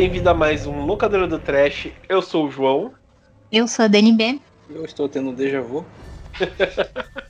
Bem-vindo 0.00 0.30
a 0.30 0.34
mais 0.34 0.66
um 0.66 0.86
Locadora 0.86 1.26
do 1.26 1.38
Trash. 1.38 1.88
Eu 2.08 2.22
sou 2.22 2.46
o 2.46 2.50
João. 2.50 2.94
Eu 3.52 3.68
sou 3.68 3.84
a 3.84 3.88
Dani 3.88 4.14
B. 4.14 4.40
Eu 4.70 4.82
estou 4.86 5.06
tendo 5.10 5.28
um 5.28 5.34
déjà 5.34 5.60
vu. 5.60 5.84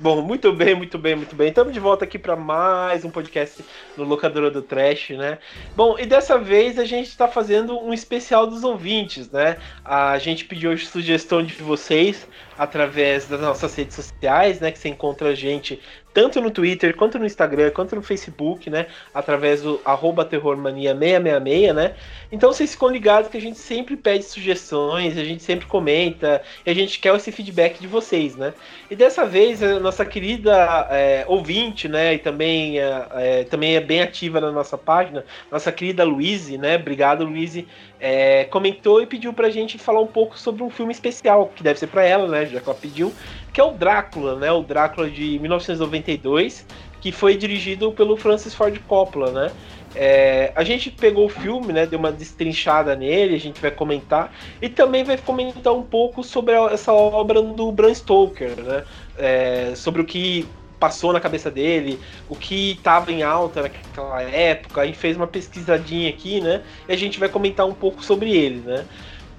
Bom, 0.00 0.22
muito 0.22 0.50
bem, 0.50 0.74
muito 0.74 0.96
bem, 0.96 1.14
muito 1.14 1.36
bem. 1.36 1.48
Estamos 1.48 1.74
de 1.74 1.78
volta 1.78 2.06
aqui 2.06 2.18
para 2.18 2.34
mais 2.36 3.04
um 3.04 3.10
podcast 3.10 3.62
no 3.98 4.04
Locadora 4.04 4.50
do 4.50 4.62
Trash, 4.62 5.10
né? 5.10 5.38
Bom, 5.76 5.98
e 5.98 6.06
dessa 6.06 6.38
vez 6.38 6.78
a 6.78 6.86
gente 6.86 7.08
está 7.08 7.28
fazendo 7.28 7.78
um 7.78 7.92
especial 7.92 8.46
dos 8.46 8.64
ouvintes, 8.64 9.30
né? 9.30 9.58
A 9.84 10.16
gente 10.18 10.46
pediu 10.46 10.76
sugestão 10.78 11.42
de 11.42 11.52
vocês 11.56 12.26
através 12.58 13.26
das 13.26 13.40
nossas 13.40 13.74
redes 13.74 13.96
sociais, 13.96 14.60
né? 14.60 14.70
Que 14.70 14.78
você 14.78 14.88
encontra 14.88 15.28
a 15.30 15.34
gente 15.34 15.80
tanto 16.14 16.40
no 16.40 16.50
Twitter, 16.50 16.94
quanto 16.94 17.18
no 17.18 17.24
Instagram, 17.24 17.70
quanto 17.70 17.96
no 17.96 18.02
Facebook, 18.02 18.68
né? 18.68 18.86
Através 19.14 19.62
do 19.62 19.80
arroba 19.84 20.24
terrormania666, 20.24 21.72
né? 21.72 21.94
Então 22.30 22.52
vocês 22.52 22.72
ficam 22.72 22.88
ligados 22.88 23.30
que 23.30 23.36
a 23.36 23.40
gente 23.40 23.58
sempre 23.58 23.96
pede 23.96 24.24
sugestões, 24.24 25.16
a 25.16 25.24
gente 25.24 25.42
sempre 25.42 25.66
comenta, 25.66 26.42
e 26.66 26.70
a 26.70 26.74
gente 26.74 26.98
quer 26.98 27.14
esse 27.14 27.32
feedback 27.32 27.80
de 27.80 27.86
vocês, 27.86 28.36
né? 28.36 28.52
E 28.90 28.96
dessa 28.96 29.24
vez, 29.24 29.62
a 29.62 29.80
nossa 29.80 30.04
querida 30.04 30.86
é, 30.90 31.24
ouvinte, 31.26 31.88
né? 31.88 32.14
E 32.14 32.18
também 32.18 32.78
é, 32.78 33.06
é, 33.12 33.44
também 33.44 33.76
é 33.76 33.80
bem 33.80 34.02
ativa 34.02 34.40
na 34.40 34.52
nossa 34.52 34.76
página, 34.76 35.24
nossa 35.50 35.72
querida 35.72 36.04
Luíse, 36.04 36.58
né? 36.58 36.76
Obrigado, 36.76 37.24
Luíse. 37.24 37.66
É, 38.04 38.46
comentou 38.46 39.00
e 39.00 39.06
pediu 39.06 39.32
pra 39.32 39.48
gente 39.48 39.78
falar 39.78 40.00
um 40.00 40.08
pouco 40.08 40.36
sobre 40.36 40.64
um 40.64 40.68
filme 40.68 40.90
especial, 40.90 41.52
que 41.54 41.62
deve 41.62 41.78
ser 41.78 41.86
pra 41.86 42.04
ela, 42.04 42.26
né? 42.26 42.44
Já 42.46 42.60
que 42.60 42.68
ela 42.68 42.76
pediu, 42.76 43.12
que 43.52 43.60
é 43.60 43.64
o 43.64 43.70
Drácula, 43.70 44.34
né? 44.34 44.50
O 44.50 44.60
Drácula 44.64 45.08
de 45.08 45.38
1992, 45.38 46.66
que 47.00 47.12
foi 47.12 47.36
dirigido 47.36 47.92
pelo 47.92 48.16
Francis 48.16 48.54
Ford 48.54 48.76
Coppola, 48.88 49.30
né? 49.30 49.52
É, 49.94 50.52
a 50.56 50.64
gente 50.64 50.90
pegou 50.90 51.26
o 51.26 51.28
filme, 51.28 51.72
né? 51.72 51.86
Deu 51.86 51.96
uma 51.96 52.10
destrinchada 52.10 52.96
nele, 52.96 53.36
a 53.36 53.38
gente 53.38 53.60
vai 53.60 53.70
comentar 53.70 54.34
e 54.60 54.68
também 54.68 55.04
vai 55.04 55.16
comentar 55.16 55.72
um 55.72 55.84
pouco 55.84 56.24
sobre 56.24 56.54
essa 56.72 56.92
obra 56.92 57.40
do 57.40 57.70
Bram 57.70 57.94
Stoker, 57.94 58.56
né? 58.64 58.84
É, 59.16 59.72
sobre 59.76 60.02
o 60.02 60.04
que 60.04 60.44
passou 60.82 61.12
na 61.12 61.20
cabeça 61.20 61.48
dele, 61.48 62.00
o 62.28 62.34
que 62.34 62.72
estava 62.72 63.12
em 63.12 63.22
alta 63.22 63.62
naquela 63.62 64.20
época. 64.20 64.80
A 64.80 64.86
gente 64.86 64.98
fez 64.98 65.16
uma 65.16 65.28
pesquisadinha 65.28 66.10
aqui, 66.10 66.40
né? 66.40 66.60
E 66.88 66.92
a 66.92 66.96
gente 66.96 67.20
vai 67.20 67.28
comentar 67.28 67.64
um 67.64 67.72
pouco 67.72 68.04
sobre 68.04 68.36
ele, 68.36 68.58
né? 68.66 68.84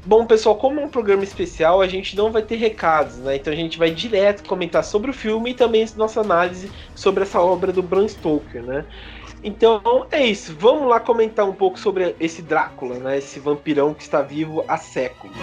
Bom, 0.06 0.26
pessoal, 0.26 0.56
como 0.56 0.80
é 0.80 0.86
um 0.86 0.90
programa 0.90 1.22
especial, 1.22 1.82
a 1.82 1.88
gente 1.88 2.16
não 2.16 2.32
vai 2.32 2.42
ter 2.42 2.56
recados, 2.56 3.18
né? 3.18 3.36
Então 3.36 3.52
a 3.52 3.56
gente 3.58 3.78
vai 3.78 3.92
direto 3.92 4.48
comentar 4.48 4.86
sobre 4.86 5.12
o 5.12 5.14
filme 5.14 5.52
e 5.52 5.54
também 5.54 5.86
nossa 5.98 6.22
análise 6.22 6.72
sobre 6.96 7.24
essa 7.24 7.42
obra 7.42 7.74
do 7.74 7.84
Bram 7.84 8.08
Stoker, 8.08 8.64
né? 8.64 8.86
Então 9.44 10.08
é 10.12 10.26
isso, 10.26 10.56
vamos 10.58 10.88
lá 10.88 11.02
comentar 11.02 11.46
um 11.46 11.54
pouco 11.54 11.78
sobre 11.78 12.16
esse 12.22 12.42
Drácula, 12.42 13.00
né? 13.00 13.18
Esse 13.18 13.38
vampirão 13.38 13.94
que 13.94 14.02
está 14.02 14.22
vivo 14.22 14.64
há 14.66 14.78
séculos. 14.78 15.36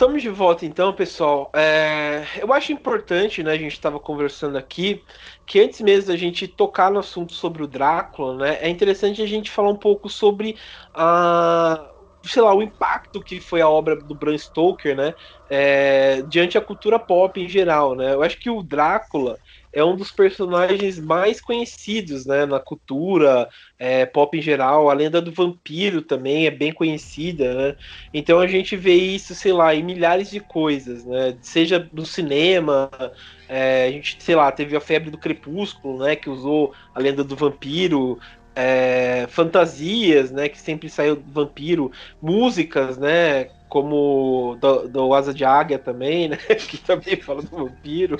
Estamos 0.00 0.22
de 0.22 0.30
volta 0.30 0.64
então, 0.64 0.94
pessoal. 0.94 1.50
É, 1.54 2.24
eu 2.38 2.50
acho 2.54 2.72
importante, 2.72 3.42
né? 3.42 3.52
A 3.52 3.58
gente 3.58 3.72
estava 3.72 4.00
conversando 4.00 4.56
aqui 4.56 5.04
que 5.44 5.60
antes 5.60 5.82
mesmo 5.82 6.10
da 6.10 6.16
gente 6.16 6.48
tocar 6.48 6.90
no 6.90 7.00
assunto 7.00 7.34
sobre 7.34 7.62
o 7.62 7.66
Drácula, 7.66 8.34
né? 8.34 8.58
É 8.62 8.68
interessante 8.70 9.20
a 9.20 9.26
gente 9.26 9.50
falar 9.50 9.68
um 9.68 9.76
pouco 9.76 10.08
sobre 10.08 10.56
a 10.94 11.86
sei 12.22 12.42
lá, 12.42 12.54
o 12.54 12.62
impacto 12.62 13.20
que 13.22 13.40
foi 13.40 13.60
a 13.60 13.68
obra 13.68 13.96
do 13.96 14.14
Bram 14.14 14.36
Stoker, 14.36 14.94
né, 14.94 15.14
é, 15.48 16.20
diante 16.28 16.58
a 16.58 16.60
cultura 16.60 16.98
pop 16.98 17.40
em 17.40 17.48
geral, 17.48 17.94
né, 17.94 18.12
eu 18.12 18.22
acho 18.22 18.38
que 18.38 18.50
o 18.50 18.62
Drácula, 18.62 19.38
é 19.72 19.84
um 19.84 19.96
dos 19.96 20.10
personagens 20.10 20.98
mais 20.98 21.40
conhecidos 21.40 22.26
né, 22.26 22.44
na 22.44 22.58
cultura 22.58 23.48
é, 23.78 24.04
pop 24.04 24.36
em 24.36 24.42
geral. 24.42 24.90
A 24.90 24.94
lenda 24.94 25.20
do 25.20 25.32
vampiro 25.32 26.02
também 26.02 26.46
é 26.46 26.50
bem 26.50 26.72
conhecida. 26.72 27.54
Né? 27.54 27.76
Então 28.12 28.40
a 28.40 28.46
gente 28.46 28.76
vê 28.76 28.94
isso, 28.94 29.34
sei 29.34 29.52
lá, 29.52 29.74
em 29.74 29.82
milhares 29.82 30.30
de 30.30 30.40
coisas, 30.40 31.04
né? 31.04 31.36
Seja 31.40 31.88
no 31.92 32.04
cinema, 32.04 32.90
é, 33.48 33.86
a 33.86 33.90
gente, 33.90 34.16
sei 34.20 34.34
lá, 34.34 34.50
teve 34.50 34.76
a 34.76 34.80
febre 34.80 35.10
do 35.10 35.18
crepúsculo, 35.18 36.04
né? 36.04 36.16
Que 36.16 36.28
usou 36.28 36.74
a 36.94 37.00
lenda 37.00 37.22
do 37.22 37.36
vampiro. 37.36 38.18
É, 38.52 39.26
fantasias, 39.30 40.32
né, 40.32 40.48
que 40.48 40.58
sempre 40.58 40.90
saiu 40.90 41.22
vampiro, 41.32 41.92
músicas, 42.20 42.98
né, 42.98 43.48
como 43.70 44.58
do, 44.60 44.88
do 44.88 45.14
Asa 45.14 45.32
de 45.32 45.44
Águia 45.44 45.78
também, 45.78 46.28
né? 46.28 46.36
Que 46.68 46.76
também 46.76 47.16
fala 47.16 47.40
do 47.40 47.56
vampiro. 47.56 48.18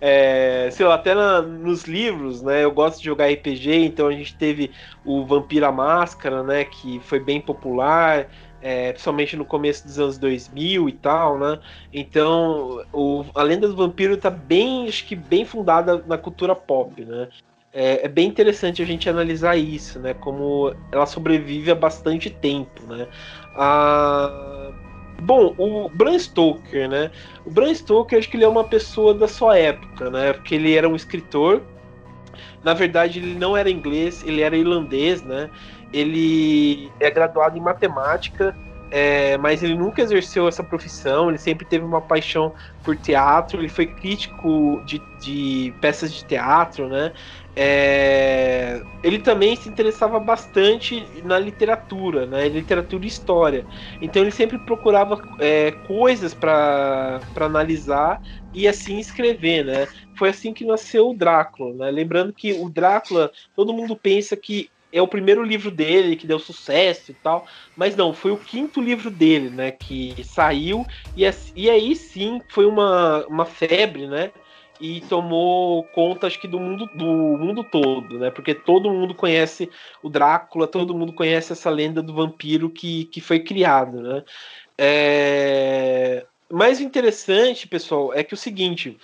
É, 0.00 0.68
sei 0.70 0.86
lá, 0.86 0.94
até 0.94 1.14
na, 1.14 1.40
nos 1.40 1.84
livros, 1.84 2.42
né? 2.42 2.62
Eu 2.62 2.70
gosto 2.70 2.98
de 2.98 3.06
jogar 3.06 3.32
RPG, 3.32 3.86
então 3.86 4.06
a 4.06 4.12
gente 4.12 4.36
teve 4.36 4.70
o 5.04 5.24
Vampiro 5.24 5.72
Máscara, 5.72 6.42
né? 6.42 6.64
Que 6.64 7.00
foi 7.00 7.18
bem 7.18 7.40
popular. 7.40 8.28
É, 8.60 8.92
principalmente 8.92 9.36
no 9.36 9.44
começo 9.44 9.86
dos 9.86 9.98
anos 9.98 10.18
2000 10.18 10.88
e 10.88 10.92
tal, 10.92 11.38
né? 11.38 11.58
Então, 11.92 12.84
o, 12.92 13.24
a 13.34 13.42
lenda 13.42 13.68
do 13.68 13.76
vampiro 13.76 14.14
está 14.14 14.30
bem, 14.30 14.88
acho 14.88 15.06
que 15.06 15.14
bem 15.14 15.44
fundada 15.44 16.02
na 16.06 16.18
cultura 16.18 16.54
pop, 16.54 17.04
né? 17.04 17.28
É, 17.78 18.06
é, 18.06 18.08
bem 18.08 18.26
interessante 18.26 18.80
a 18.80 18.86
gente 18.86 19.06
analisar 19.06 19.54
isso, 19.54 20.00
né? 20.00 20.14
Como 20.14 20.74
ela 20.90 21.04
sobrevive 21.04 21.70
há 21.70 21.74
bastante 21.74 22.30
tempo, 22.30 22.82
né? 22.86 23.06
Ah, 23.56 24.70
bom, 25.22 25.54
o 25.56 25.88
Bram 25.88 26.18
Stoker, 26.18 26.88
né? 26.88 27.10
O 27.44 27.50
Bram 27.50 27.74
Stoker, 27.74 28.18
acho 28.18 28.28
que 28.28 28.36
ele 28.36 28.44
é 28.44 28.48
uma 28.48 28.64
pessoa 28.64 29.14
da 29.14 29.26
sua 29.26 29.58
época, 29.58 30.10
né? 30.10 30.32
Porque 30.32 30.54
ele 30.54 30.74
era 30.74 30.88
um 30.88 30.96
escritor. 30.96 31.62
Na 32.62 32.74
verdade, 32.74 33.18
ele 33.18 33.34
não 33.34 33.56
era 33.56 33.70
inglês, 33.70 34.22
ele 34.26 34.42
era 34.42 34.56
irlandês, 34.56 35.22
né? 35.22 35.50
Ele 35.92 36.90
é 37.00 37.10
graduado 37.10 37.56
em 37.56 37.60
matemática, 37.60 38.56
é, 38.90 39.36
mas 39.38 39.62
ele 39.62 39.74
nunca 39.74 40.02
exerceu 40.02 40.46
essa 40.48 40.62
profissão. 40.62 41.28
Ele 41.28 41.38
sempre 41.38 41.64
teve 41.64 41.84
uma 41.84 42.00
paixão 42.00 42.52
por 42.82 42.96
teatro. 42.96 43.60
Ele 43.60 43.68
foi 43.68 43.86
crítico 43.86 44.82
de, 44.84 45.00
de 45.20 45.72
peças 45.80 46.12
de 46.12 46.24
teatro, 46.24 46.88
né? 46.88 47.12
É, 47.58 48.82
ele 49.02 49.18
também 49.18 49.56
se 49.56 49.68
interessava 49.68 50.20
bastante 50.20 51.08
na 51.24 51.38
literatura, 51.38 52.26
né, 52.26 52.48
literatura 52.48 53.04
e 53.04 53.08
história. 53.08 53.66
Então 54.00 54.20
ele 54.22 54.30
sempre 54.30 54.58
procurava 54.58 55.18
é, 55.40 55.70
coisas 55.72 56.34
para 56.34 57.22
analisar 57.34 58.20
e 58.52 58.68
assim 58.68 58.98
escrever, 58.98 59.64
né? 59.64 59.88
Foi 60.14 60.28
assim 60.30 60.52
que 60.52 60.64
nasceu 60.66 61.08
o 61.10 61.14
Drácula, 61.16 61.74
né? 61.74 61.90
Lembrando 61.90 62.32
que 62.32 62.52
o 62.52 62.68
Drácula, 62.68 63.32
todo 63.54 63.72
mundo 63.72 63.96
pensa 63.96 64.36
que 64.36 64.70
é 64.92 65.00
o 65.02 65.08
primeiro 65.08 65.42
livro 65.42 65.70
dele 65.70 66.16
que 66.16 66.26
deu 66.26 66.38
sucesso 66.38 67.10
e 67.10 67.14
tal, 67.14 67.46
mas 67.74 67.96
não, 67.96 68.14
foi 68.14 68.30
o 68.30 68.38
quinto 68.38 68.80
livro 68.80 69.10
dele, 69.10 69.50
né, 69.50 69.70
que 69.72 70.16
saiu 70.24 70.86
e, 71.14 71.22
e 71.54 71.68
aí 71.68 71.94
sim 71.96 72.40
foi 72.48 72.66
uma, 72.66 73.26
uma 73.26 73.44
febre, 73.44 74.06
né? 74.06 74.32
E 74.80 75.00
tomou 75.02 75.84
conta, 75.84 76.26
acho 76.26 76.40
que 76.40 76.48
do 76.48 76.60
mundo, 76.60 76.88
do 76.94 77.06
mundo 77.06 77.64
todo, 77.64 78.18
né? 78.18 78.30
Porque 78.30 78.54
todo 78.54 78.90
mundo 78.90 79.14
conhece 79.14 79.70
o 80.02 80.08
Drácula, 80.08 80.66
todo 80.66 80.94
mundo 80.94 81.12
conhece 81.12 81.52
essa 81.52 81.70
lenda 81.70 82.02
do 82.02 82.14
vampiro 82.14 82.70
que, 82.70 83.04
que 83.06 83.20
foi 83.20 83.40
criado, 83.40 84.00
né? 84.00 84.24
É... 84.78 86.26
Mais 86.50 86.80
interessante, 86.80 87.66
pessoal, 87.66 88.14
é 88.14 88.22
que 88.22 88.34
o 88.34 88.36
seguinte, 88.36 88.96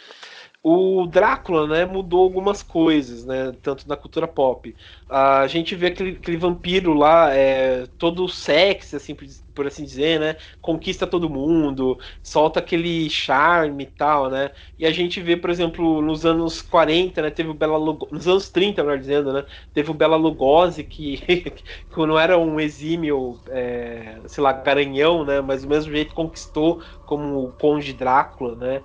o 0.64 1.06
Drácula, 1.08 1.66
né, 1.66 1.84
mudou 1.84 2.22
algumas 2.22 2.62
coisas, 2.62 3.24
né, 3.24 3.52
tanto 3.60 3.88
na 3.88 3.96
cultura 3.96 4.28
pop. 4.28 4.74
A 5.08 5.44
gente 5.48 5.74
vê 5.74 5.88
aquele, 5.88 6.12
aquele 6.12 6.36
vampiro 6.36 6.94
lá, 6.94 7.34
é, 7.34 7.86
todo 7.98 8.28
sexy, 8.28 8.94
assim, 8.94 9.16
por, 9.52 9.66
assim 9.66 9.84
dizer, 9.84 10.20
né, 10.20 10.36
conquista 10.60 11.04
todo 11.04 11.28
mundo, 11.28 11.98
solta 12.22 12.60
aquele 12.60 13.10
charme 13.10 13.82
e 13.82 13.86
tal, 13.86 14.30
né, 14.30 14.52
e 14.78 14.86
a 14.86 14.92
gente 14.92 15.20
vê, 15.20 15.36
por 15.36 15.50
exemplo, 15.50 16.00
nos 16.00 16.24
anos 16.24 16.62
40, 16.62 17.22
né, 17.22 17.30
teve 17.30 17.50
o 17.50 17.54
Bela 17.54 17.76
Lugosi, 17.76 18.12
nos 18.12 18.28
anos 18.28 18.48
30, 18.48 18.84
melhor 18.84 18.98
dizendo, 18.98 19.32
né, 19.32 19.44
teve 19.74 19.90
o 19.90 19.94
Bela 19.94 20.16
Lugosi, 20.16 20.84
que, 20.84 21.18
que 21.90 22.06
não 22.06 22.16
era 22.16 22.38
um 22.38 22.60
exímio, 22.60 23.40
é, 23.48 24.20
sei 24.26 24.44
lá, 24.44 24.52
garanhão, 24.52 25.24
né, 25.24 25.40
mas 25.40 25.62
do 25.62 25.68
mesmo 25.68 25.90
jeito 25.90 26.14
conquistou 26.14 26.80
como 27.04 27.46
o 27.46 27.52
Conde 27.52 27.92
Drácula, 27.92 28.54
né, 28.54 28.82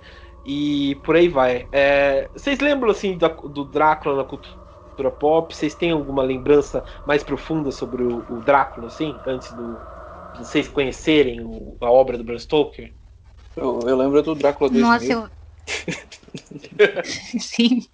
e 0.50 0.94
por 1.04 1.14
aí 1.14 1.28
vai. 1.28 1.68
É, 1.70 2.30
vocês 2.34 2.58
lembram 2.58 2.90
assim 2.90 3.18
do, 3.18 3.28
do 3.28 3.66
Drácula 3.66 4.16
na 4.16 4.24
cultura 4.24 5.10
pop? 5.10 5.54
Vocês 5.54 5.74
têm 5.74 5.90
alguma 5.90 6.22
lembrança 6.22 6.82
mais 7.04 7.22
profunda 7.22 7.70
sobre 7.70 8.02
o, 8.02 8.24
o 8.26 8.40
Drácula, 8.40 8.86
assim, 8.86 9.20
antes 9.26 9.52
do, 9.52 9.78
vocês 10.34 10.66
conhecerem 10.66 11.44
o, 11.44 11.76
a 11.82 11.90
obra 11.90 12.16
do 12.16 12.24
Bram 12.24 12.38
Stoker? 12.38 12.94
Eu, 13.54 13.80
eu 13.86 13.94
lembro 13.94 14.22
do 14.22 14.34
Drácula 14.34 14.70
2000. 14.70 14.90
Nossa, 14.90 15.12
eu. 15.12 15.28
Sim. 17.04 17.86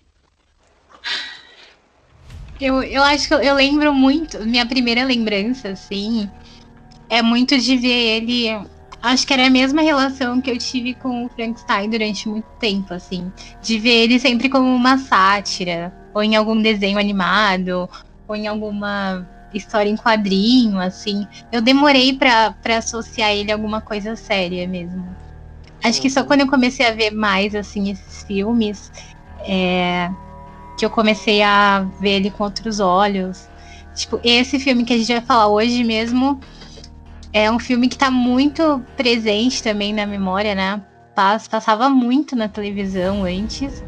Eu, 2.61 2.85
eu 2.85 3.03
acho 3.03 3.27
que 3.27 3.35
eu, 3.35 3.43
eu 3.43 3.57
lembro 3.57 3.93
muito. 3.93 4.39
Minha 4.47 4.65
primeira 4.65 5.05
lembrança, 5.05 5.71
assim, 5.71 6.31
é 7.11 7.21
muito 7.21 7.59
de 7.59 7.77
ver 7.77 8.23
ele. 8.23 8.74
Acho 9.05 9.27
que 9.27 9.35
era 9.35 9.47
a 9.47 9.51
mesma 9.51 9.83
relação 9.83 10.41
que 10.41 10.51
eu 10.51 10.57
tive 10.57 10.95
com 10.95 11.27
o 11.27 11.29
Frankenstein 11.29 11.91
durante 11.91 12.27
muito 12.27 12.47
tempo, 12.59 12.95
assim. 12.95 13.31
De 13.61 13.79
ver 13.79 14.05
ele 14.05 14.19
sempre 14.19 14.49
como 14.49 14.67
uma 14.75 14.97
sátira, 14.97 15.93
ou 16.15 16.23
em 16.23 16.35
algum 16.35 16.61
desenho 16.63 16.99
animado, 16.99 17.87
ou 18.27 18.35
em 18.35 18.47
alguma 18.47 19.29
história 19.53 19.91
em 19.91 19.97
quadrinho, 19.97 20.79
assim. 20.79 21.29
Eu 21.53 21.61
demorei 21.61 22.15
para 22.15 22.55
associar 22.79 23.31
ele 23.33 23.53
a 23.53 23.55
alguma 23.57 23.83
coisa 23.83 24.17
séria 24.17 24.67
mesmo. 24.67 25.07
Acho 25.83 26.01
que 26.01 26.09
só 26.09 26.21
uhum. 26.21 26.27
quando 26.27 26.41
eu 26.41 26.49
comecei 26.49 26.87
a 26.87 26.93
ver 26.93 27.11
mais, 27.11 27.55
assim, 27.55 27.91
esses 27.91 28.23
filmes, 28.23 28.91
é, 29.41 30.11
que 30.79 30.87
eu 30.87 30.89
comecei 30.89 31.43
a 31.43 31.87
ver 32.01 32.13
ele 32.13 32.31
com 32.31 32.43
outros 32.43 32.81
olhos. 32.81 33.51
Tipo, 33.95 34.19
esse 34.25 34.59
filme 34.59 34.83
que 34.83 34.95
a 34.95 34.97
gente 34.97 35.13
vai 35.13 35.21
falar 35.21 35.49
hoje 35.49 35.85
mesmo 35.85 36.41
é 37.35 37.51
um 37.51 37.59
filme 37.59 37.89
que 37.89 37.99
tá 37.99 38.11
muito 38.11 38.83
presente 38.97 39.63
também 39.63 39.93
na 39.93 40.07
memória, 40.07 40.55
né? 40.55 40.81
Passava 41.15 41.91
muito 41.91 42.35
na 42.35 42.49
televisão 42.49 43.25
antes. 43.25 43.85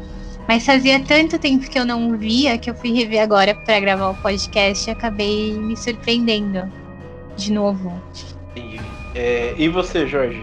Mas 0.47 0.65
fazia 0.65 0.99
tanto 0.99 1.39
tempo 1.39 1.67
que 1.69 1.79
eu 1.79 1.85
não 1.85 2.15
via 2.17 2.57
que 2.57 2.69
eu 2.69 2.75
fui 2.75 2.93
rever 2.93 3.21
agora 3.21 3.55
para 3.55 3.79
gravar 3.79 4.11
o 4.11 4.15
podcast 4.15 4.87
e 4.87 4.93
acabei 4.93 5.53
me 5.53 5.75
surpreendendo 5.75 6.71
de 7.35 7.51
novo. 7.51 7.91
É, 9.15 9.55
e 9.57 9.67
você, 9.67 10.05
Jorge? 10.05 10.41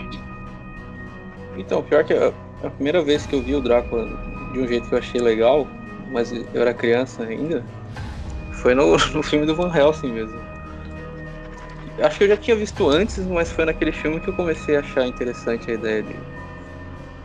Então, 1.56 1.82
pior 1.82 2.04
que 2.04 2.12
a, 2.12 2.32
a 2.64 2.70
primeira 2.70 3.02
vez 3.02 3.24
que 3.24 3.36
eu 3.36 3.42
vi 3.42 3.54
o 3.54 3.60
Drácula 3.60 4.08
de 4.52 4.58
um 4.58 4.66
jeito 4.66 4.88
que 4.88 4.94
eu 4.94 4.98
achei 4.98 5.20
legal 5.20 5.66
mas 6.14 6.32
eu 6.32 6.62
era 6.62 6.72
criança 6.72 7.24
ainda, 7.24 7.64
foi 8.52 8.72
no, 8.72 8.96
no 9.12 9.22
filme 9.22 9.44
do 9.44 9.54
Van 9.56 9.74
Helsing 9.74 10.12
mesmo. 10.12 10.40
Acho 11.98 12.18
que 12.18 12.24
eu 12.24 12.28
já 12.28 12.36
tinha 12.36 12.56
visto 12.56 12.88
antes, 12.88 13.18
mas 13.26 13.52
foi 13.52 13.64
naquele 13.64 13.92
filme 13.92 14.20
que 14.20 14.28
eu 14.28 14.34
comecei 14.34 14.76
a 14.76 14.80
achar 14.80 15.06
interessante 15.06 15.70
a 15.70 15.74
ideia 15.74 16.02
de 16.02 16.14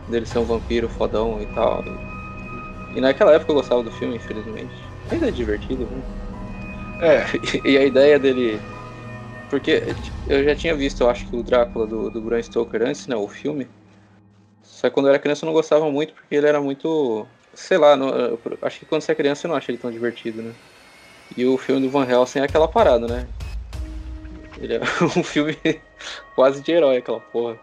dele 0.08 0.26
ser 0.26 0.38
um 0.38 0.44
vampiro 0.44 0.88
fodão 0.88 1.40
e 1.40 1.46
tal. 1.46 1.84
E 2.94 3.00
naquela 3.00 3.34
época 3.34 3.52
eu 3.52 3.56
gostava 3.56 3.82
do 3.82 3.90
filme, 3.90 4.16
infelizmente. 4.16 4.74
Ainda 5.10 5.28
é 5.28 5.30
divertido, 5.30 5.86
né? 5.86 6.02
É. 7.00 7.24
E 7.64 7.76
a 7.76 7.84
ideia 7.84 8.18
dele. 8.18 8.60
Porque 9.48 9.82
eu 10.26 10.44
já 10.44 10.54
tinha 10.54 10.74
visto, 10.74 11.02
eu 11.02 11.10
acho 11.10 11.26
que 11.26 11.36
o 11.36 11.42
Drácula 11.42 11.86
do, 11.86 12.10
do 12.10 12.20
Bram 12.20 12.42
Stoker 12.42 12.82
antes, 12.82 13.06
né? 13.06 13.16
O 13.16 13.28
filme. 13.28 13.66
Só 14.62 14.88
que 14.88 14.94
quando 14.94 15.06
eu 15.06 15.10
era 15.10 15.18
criança 15.18 15.44
eu 15.44 15.48
não 15.48 15.52
gostava 15.52 15.90
muito 15.90 16.14
porque 16.14 16.34
ele 16.34 16.46
era 16.46 16.60
muito 16.60 17.26
sei 17.54 17.78
lá, 17.78 17.96
não, 17.96 18.38
acho 18.62 18.78
que 18.78 18.86
quando 18.86 19.02
você 19.02 19.12
é 19.12 19.14
criança 19.14 19.42
você 19.42 19.48
não 19.48 19.56
acha 19.56 19.70
ele 19.70 19.78
tão 19.78 19.90
divertido, 19.90 20.42
né? 20.42 20.52
E 21.36 21.44
o 21.44 21.56
filme 21.56 21.80
do 21.80 21.90
Van 21.90 22.06
Helsing 22.08 22.40
é 22.40 22.44
aquela 22.44 22.68
parada, 22.68 23.06
né? 23.06 23.26
Ele 24.60 24.74
é 24.74 24.80
um 25.16 25.24
filme 25.24 25.56
quase 26.34 26.62
de 26.62 26.72
herói, 26.72 26.98
aquela 26.98 27.20
porra. 27.20 27.58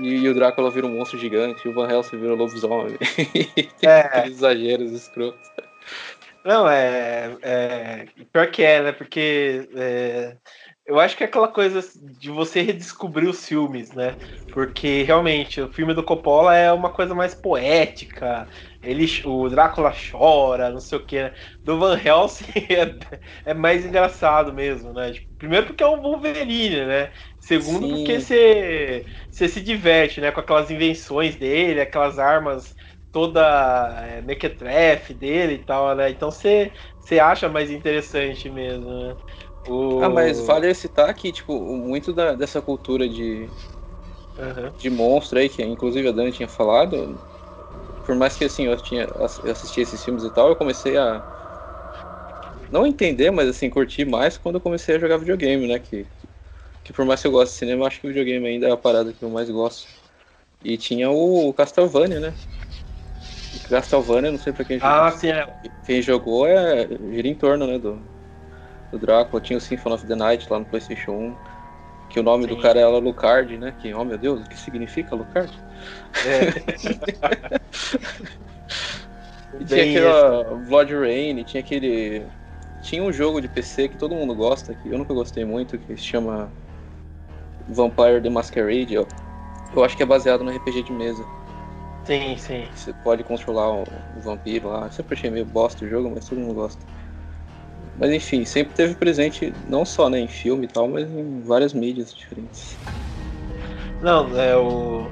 E, 0.00 0.08
e, 0.08 0.28
o 0.28 0.34
Drácula 0.34 0.70
vira 0.70 0.86
um 0.86 0.96
monstro 0.96 1.18
gigante, 1.18 1.66
e 1.66 1.70
o 1.70 1.74
Van 1.74 1.90
Helsing 1.90 2.18
vira 2.18 2.32
um 2.32 2.36
lobisomem. 2.36 2.96
Tem 3.78 3.90
é. 3.90 4.00
aqueles 4.00 4.38
exageros 4.38 4.92
escrotos. 4.92 5.50
Não, 6.44 6.68
é, 6.68 7.36
é. 7.42 8.06
Pior 8.32 8.50
que 8.50 8.62
é, 8.62 8.82
né? 8.82 8.92
Porque 8.92 9.68
é, 9.76 10.36
eu 10.84 10.98
acho 10.98 11.16
que 11.16 11.22
é 11.22 11.26
aquela 11.26 11.48
coisa 11.48 11.80
de 12.18 12.30
você 12.30 12.60
redescobrir 12.60 13.28
os 13.28 13.46
filmes, 13.46 13.92
né? 13.92 14.16
Porque 14.50 15.02
realmente 15.04 15.60
o 15.60 15.72
filme 15.72 15.94
do 15.94 16.02
Coppola 16.02 16.54
é 16.56 16.72
uma 16.72 16.90
coisa 16.90 17.14
mais 17.14 17.34
poética. 17.34 18.48
Ele, 18.82 19.06
o 19.24 19.48
Drácula 19.48 19.92
chora, 19.92 20.70
não 20.70 20.80
sei 20.80 20.98
o 20.98 21.06
que. 21.06 21.22
Né? 21.22 21.34
Do 21.64 21.78
Van 21.78 21.98
Helsing 21.98 22.44
é, 23.44 23.50
é, 23.50 23.54
mais 23.54 23.84
engraçado 23.86 24.52
mesmo, 24.52 24.92
né? 24.92 25.12
Tipo, 25.12 25.26
primeiro 25.38 25.66
porque 25.66 25.84
é 25.84 25.88
um 25.88 26.02
Wolverine, 26.02 26.84
né? 26.84 27.12
Segundo 27.38 27.86
Sim. 27.86 27.94
porque 27.96 28.20
você, 28.20 29.06
você 29.30 29.48
se 29.48 29.60
diverte, 29.60 30.20
né? 30.20 30.32
Com 30.32 30.40
aquelas 30.40 30.70
invenções 30.70 31.36
dele, 31.36 31.80
aquelas 31.80 32.18
armas 32.18 32.74
toda 33.12 33.40
é, 34.06 34.22
mequetrefe 34.22 35.14
dele 35.14 35.54
e 35.54 35.64
tal, 35.64 35.94
né? 35.94 36.10
Então 36.10 36.30
você, 36.30 36.72
você 36.98 37.20
acha 37.20 37.48
mais 37.48 37.70
interessante 37.70 38.50
mesmo, 38.50 38.90
né? 38.90 39.16
O... 39.66 40.02
Ah, 40.02 40.08
mas 40.08 40.40
vale 40.40 40.72
citar 40.74 41.12
que, 41.14 41.32
tipo, 41.32 41.58
muito 41.76 42.12
da, 42.12 42.34
dessa 42.34 42.60
cultura 42.60 43.08
de, 43.08 43.48
uhum. 44.38 44.70
de 44.76 44.90
monstro 44.90 45.38
aí, 45.38 45.48
que 45.48 45.62
inclusive 45.62 46.08
a 46.08 46.12
Dani 46.12 46.32
tinha 46.32 46.48
falado, 46.48 47.16
por 48.04 48.16
mais 48.16 48.36
que 48.36 48.44
assim, 48.44 48.66
eu, 48.66 48.76
tinha, 48.76 49.08
eu 49.44 49.52
assisti 49.52 49.80
esses 49.80 50.02
filmes 50.02 50.24
e 50.24 50.30
tal, 50.30 50.48
eu 50.48 50.56
comecei 50.56 50.96
a 50.96 51.22
não 52.70 52.86
entender, 52.86 53.30
mas 53.30 53.48
assim, 53.48 53.68
curtir 53.68 54.06
mais 54.06 54.38
quando 54.38 54.56
eu 54.56 54.60
comecei 54.60 54.96
a 54.96 54.98
jogar 54.98 55.18
videogame, 55.18 55.68
né? 55.68 55.78
Que, 55.78 56.06
que 56.82 56.92
por 56.92 57.04
mais 57.04 57.20
que 57.20 57.26
eu 57.26 57.32
goste 57.32 57.52
de 57.52 57.58
cinema, 57.58 57.86
acho 57.86 58.00
que 58.00 58.06
o 58.06 58.08
videogame 58.08 58.46
ainda 58.46 58.68
é 58.68 58.72
a 58.72 58.76
parada 58.76 59.12
que 59.12 59.22
eu 59.22 59.28
mais 59.28 59.50
gosto. 59.50 59.86
E 60.64 60.76
tinha 60.76 61.10
o 61.10 61.52
Castlevania, 61.52 62.18
né? 62.18 62.34
Castlevania, 63.68 64.30
não 64.30 64.38
sei 64.38 64.52
pra 64.52 64.64
quem 64.64 64.78
ah, 64.80 65.10
jogou. 65.10 65.18
Sim, 65.18 65.28
é. 65.28 65.54
Quem 65.84 66.00
jogou 66.00 66.46
é 66.46 66.88
gira 67.12 67.28
em 67.28 67.34
torno, 67.34 67.66
né? 67.66 67.78
Do, 67.78 68.00
do 68.92 68.98
Drácula, 68.98 69.40
tinha 69.40 69.56
o 69.56 69.60
Symphony 69.60 69.94
of 69.94 70.06
the 70.06 70.14
Night 70.14 70.46
lá 70.50 70.58
no 70.58 70.64
PlayStation 70.66 71.12
1, 71.12 71.34
que 72.10 72.20
o 72.20 72.22
nome 72.22 72.44
Sim. 72.44 72.50
do 72.50 72.58
cara 72.60 72.78
era 72.78 72.98
Lucard, 72.98 73.56
né? 73.56 73.74
Que, 73.80 73.92
oh 73.94 74.04
meu 74.04 74.18
Deus, 74.18 74.42
o 74.42 74.48
que 74.48 74.56
significa 74.56 75.16
Lucard? 75.16 75.52
É. 76.26 76.48
e 79.58 79.64
tinha 79.64 79.82
aquela 79.82 80.44
Blood 80.68 80.94
Rain, 80.94 81.42
tinha 81.42 81.62
aquele. 81.62 82.24
Tinha 82.82 83.02
um 83.02 83.12
jogo 83.12 83.40
de 83.40 83.48
PC 83.48 83.88
que 83.88 83.96
todo 83.96 84.14
mundo 84.14 84.34
gosta, 84.34 84.74
que 84.74 84.90
eu 84.90 84.98
nunca 84.98 85.14
gostei 85.14 85.44
muito, 85.44 85.78
que 85.78 85.96
se 85.96 86.02
chama 86.02 86.50
Vampire 87.68 88.20
the 88.20 88.28
Masquerade. 88.28 88.92
Eu, 88.92 89.06
eu 89.74 89.84
acho 89.84 89.96
que 89.96 90.02
é 90.02 90.06
baseado 90.06 90.44
no 90.44 90.50
RPG 90.50 90.82
de 90.82 90.92
mesa. 90.92 91.24
Sim, 92.04 92.36
sim. 92.36 92.66
Você 92.74 92.92
pode 93.04 93.22
controlar 93.22 93.70
o, 93.70 93.84
o 94.16 94.20
vampiro 94.20 94.68
lá. 94.68 94.86
Eu 94.86 94.92
sempre 94.92 95.14
achei 95.14 95.30
meio 95.30 95.46
bosta 95.46 95.84
o 95.84 95.88
jogo, 95.88 96.10
mas 96.12 96.28
todo 96.28 96.38
mundo 96.38 96.54
gosta. 96.54 96.84
Mas 97.98 98.10
enfim, 98.10 98.44
sempre 98.44 98.74
teve 98.74 98.94
presente 98.94 99.52
não 99.68 99.84
só 99.84 100.08
né, 100.08 100.18
em 100.18 100.28
filme 100.28 100.64
e 100.64 100.68
tal, 100.68 100.88
mas 100.88 101.08
em 101.08 101.42
várias 101.42 101.72
mídias 101.72 102.14
diferentes. 102.14 102.76
Não, 104.00 104.36
é 104.38 104.56
o, 104.56 105.06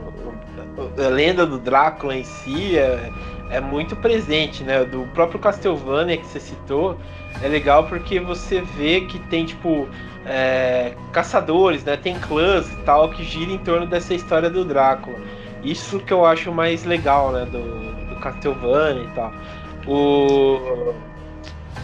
a 0.98 1.08
lenda 1.08 1.46
do 1.46 1.58
Drácula 1.58 2.16
em 2.16 2.24
si 2.24 2.76
é, 2.76 3.10
é 3.50 3.60
muito 3.60 3.94
presente, 3.96 4.64
né? 4.64 4.84
Do 4.84 5.02
próprio 5.14 5.38
Castlevania 5.38 6.16
que 6.16 6.26
você 6.26 6.40
citou, 6.40 6.98
é 7.42 7.48
legal 7.48 7.84
porque 7.84 8.18
você 8.18 8.60
vê 8.60 9.02
que 9.02 9.18
tem 9.28 9.44
tipo 9.44 9.88
é, 10.26 10.94
caçadores, 11.12 11.84
né? 11.84 11.96
Tem 11.96 12.18
clãs 12.18 12.70
e 12.72 12.76
tal 12.78 13.10
que 13.10 13.22
gira 13.22 13.52
em 13.52 13.58
torno 13.58 13.86
dessa 13.86 14.14
história 14.14 14.50
do 14.50 14.64
Drácula. 14.64 15.18
Isso 15.62 16.00
que 16.00 16.12
eu 16.12 16.24
acho 16.24 16.50
mais 16.50 16.84
legal, 16.84 17.30
né? 17.30 17.44
Do, 17.44 17.60
do 18.08 18.16
Castlevania 18.16 19.04
e 19.04 19.08
tal. 19.14 19.32
O 19.86 20.94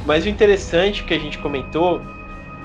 mas 0.07 0.25
o 0.25 0.29
interessante 0.29 1.03
que 1.03 1.13
a 1.13 1.19
gente 1.19 1.37
comentou 1.39 2.01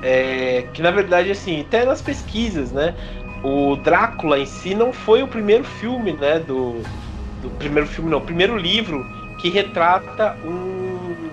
é 0.03 0.67
que, 0.73 0.81
na 0.81 0.91
verdade, 0.91 1.31
assim, 1.31 1.61
até 1.61 1.83
nas 1.83 2.01
pesquisas, 2.01 2.71
né? 2.71 2.95
O 3.43 3.75
Drácula 3.75 4.39
em 4.39 4.45
si 4.45 4.75
não 4.75 4.93
foi 4.93 5.23
o 5.23 5.27
primeiro 5.27 5.63
filme, 5.63 6.13
né? 6.13 6.39
Do, 6.39 6.83
do 7.41 7.49
primeiro 7.57 7.87
filme, 7.87 8.11
não, 8.11 8.19
o 8.19 8.21
primeiro 8.21 8.55
livro 8.55 9.03
que 9.39 9.49
retrata 9.49 10.37
um. 10.45 11.29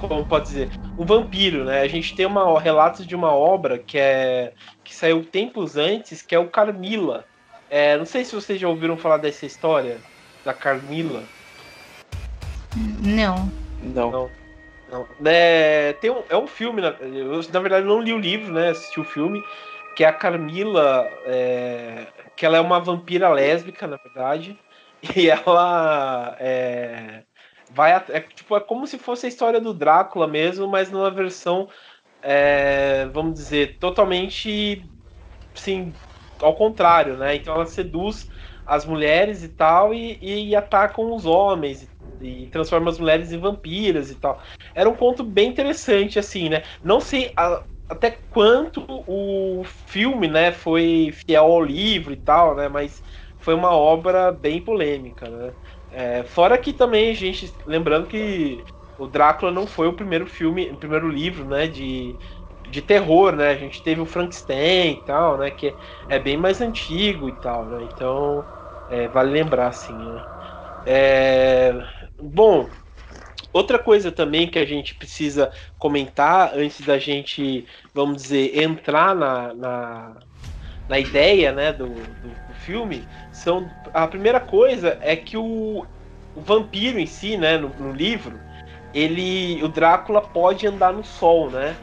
Como 0.00 0.24
pode 0.24 0.46
dizer? 0.46 0.70
Um 0.98 1.04
vampiro, 1.04 1.64
né? 1.64 1.82
A 1.82 1.88
gente 1.88 2.16
tem 2.16 2.26
uma, 2.26 2.58
relatos 2.60 3.06
de 3.06 3.14
uma 3.14 3.32
obra 3.32 3.78
que 3.78 3.98
é 3.98 4.52
que 4.82 4.94
saiu 4.94 5.24
tempos 5.24 5.76
antes, 5.76 6.22
que 6.22 6.34
é 6.34 6.38
o 6.38 6.48
Carmila. 6.48 7.24
É, 7.68 7.96
não 7.96 8.04
sei 8.04 8.24
se 8.24 8.34
vocês 8.34 8.60
já 8.60 8.68
ouviram 8.68 8.96
falar 8.96 9.18
dessa 9.18 9.46
história 9.46 9.98
da 10.44 10.52
Carmila. 10.52 11.22
Não. 13.00 13.52
Não. 13.82 14.10
não. 14.10 14.39
É, 15.24 15.92
tem 15.94 16.10
um, 16.10 16.24
é 16.28 16.36
um 16.36 16.46
filme, 16.46 16.80
na, 16.80 16.88
eu 17.00 17.40
na 17.52 17.60
verdade 17.60 17.86
não 17.86 18.00
li 18.00 18.12
o 18.12 18.18
livro, 18.18 18.52
né? 18.52 18.70
Assisti 18.70 18.98
o 19.00 19.04
filme, 19.04 19.42
que 19.94 20.02
é 20.04 20.08
a 20.08 20.12
Carmila, 20.12 21.08
é, 21.24 22.12
que 22.36 22.44
ela 22.44 22.56
é 22.56 22.60
uma 22.60 22.80
vampira 22.80 23.28
lésbica, 23.30 23.86
na 23.86 23.96
verdade, 23.98 24.58
e 25.16 25.28
ela 25.28 26.36
é, 26.40 27.24
vai 27.70 27.92
é, 27.92 28.20
tipo 28.20 28.56
é 28.56 28.60
como 28.60 28.86
se 28.86 28.98
fosse 28.98 29.26
a 29.26 29.28
história 29.28 29.60
do 29.60 29.72
Drácula 29.74 30.26
mesmo, 30.26 30.66
mas 30.68 30.90
numa 30.90 31.10
versão, 31.10 31.68
é, 32.22 33.06
vamos 33.08 33.34
dizer, 33.34 33.78
totalmente, 33.78 34.90
sim, 35.54 36.00
ao 36.40 36.56
contrário, 36.56 37.16
né? 37.18 37.36
Então 37.36 37.54
ela 37.54 37.66
seduz 37.66 38.28
as 38.66 38.84
mulheres 38.86 39.42
e 39.44 39.48
tal 39.50 39.94
e, 39.94 40.18
e 40.50 40.56
atacam 40.56 41.12
os 41.14 41.26
homens 41.26 41.89
e 42.20 42.48
transforma 42.50 42.90
as 42.90 42.98
mulheres 42.98 43.32
em 43.32 43.38
vampiras 43.38 44.10
e 44.10 44.16
tal. 44.16 44.40
Era 44.74 44.88
um 44.88 44.96
conto 44.96 45.22
bem 45.24 45.48
interessante, 45.50 46.18
assim, 46.18 46.48
né? 46.48 46.62
Não 46.82 47.00
sei 47.00 47.32
a, 47.36 47.64
até 47.88 48.10
quanto 48.30 48.84
o 48.88 49.62
filme, 49.64 50.28
né, 50.28 50.52
foi 50.52 51.10
fiel 51.26 51.44
ao 51.44 51.62
livro 51.64 52.12
e 52.12 52.16
tal, 52.16 52.54
né, 52.56 52.68
mas 52.68 53.02
foi 53.38 53.54
uma 53.54 53.70
obra 53.72 54.30
bem 54.32 54.62
polêmica, 54.62 55.28
né. 55.28 55.54
É, 55.88 56.22
fora 56.24 56.56
que 56.58 56.72
também 56.72 57.14
gente, 57.14 57.56
lembrando 57.66 58.06
que 58.06 58.64
o 58.96 59.06
Drácula 59.08 59.50
não 59.50 59.66
foi 59.66 59.88
o 59.88 59.96
primeiro 59.96 60.26
filme, 60.26 60.70
o 60.70 60.76
primeiro 60.78 61.08
livro, 61.08 61.44
né, 61.44 61.66
de, 61.66 62.18
de 62.68 62.82
terror, 62.82 63.34
né, 63.34 63.50
a 63.50 63.56
gente 63.56 63.82
teve 63.82 64.00
o 64.00 64.06
Frankenstein 64.06 64.92
e 64.98 65.04
tal, 65.04 65.38
né, 65.38 65.50
que 65.50 65.76
é 66.08 66.18
bem 66.18 66.36
mais 66.36 66.60
antigo 66.60 67.28
e 67.28 67.36
tal, 67.38 67.66
né, 67.66 67.84
então 67.84 68.48
é, 68.88 69.08
vale 69.08 69.30
lembrar, 69.32 69.68
assim, 69.68 70.12
né. 70.12 70.24
É, 70.84 71.72
bom, 72.22 72.68
Outra 73.52 73.78
coisa 73.80 74.12
também 74.12 74.48
que 74.48 74.58
a 74.58 74.64
gente 74.64 74.94
precisa 74.94 75.50
comentar 75.76 76.52
antes 76.54 76.86
da 76.86 76.98
gente, 76.98 77.66
vamos 77.92 78.22
dizer, 78.22 78.62
entrar 78.62 79.14
na, 79.14 79.52
na, 79.52 80.16
na 80.88 80.98
ideia 81.00 81.50
né, 81.50 81.72
do, 81.72 81.88
do, 81.88 82.48
do, 82.48 82.54
filme, 82.60 83.04
são 83.32 83.68
a 83.92 84.06
primeira 84.06 84.38
coisa 84.38 84.98
é 85.00 85.16
que 85.16 85.36
o, 85.36 85.84
o 86.36 86.40
vampiro 86.40 86.98
em 87.00 87.06
si, 87.06 87.36
né, 87.36 87.58
no, 87.58 87.70
no, 87.70 87.92
livro, 87.92 88.38
ele, 88.94 89.60
o 89.64 89.68
Drácula 89.68 90.20
pode 90.20 90.66
andar 90.66 90.92
no 90.92 91.02
sol, 91.02 91.50
né? 91.50 91.74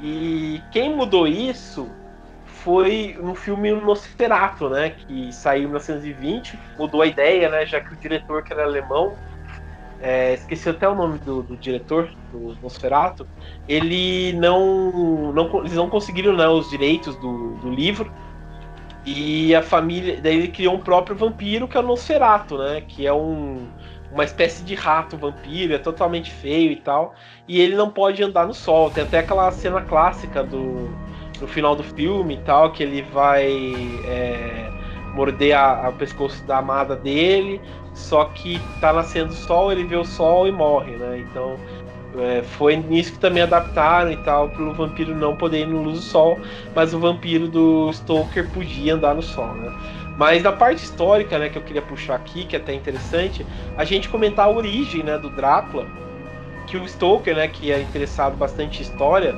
E 0.00 0.62
quem 0.70 0.94
mudou 0.94 1.26
isso 1.26 1.90
foi 2.44 3.16
no 3.20 3.34
filme 3.34 3.72
Nosferatu, 3.72 4.68
né, 4.68 4.90
que 4.90 5.32
saiu 5.32 5.62
em 5.62 5.66
1920, 5.66 6.58
mudou 6.78 7.02
a 7.02 7.06
ideia, 7.06 7.48
né, 7.48 7.64
já 7.66 7.80
que 7.80 7.94
o 7.94 7.96
diretor 7.96 8.42
que 8.44 8.52
era 8.52 8.62
alemão 8.62 9.16
é, 10.00 10.34
esqueci 10.34 10.68
até 10.68 10.88
o 10.88 10.94
nome 10.94 11.18
do, 11.18 11.42
do, 11.42 11.56
diretor 11.56 12.10
do 12.32 12.56
Nosferatu, 12.62 13.26
ele 13.68 14.32
não, 14.34 15.32
não 15.32 15.60
eles 15.60 15.72
não 15.72 15.88
conseguiram 15.88 16.34
né, 16.34 16.46
os 16.46 16.68
direitos 16.68 17.16
do, 17.16 17.54
do, 17.56 17.70
livro. 17.70 18.12
E 19.04 19.54
a 19.54 19.62
família, 19.62 20.20
daí 20.20 20.36
ele 20.36 20.48
criou 20.48 20.74
um 20.74 20.80
próprio 20.80 21.16
vampiro 21.16 21.68
que 21.68 21.76
é 21.76 21.80
o 21.80 21.82
Nosferatu, 21.82 22.58
né, 22.58 22.82
que 22.86 23.06
é 23.06 23.12
um, 23.12 23.68
uma 24.12 24.24
espécie 24.24 24.64
de 24.64 24.74
rato 24.74 25.16
vampiro, 25.16 25.72
é 25.72 25.78
totalmente 25.78 26.30
feio 26.30 26.72
e 26.72 26.76
tal, 26.76 27.14
e 27.46 27.60
ele 27.60 27.76
não 27.76 27.88
pode 27.88 28.22
andar 28.22 28.46
no 28.46 28.54
sol. 28.54 28.90
Tem 28.90 29.04
até 29.04 29.20
aquela 29.20 29.50
cena 29.52 29.80
clássica 29.80 30.42
do 30.42 30.90
no 31.40 31.46
final 31.46 31.76
do 31.76 31.84
filme 31.84 32.34
e 32.34 32.38
tal 32.38 32.72
que 32.72 32.82
ele 32.82 33.02
vai 33.02 33.46
é, 34.06 34.70
morder 35.14 35.56
o 35.86 35.92
pescoço 35.92 36.42
da 36.44 36.58
amada 36.58 36.96
dele 36.96 37.60
só 37.96 38.26
que 38.26 38.60
tá 38.80 38.92
nascendo 38.92 39.32
sol, 39.32 39.72
ele 39.72 39.82
vê 39.84 39.96
o 39.96 40.04
sol 40.04 40.46
e 40.46 40.52
morre, 40.52 40.92
né? 40.92 41.18
Então 41.18 41.56
é, 42.18 42.42
foi 42.42 42.76
nisso 42.76 43.12
que 43.12 43.18
também 43.18 43.42
adaptaram 43.42 44.12
e 44.12 44.16
tal, 44.18 44.50
pro 44.50 44.72
vampiro 44.72 45.14
não 45.14 45.34
poder 45.34 45.60
ir 45.60 45.66
no 45.66 45.82
luz 45.82 45.98
do 45.98 46.04
sol, 46.04 46.38
mas 46.74 46.92
o 46.94 47.00
vampiro 47.00 47.48
do 47.48 47.90
Stoker 47.92 48.48
podia 48.50 48.94
andar 48.94 49.14
no 49.14 49.22
sol, 49.22 49.54
né? 49.54 49.72
Mas 50.18 50.42
na 50.42 50.52
parte 50.52 50.84
histórica, 50.84 51.38
né, 51.38 51.48
que 51.48 51.58
eu 51.58 51.62
queria 51.62 51.82
puxar 51.82 52.14
aqui, 52.14 52.44
que 52.44 52.54
é 52.54 52.58
até 52.58 52.72
interessante, 52.72 53.44
a 53.76 53.84
gente 53.84 54.08
comentar 54.08 54.46
a 54.46 54.50
origem, 54.50 55.02
né, 55.02 55.18
do 55.18 55.28
Drácula, 55.28 55.86
que 56.66 56.76
o 56.76 56.88
Stoker, 56.88 57.36
né, 57.36 57.48
que 57.48 57.70
é 57.70 57.80
interessado 57.80 58.34
bastante 58.34 58.78
em 58.78 58.82
história, 58.82 59.34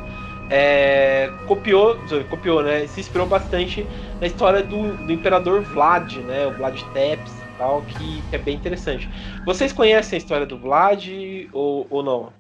é, 0.51 1.31
copiou, 1.47 1.99
copiou, 2.31 2.63
né, 2.63 2.87
se 2.87 3.01
inspirou 3.01 3.27
bastante 3.27 3.87
na 4.21 4.27
história 4.27 4.63
do, 4.63 4.97
do 5.05 5.13
imperador 5.13 5.63
Vlad, 5.63 6.17
né, 6.19 6.47
o 6.47 6.53
Vlad 6.53 6.81
Tepes, 6.93 7.48
tal, 7.59 7.83
que, 7.83 8.25
é 8.33 8.39
bem 8.39 8.55
interessante. 8.55 9.11
Vocês 9.45 9.73
conhecem 9.73 10.17
a 10.17 10.21
história 10.21 10.47
do 10.47 10.57
Vlad 10.57 11.07
ou, 11.53 11.87
ou 11.91 12.03
não? 12.03 12.33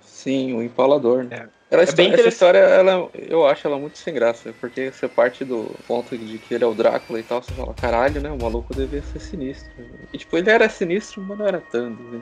Sim, 0.00 0.52
o 0.54 0.62
Empalador. 0.62 1.24
Né? 1.24 1.48
É. 1.48 1.62
Ela, 1.72 1.84
é 1.84 1.92
bem 1.92 2.12
essa 2.12 2.28
história, 2.28 2.58
ela, 2.58 3.08
eu 3.14 3.46
acho 3.46 3.66
ela 3.66 3.78
muito 3.78 3.96
sem 3.96 4.12
graça, 4.12 4.54
porque 4.60 4.92
você 4.92 5.08
parte 5.08 5.42
do 5.42 5.74
ponto 5.88 6.18
de 6.18 6.38
que 6.38 6.52
ele 6.52 6.64
é 6.64 6.66
o 6.66 6.74
Drácula 6.74 7.18
e 7.18 7.22
tal, 7.22 7.42
você 7.42 7.54
fala, 7.54 7.72
caralho, 7.72 8.20
né? 8.20 8.30
O 8.30 8.36
maluco 8.36 8.74
devia 8.74 9.02
ser 9.02 9.18
sinistro. 9.18 9.72
E 10.12 10.18
tipo, 10.18 10.36
ele 10.36 10.50
era 10.50 10.68
sinistro, 10.68 11.22
mas 11.22 11.38
não 11.38 11.46
era 11.46 11.62
tanto, 11.62 12.02
né? 12.02 12.20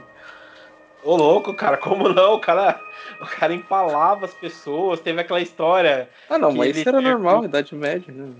Ô 1.02 1.16
louco, 1.16 1.52
cara, 1.52 1.76
como 1.76 2.08
não? 2.08 2.34
O 2.34 2.40
cara, 2.40 2.80
o 3.20 3.26
cara 3.26 3.52
empalava 3.52 4.24
as 4.24 4.34
pessoas, 4.34 5.00
teve 5.00 5.20
aquela 5.20 5.40
história. 5.40 6.08
Ah, 6.28 6.38
não, 6.38 6.52
mas 6.52 6.76
isso 6.76 6.88
era 6.88 7.00
normal, 7.00 7.44
Idade 7.44 7.74
Média, 7.74 8.14
né? 8.14 8.32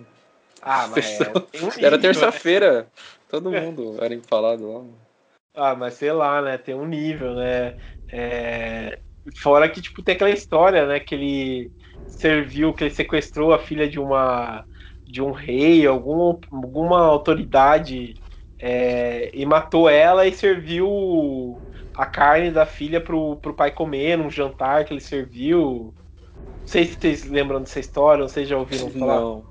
Ah, 0.63 0.87
mas 0.89 1.21
é, 1.21 1.33
um 1.61 1.85
era 1.85 1.99
terça-feira. 1.99 2.83
Né? 2.83 2.87
Todo 3.31 3.51
mundo 3.51 3.97
era 4.01 4.15
empalado 4.15 4.73
lá. 4.73 4.85
Ah, 5.55 5.75
mas 5.75 5.95
sei 5.95 6.13
lá, 6.13 6.43
né? 6.43 6.59
Tem 6.59 6.75
um 6.75 6.87
nível, 6.87 7.35
né? 7.35 7.77
É... 8.11 8.99
Fora 9.37 9.69
que, 9.69 9.81
tipo, 9.81 10.03
tem 10.03 10.15
aquela 10.15 10.31
história, 10.31 10.87
né? 10.87 10.99
Que 10.99 11.15
ele 11.15 11.73
serviu, 12.07 12.73
que 12.73 12.85
ele 12.85 12.95
sequestrou 12.95 13.53
a 13.53 13.59
filha 13.59 13.89
de 13.89 13.99
uma 13.99 14.65
de 15.11 15.21
um 15.21 15.33
rei, 15.33 15.85
algum, 15.87 16.39
alguma 16.53 17.01
autoridade 17.01 18.15
é, 18.61 19.31
e 19.35 19.45
matou 19.45 19.89
ela 19.89 20.25
e 20.25 20.33
serviu 20.33 21.59
a 21.97 22.07
carne 22.07 22.51
da 22.51 22.65
filha 22.65 23.01
pro, 23.01 23.37
pro 23.37 23.53
pai 23.53 23.73
comer 23.73 24.17
num 24.17 24.31
jantar 24.31 24.85
que 24.85 24.95
ele 24.95 25.01
serviu. 25.01 25.93
Não 26.61 26.67
sei 26.67 26.85
se 26.85 26.95
vocês 26.95 27.25
lembram 27.25 27.61
dessa 27.61 27.81
história, 27.81 28.23
não 28.23 28.29
sei 28.29 28.45
se 28.45 28.51
já 28.51 28.57
ouviram 28.57 28.89
falar. 28.91 29.21
Não. 29.21 29.45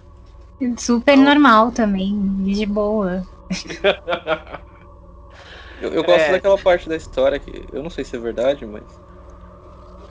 Super 0.78 1.18
não. 1.18 1.26
normal 1.26 1.72
também, 1.72 2.18
de 2.46 2.66
boa. 2.66 3.24
eu, 5.82 5.94
eu, 5.94 6.04
gosto 6.04 6.22
é. 6.22 6.32
daquela 6.32 6.58
parte 6.58 6.88
da 6.88 6.96
história 6.96 7.40
que 7.40 7.66
eu 7.72 7.82
não 7.82 7.90
sei 7.90 8.04
se 8.04 8.16
é 8.16 8.20
verdade, 8.20 8.66
mas 8.66 8.84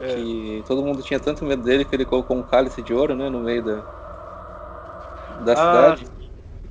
é. 0.00 0.14
que 0.14 0.64
todo 0.66 0.82
mundo 0.82 1.02
tinha 1.02 1.20
tanto 1.20 1.44
medo 1.44 1.62
dele 1.62 1.84
que 1.84 1.94
ele 1.94 2.04
colocou 2.04 2.36
um 2.36 2.42
cálice 2.42 2.82
de 2.82 2.92
ouro, 2.92 3.14
né, 3.14 3.28
no 3.28 3.40
meio 3.40 3.62
da 3.62 3.98
da 5.44 5.52
ah. 5.52 5.96
cidade. 5.96 6.18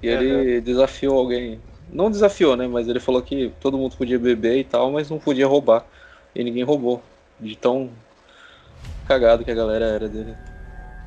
E 0.01 0.07
ele 0.07 0.62
desafiou 0.62 1.17
alguém. 1.17 1.59
Não 1.91 2.12
desafiou, 2.12 2.55
né, 2.55 2.67
mas 2.67 2.88
ele 2.88 3.00
falou 3.00 3.21
que 3.21 3.53
todo 3.59 3.77
mundo 3.77 3.95
podia 3.95 4.19
beber 4.19 4.57
e 4.57 4.63
tal, 4.63 4.91
mas 4.91 5.09
não 5.09 5.17
podia 5.17 5.47
roubar. 5.47 5.86
E 6.36 6.43
ninguém 6.43 6.63
roubou. 6.63 7.01
De 7.39 7.55
tão 7.55 7.91
cagado 9.07 9.45
que 9.45 9.51
a 9.51 9.55
galera 9.55 9.86
era 9.86 10.09
dele. 10.09 10.36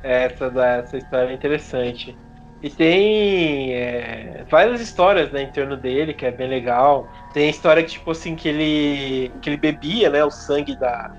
Essa, 0.01 0.45
essa 0.45 0.97
história 0.97 1.29
é 1.29 1.33
interessante. 1.33 2.17
E 2.63 2.69
tem 2.69 3.73
é, 3.73 4.45
várias 4.49 4.79
histórias 4.79 5.31
né, 5.31 5.43
em 5.43 5.51
torno 5.51 5.75
dele, 5.75 6.13
que 6.13 6.25
é 6.25 6.31
bem 6.31 6.47
legal. 6.47 7.07
Tem 7.33 7.47
a 7.47 7.49
história 7.49 7.81
que, 7.81 7.91
tipo 7.91 8.11
assim, 8.11 8.35
que 8.35 8.47
ele, 8.47 9.31
que 9.41 9.49
ele 9.49 9.57
bebia 9.57 10.09
né, 10.11 10.23
o 10.23 10.29
sangue 10.29 10.75
da, 10.75 11.11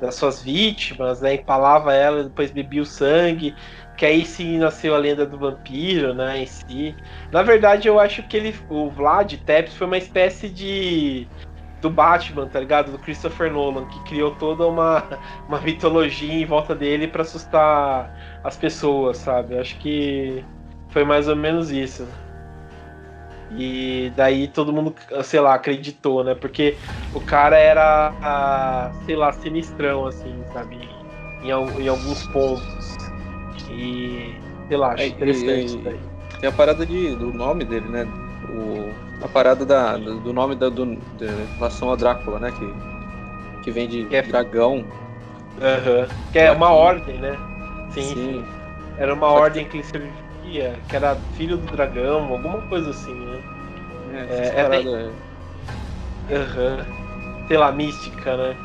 das 0.00 0.14
suas 0.14 0.42
vítimas, 0.42 1.20
né? 1.20 1.34
Empalava 1.34 1.92
ela, 1.92 2.24
depois 2.24 2.50
bebia 2.50 2.80
o 2.80 2.86
sangue. 2.86 3.54
Que 3.96 4.06
aí 4.06 4.24
sim 4.24 4.58
nasceu 4.58 4.94
a 4.94 4.98
lenda 4.98 5.26
do 5.26 5.38
vampiro, 5.38 6.14
né? 6.14 6.42
Em 6.42 6.46
si. 6.46 6.94
Na 7.30 7.42
verdade, 7.42 7.88
eu 7.88 8.00
acho 8.00 8.22
que 8.22 8.36
ele, 8.36 8.54
o 8.70 8.90
Vlad 8.90 9.34
Tepes 9.44 9.74
foi 9.74 9.86
uma 9.86 9.98
espécie 9.98 10.48
de 10.48 11.26
do 11.80 11.90
Batman, 11.90 12.46
tá 12.46 12.58
ligado? 12.58 12.90
Do 12.90 12.98
Christopher 12.98 13.52
Nolan, 13.52 13.86
que 13.86 14.02
criou 14.04 14.34
toda 14.36 14.66
uma, 14.66 15.04
uma 15.46 15.60
mitologia 15.60 16.32
em 16.32 16.46
volta 16.46 16.74
dele 16.74 17.06
para 17.06 17.22
assustar 17.22 18.40
as 18.42 18.56
pessoas, 18.56 19.18
sabe? 19.18 19.54
Eu 19.54 19.60
acho 19.60 19.78
que 19.78 20.44
foi 20.96 21.04
mais 21.04 21.28
ou 21.28 21.36
menos 21.36 21.70
isso. 21.70 22.08
E 23.54 24.10
daí 24.16 24.48
todo 24.48 24.72
mundo, 24.72 24.94
sei 25.24 25.40
lá, 25.40 25.52
acreditou, 25.52 26.24
né? 26.24 26.34
Porque 26.34 26.74
o 27.12 27.20
cara 27.20 27.58
era, 27.58 28.14
a, 28.22 28.90
sei 29.04 29.14
lá, 29.14 29.30
sinistrão, 29.30 30.06
assim, 30.06 30.34
sabe? 30.54 30.88
Em, 31.42 31.48
em 31.50 31.88
alguns 31.88 32.26
pontos. 32.28 32.96
E, 33.70 34.34
sei 34.68 34.76
lá, 34.78 34.94
achei 34.94 35.08
é, 35.08 35.10
interessante. 35.10 35.76
E, 35.76 35.90
e, 35.90 36.40
tem 36.40 36.48
a 36.48 36.52
parada 36.52 36.86
de, 36.86 37.14
do 37.14 37.30
nome 37.30 37.66
dele, 37.66 37.88
né? 37.88 38.08
O, 38.48 38.90
a 39.22 39.28
parada 39.28 39.66
da, 39.66 39.98
do 39.98 40.32
nome 40.32 40.54
da, 40.54 40.70
do, 40.70 40.96
de 40.96 41.26
relação 41.58 41.92
a 41.92 41.96
Drácula, 41.96 42.38
né? 42.38 42.50
Que, 42.52 43.64
que 43.64 43.70
vem 43.70 43.86
de 43.86 44.06
que 44.06 44.16
é, 44.16 44.22
dragão. 44.22 44.76
Uhum. 44.76 46.06
Que 46.32 46.38
é 46.38 46.50
uma 46.50 46.70
ordem, 46.70 47.18
né? 47.18 47.36
Sim. 47.90 48.14
sim. 48.14 48.44
Era 48.96 49.12
uma 49.12 49.28
Só 49.28 49.34
ordem 49.34 49.66
que, 49.66 49.82
que 49.82 50.25
que 50.88 50.96
era 50.96 51.16
filho 51.36 51.56
do 51.56 51.72
dragão, 51.72 52.32
alguma 52.32 52.60
coisa 52.62 52.90
assim, 52.90 53.14
né? 53.14 53.42
É, 54.12 54.52
é, 54.56 54.60
é 54.60 54.68
bem... 54.68 54.86
Uhum. 56.28 57.46
Sei 57.46 57.56
lá, 57.56 57.70
mística, 57.70 58.36
né? 58.36 58.56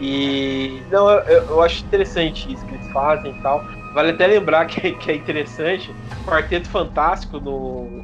E 0.00 0.82
não, 0.90 1.10
eu, 1.10 1.42
eu, 1.42 1.62
acho 1.62 1.84
interessante 1.84 2.50
isso 2.50 2.64
que 2.66 2.74
eles 2.74 2.88
fazem 2.90 3.32
e 3.32 3.42
tal. 3.42 3.64
Vale 3.92 4.10
até 4.10 4.26
lembrar 4.26 4.64
que, 4.66 4.92
que 4.92 5.10
é 5.10 5.14
interessante, 5.14 5.90
o 5.90 6.24
Quarteto 6.24 6.70
Fantástico 6.70 7.38
no, 7.38 8.02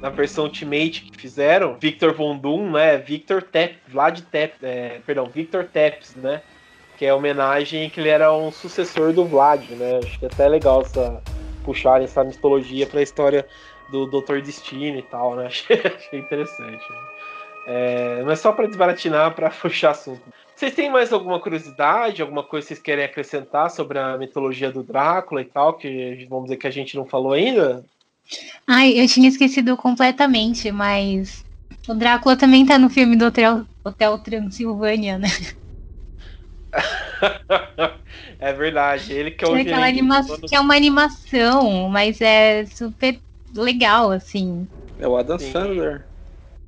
na 0.00 0.10
versão 0.10 0.44
Ultimate 0.44 1.02
que 1.02 1.16
fizeram, 1.16 1.76
Victor 1.80 2.12
Von 2.12 2.36
Doom, 2.36 2.72
né? 2.72 2.98
Victor 2.98 3.42
Tep, 3.42 3.76
Vlad 3.88 4.20
Tep, 4.20 4.54
é, 4.62 5.00
perdão, 5.06 5.26
Victor 5.26 5.64
Tepes, 5.64 6.14
né? 6.16 6.42
Que 6.98 7.06
é 7.06 7.14
homenagem 7.14 7.88
que 7.88 8.00
ele 8.00 8.10
era 8.10 8.32
um 8.32 8.52
sucessor 8.52 9.12
do 9.12 9.24
Vlad, 9.24 9.62
né? 9.70 10.00
Acho 10.02 10.18
que 10.18 10.24
é 10.26 10.28
até 10.28 10.48
legal 10.48 10.82
essa, 10.82 11.22
puxarem 11.62 12.04
essa 12.04 12.22
mitologia 12.24 12.86
para 12.86 13.00
a 13.00 13.02
história 13.02 13.46
do 13.90 14.06
Doutor 14.06 14.40
Destino 14.40 14.98
e 14.98 15.02
tal, 15.02 15.36
né? 15.36 15.46
Achei, 15.52 15.76
achei 15.76 16.18
interessante. 16.18 16.90
Né? 16.90 16.98
É, 17.66 18.22
mas 18.24 18.40
só 18.40 18.52
para 18.52 18.66
desbaratinar, 18.66 19.34
para 19.34 19.50
puxar 19.50 19.90
assunto. 19.92 20.22
Vocês 20.54 20.74
têm 20.74 20.90
mais 20.90 21.12
alguma 21.12 21.40
curiosidade, 21.40 22.22
alguma 22.22 22.42
coisa 22.42 22.64
que 22.64 22.74
vocês 22.74 22.82
querem 22.82 23.04
acrescentar 23.04 23.70
sobre 23.70 23.98
a 23.98 24.16
mitologia 24.16 24.70
do 24.70 24.82
Drácula 24.82 25.42
e 25.42 25.44
tal, 25.44 25.74
que 25.74 26.26
vamos 26.28 26.44
dizer 26.44 26.56
que 26.56 26.66
a 26.66 26.70
gente 26.70 26.96
não 26.96 27.04
falou 27.04 27.32
ainda? 27.32 27.84
Ai, 28.66 28.92
eu 28.92 29.06
tinha 29.08 29.28
esquecido 29.28 29.76
completamente, 29.76 30.70
mas 30.70 31.44
o 31.88 31.94
Drácula 31.94 32.36
também 32.36 32.64
tá 32.64 32.78
no 32.78 32.88
filme 32.88 33.16
do 33.16 33.26
Hotel, 33.26 33.66
Hotel 33.84 34.18
Transilvânia, 34.18 35.18
né? 35.18 35.28
é 38.42 38.52
verdade, 38.52 39.12
ele 39.12 39.30
que 39.30 39.44
é 39.44 39.48
o 39.48 39.54
que, 39.54 39.70
é 39.70 39.74
anima 39.74 40.20
que 40.48 40.56
é 40.56 40.58
uma 40.58 40.74
animação, 40.74 41.88
mas 41.88 42.20
é 42.20 42.66
super 42.66 43.16
legal, 43.54 44.10
assim. 44.10 44.66
É 44.98 45.06
o 45.06 45.16
Adam 45.16 45.38
Sim. 45.38 45.52
Sandler. 45.52 46.04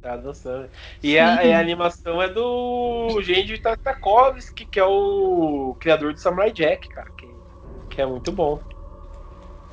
É 0.00 0.08
Adam 0.08 0.32
Sandler. 0.32 0.70
E 1.02 1.18
a, 1.18 1.34
a, 1.34 1.58
animação 1.58 2.22
é 2.22 2.28
do 2.28 3.20
Genji 3.20 3.58
Tartakovsky, 3.58 4.66
que 4.66 4.78
é 4.78 4.84
o 4.84 5.76
criador 5.80 6.12
do 6.12 6.20
Samurai 6.20 6.52
Jack, 6.52 6.88
cara, 6.90 7.10
que, 7.18 7.26
que 7.90 8.00
é 8.00 8.06
muito 8.06 8.30
bom. 8.30 8.60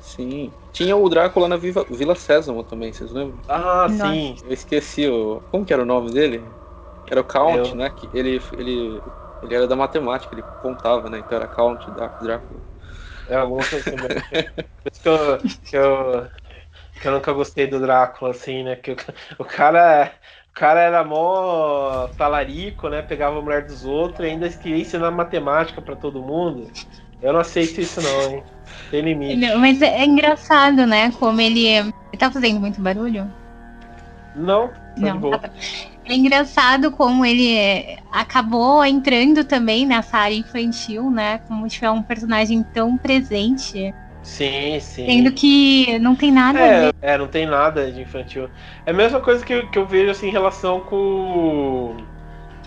Sim. 0.00 0.50
Tinha 0.72 0.96
o 0.96 1.08
Drácula 1.08 1.46
na 1.46 1.56
Viva, 1.56 1.86
Vila 1.88 2.16
Sésamo 2.16 2.64
também, 2.64 2.92
vocês 2.92 3.12
lembram? 3.12 3.38
Ah, 3.46 3.86
Nossa. 3.88 4.10
sim. 4.10 4.34
Eu 4.44 4.52
esqueci 4.52 5.06
o. 5.06 5.40
Como 5.52 5.64
que 5.64 5.72
era 5.72 5.82
o 5.82 5.86
nome 5.86 6.10
dele? 6.10 6.42
Era 7.08 7.20
o 7.20 7.24
Count, 7.24 7.68
Eu... 7.68 7.76
né? 7.76 7.90
Que 7.90 8.08
ele, 8.12 8.42
ele, 8.58 9.00
ele 9.42 9.54
era 9.54 9.66
da 9.66 9.76
matemática, 9.76 10.34
ele 10.34 10.44
contava, 10.60 11.10
né? 11.10 11.18
Então 11.18 11.38
era 11.38 11.48
Count 11.48 11.90
Drácula. 11.90 12.60
É 13.28 13.36
alguma 13.36 13.64
coisa 13.64 13.88
assim 13.88 13.96
Por 13.96 14.92
isso 14.92 15.02
que 15.02 15.08
eu, 15.08 15.38
que 15.64 15.76
eu, 15.76 16.28
que 17.00 17.08
eu 17.08 17.12
nunca 17.12 17.32
gostei 17.32 17.66
do 17.66 17.80
Drácula, 17.80 18.30
assim, 18.30 18.62
né? 18.62 18.76
Que 18.76 18.92
o, 18.92 18.96
o 19.38 19.44
cara. 19.44 20.12
O 20.50 20.54
cara 20.54 20.82
era 20.82 21.02
mó 21.02 22.08
talarico, 22.08 22.90
né? 22.90 23.00
Pegava 23.00 23.38
a 23.38 23.40
mulher 23.40 23.64
dos 23.64 23.86
outros 23.86 24.20
e 24.20 24.30
ainda 24.32 24.50
queria 24.50 24.82
ensinar 24.82 25.10
matemática 25.10 25.80
para 25.80 25.96
todo 25.96 26.20
mundo. 26.20 26.70
Eu 27.22 27.32
não 27.32 27.40
aceito 27.40 27.80
isso, 27.80 28.02
não, 28.02 28.22
hein? 28.30 28.42
Tem 28.90 29.00
limite. 29.00 29.36
Não, 29.36 29.58
mas 29.58 29.80
é, 29.80 29.86
é, 29.86 30.04
engraçado, 30.04 30.86
né? 30.86 31.10
Como 31.12 31.40
ele. 31.40 31.66
Ele 31.68 32.18
tá 32.18 32.30
fazendo 32.30 32.60
muito 32.60 32.82
barulho? 32.82 33.32
Não, 34.36 34.68
tá 34.68 34.74
não. 34.96 35.30
Tá... 35.30 35.50
É 36.12 36.14
engraçado 36.14 36.92
como 36.92 37.24
ele 37.24 37.56
é, 37.56 37.96
acabou 38.12 38.84
entrando 38.84 39.44
também 39.44 39.86
nessa 39.86 40.18
área 40.18 40.34
infantil, 40.34 41.10
né? 41.10 41.38
Como 41.48 41.66
tiver 41.66 41.90
um 41.90 42.02
personagem 42.02 42.62
tão 42.62 42.98
presente. 42.98 43.94
Sim, 44.22 44.78
sim. 44.78 45.06
Sendo 45.06 45.32
que 45.32 45.98
não 46.00 46.14
tem 46.14 46.30
nada 46.30 46.58
é, 46.58 46.62
a 46.62 46.80
ver. 46.80 46.94
É, 47.00 47.16
não 47.16 47.26
tem 47.26 47.46
nada 47.46 47.90
de 47.90 48.02
infantil. 48.02 48.50
É 48.84 48.90
a 48.90 48.94
mesma 48.94 49.20
coisa 49.20 49.42
que, 49.42 49.66
que 49.68 49.78
eu 49.78 49.86
vejo 49.86 50.10
assim, 50.10 50.28
em 50.28 50.30
relação 50.30 50.80
com. 50.80 51.96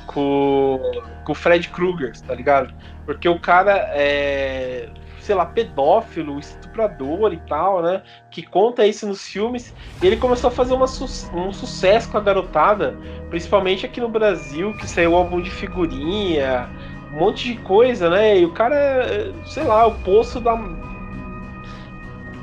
com. 0.08 0.80
com 1.24 1.32
o 1.32 1.36
Fred 1.36 1.70
Krueger, 1.70 2.20
tá 2.22 2.34
ligado? 2.34 2.74
Porque 3.06 3.30
o 3.30 3.40
cara 3.40 3.74
é, 3.92 4.90
sei 5.26 5.34
lá, 5.34 5.46
pedófilo, 5.46 6.40
estuprador 6.40 7.34
e 7.34 7.38
tal, 7.48 7.82
né? 7.82 8.04
Que 8.30 8.44
conta 8.44 8.86
isso 8.86 9.08
nos 9.08 9.28
filmes. 9.28 9.74
E 10.02 10.06
ele 10.06 10.18
começou 10.18 10.50
a 10.50 10.52
fazer 10.52 10.74
uma 10.76 10.88
su 10.88 11.06
um 11.36 11.52
sucesso 11.52 12.12
com 12.12 12.18
a 12.18 12.22
garotada, 12.22 12.96
principalmente 13.30 13.86
aqui 13.86 14.00
no 14.00 14.08
Brasil, 14.08 14.74
que 14.78 14.88
saiu 14.88 15.16
álbum 15.16 15.42
de 15.42 15.50
figurinha, 15.50 16.70
um 17.12 17.20
monte 17.20 17.54
de 17.54 17.60
coisa, 17.62 18.10
né? 18.10 18.40
E 18.40 18.46
o 18.46 18.52
cara, 18.52 18.76
é, 18.76 19.32
sei 19.46 19.64
lá, 19.64 19.88
o 19.88 19.96
poço 19.96 20.40
da. 20.40 20.56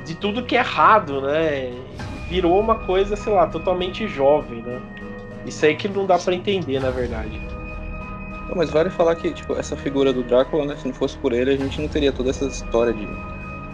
de 0.05 0.15
tudo 0.15 0.43
que 0.43 0.57
é 0.57 0.59
errado, 0.59 1.21
né? 1.21 1.71
Virou 2.27 2.59
uma 2.59 2.75
coisa, 2.75 3.15
sei 3.15 3.31
lá, 3.31 3.47
totalmente 3.47 4.07
jovem, 4.07 4.61
né? 4.61 4.81
Isso 5.45 5.65
aí 5.65 5.75
que 5.75 5.87
não 5.87 6.05
dá 6.05 6.17
para 6.17 6.35
entender, 6.35 6.81
na 6.81 6.89
verdade. 6.89 7.52
Não, 8.47 8.55
mas 8.55 8.69
vale 8.69 8.89
falar 8.89 9.15
que, 9.15 9.31
tipo, 9.31 9.57
essa 9.57 9.75
figura 9.75 10.11
do 10.11 10.23
Drácula, 10.23 10.65
né? 10.65 10.75
Se 10.75 10.87
não 10.87 10.93
fosse 10.93 11.17
por 11.17 11.33
ele, 11.33 11.51
a 11.51 11.57
gente 11.57 11.79
não 11.81 11.87
teria 11.87 12.11
toda 12.11 12.29
essa 12.29 12.45
história 12.45 12.93
de. 12.93 13.07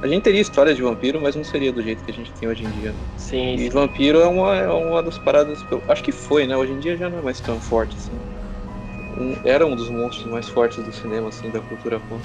A 0.02 0.08
gente 0.08 0.24
teria 0.24 0.40
história 0.40 0.74
de 0.74 0.82
vampiro, 0.82 1.20
mas 1.20 1.36
não 1.36 1.44
seria 1.44 1.74
do 1.74 1.82
jeito 1.82 2.04
que 2.04 2.12
a 2.12 2.14
gente 2.14 2.32
tem 2.34 2.48
hoje 2.48 2.64
em 2.64 2.70
dia. 2.72 2.92
Né? 2.92 2.98
Sim. 3.18 3.56
E 3.56 3.60
sim. 3.60 3.70
vampiro 3.70 4.22
é 4.22 4.28
uma, 4.28 4.56
é 4.56 4.70
uma 4.70 5.04
das 5.04 5.18
paradas. 5.18 5.66
Eu 5.70 5.82
acho 5.90 6.04
que 6.04 6.12
foi, 6.12 6.48
né? 6.48 6.56
Hoje 6.56 6.72
em 6.72 6.80
dia 6.80 6.96
já 6.96 7.10
não 7.10 7.20
é 7.20 7.22
mais 7.22 7.40
tão 7.42 7.60
forte 7.60 7.96
assim. 7.98 8.12
Um, 9.20 9.36
era 9.44 9.66
um 9.66 9.76
dos 9.76 9.90
monstros 9.90 10.26
mais 10.32 10.48
fortes 10.48 10.82
do 10.84 10.94
cinema, 10.94 11.28
assim, 11.28 11.50
da 11.50 11.60
cultura 11.60 12.00
pop. 12.00 12.22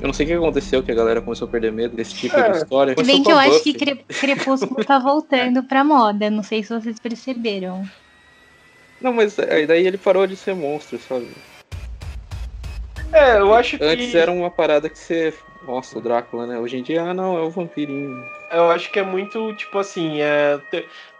Eu 0.00 0.06
não 0.06 0.14
sei 0.14 0.24
o 0.24 0.28
que 0.28 0.34
aconteceu, 0.34 0.82
que 0.82 0.92
a 0.92 0.94
galera 0.94 1.20
começou 1.20 1.48
a 1.48 1.50
perder 1.50 1.72
medo 1.72 1.96
desse 1.96 2.14
tipo 2.14 2.36
é. 2.36 2.50
de 2.50 2.58
história. 2.58 2.94
Se 2.96 3.04
bem 3.04 3.22
que 3.22 3.30
eu 3.30 3.38
acho 3.38 3.62
que 3.62 3.74
Crepúsculo 3.74 4.84
tá 4.84 4.98
voltando 4.98 5.62
pra 5.64 5.82
moda, 5.82 6.30
não 6.30 6.42
sei 6.42 6.62
se 6.62 6.72
vocês 6.72 6.98
perceberam. 7.00 7.82
Não, 9.00 9.12
mas 9.12 9.38
aí 9.38 9.66
daí 9.66 9.86
ele 9.86 9.98
parou 9.98 10.26
de 10.26 10.36
ser 10.36 10.54
monstro, 10.54 10.98
sabe? 10.98 11.28
É, 13.12 13.38
eu 13.38 13.54
acho 13.54 13.78
que. 13.78 13.84
Antes 13.84 14.14
era 14.14 14.30
uma 14.30 14.50
parada 14.50 14.88
que 14.88 14.98
você. 14.98 15.32
Nossa, 15.66 15.98
o 15.98 16.00
Drácula, 16.00 16.46
né? 16.46 16.58
Hoje 16.58 16.78
em 16.78 16.82
dia, 16.82 17.02
ah, 17.02 17.14
não, 17.14 17.36
é 17.36 17.40
o 17.40 17.50
vampirinho. 17.50 18.22
Eu 18.50 18.70
acho 18.70 18.90
que 18.90 18.98
é 18.98 19.02
muito, 19.02 19.54
tipo 19.54 19.78
assim, 19.78 20.20
é... 20.20 20.58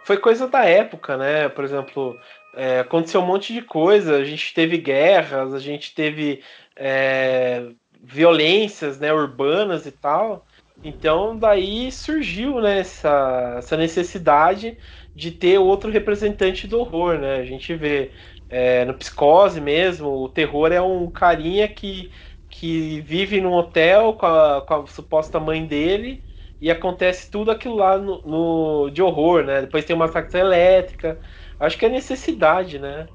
foi 0.03 0.17
coisa 0.17 0.47
da 0.47 0.65
época, 0.65 1.17
né? 1.17 1.49
Por 1.49 1.63
exemplo, 1.63 2.17
é, 2.55 2.79
aconteceu 2.79 3.21
um 3.21 3.25
monte 3.25 3.53
de 3.53 3.61
coisa, 3.61 4.15
a 4.15 4.23
gente 4.23 4.53
teve 4.53 4.77
guerras, 4.77 5.53
a 5.53 5.59
gente 5.59 5.93
teve 5.93 6.41
é, 6.75 7.67
violências 8.01 8.99
né, 8.99 9.13
urbanas 9.13 9.85
e 9.85 9.91
tal. 9.91 10.45
Então 10.83 11.37
daí 11.37 11.91
surgiu 11.91 12.61
né, 12.61 12.79
essa, 12.79 13.55
essa 13.57 13.77
necessidade 13.77 14.77
de 15.19 15.31
ter 15.31 15.59
outro 15.59 15.91
representante 15.91 16.65
do 16.67 16.79
horror, 16.79 17.19
né? 17.19 17.35
A 17.37 17.45
gente 17.45 17.75
vê 17.75 18.11
é, 18.49 18.85
no 18.85 18.93
Psicose 18.95 19.59
mesmo, 19.61 20.09
o 20.09 20.29
terror 20.29 20.71
é 20.71 20.81
um 20.81 21.11
carinha 21.11 21.67
que, 21.67 22.11
que 22.49 23.01
vive 23.01 23.41
num 23.41 23.53
hotel 23.53 24.13
com 24.13 24.25
a, 24.25 24.61
com 24.65 24.73
a 24.75 24.87
suposta 24.87 25.39
mãe 25.39 25.65
dele 25.67 26.23
e 26.61 26.71
acontece 26.71 27.29
tudo 27.29 27.51
aquilo 27.51 27.75
lá 27.75 27.97
no, 27.97 28.21
no, 28.25 28.89
de 28.91 29.01
horror, 29.01 29.43
né? 29.43 29.61
Depois 29.61 29.85
tem 29.85 29.95
uma 29.95 30.07
facção 30.07 30.39
elétrica. 30.39 31.19
Acho 31.59 31.77
que 31.77 31.85
é 31.85 31.89
necessidade, 31.89 32.79
né? 32.79 33.09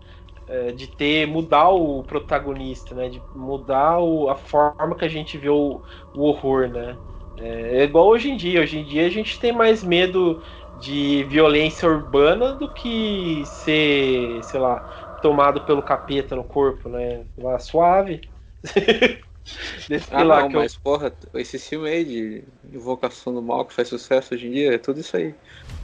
É, 0.46 0.72
de 0.72 0.86
ter 0.86 1.26
mudar 1.26 1.70
o 1.70 2.04
protagonista, 2.04 2.94
né? 2.94 3.08
De 3.08 3.22
mudar 3.34 3.98
o, 4.00 4.28
a 4.28 4.36
forma 4.36 4.94
que 4.96 5.04
a 5.06 5.08
gente 5.08 5.38
vê 5.38 5.48
o, 5.48 5.82
o 6.14 6.22
horror, 6.22 6.68
né? 6.68 6.98
É, 7.36 7.78
é 7.80 7.84
igual 7.84 8.06
hoje 8.08 8.30
em 8.30 8.36
dia. 8.36 8.60
Hoje 8.60 8.78
em 8.78 8.84
dia 8.84 9.06
a 9.06 9.10
gente 9.10 9.38
tem 9.40 9.52
mais 9.52 9.82
medo 9.82 10.42
de 10.80 11.24
violência 11.24 11.88
urbana 11.88 12.54
do 12.54 12.68
que 12.68 13.44
ser, 13.46 14.42
sei 14.42 14.60
lá, 14.60 14.82
tomado 15.22 15.60
pelo 15.62 15.82
capeta 15.82 16.34
no 16.36 16.44
corpo, 16.44 16.88
né? 16.88 17.24
Lá 17.38 17.58
suave. 17.58 18.20
ah, 20.10 20.24
não, 20.24 20.48
mas 20.50 20.74
eu... 20.74 20.80
porra, 20.82 21.12
esse 21.34 21.58
filme 21.58 21.88
aí 21.88 22.04
de 22.04 22.44
Invocação 22.72 23.32
do 23.32 23.42
Mal 23.42 23.64
que 23.64 23.74
faz 23.74 23.88
sucesso 23.88 24.34
hoje 24.34 24.46
em 24.46 24.50
dia, 24.50 24.74
é 24.74 24.78
tudo 24.78 25.00
isso 25.00 25.16
aí. 25.16 25.34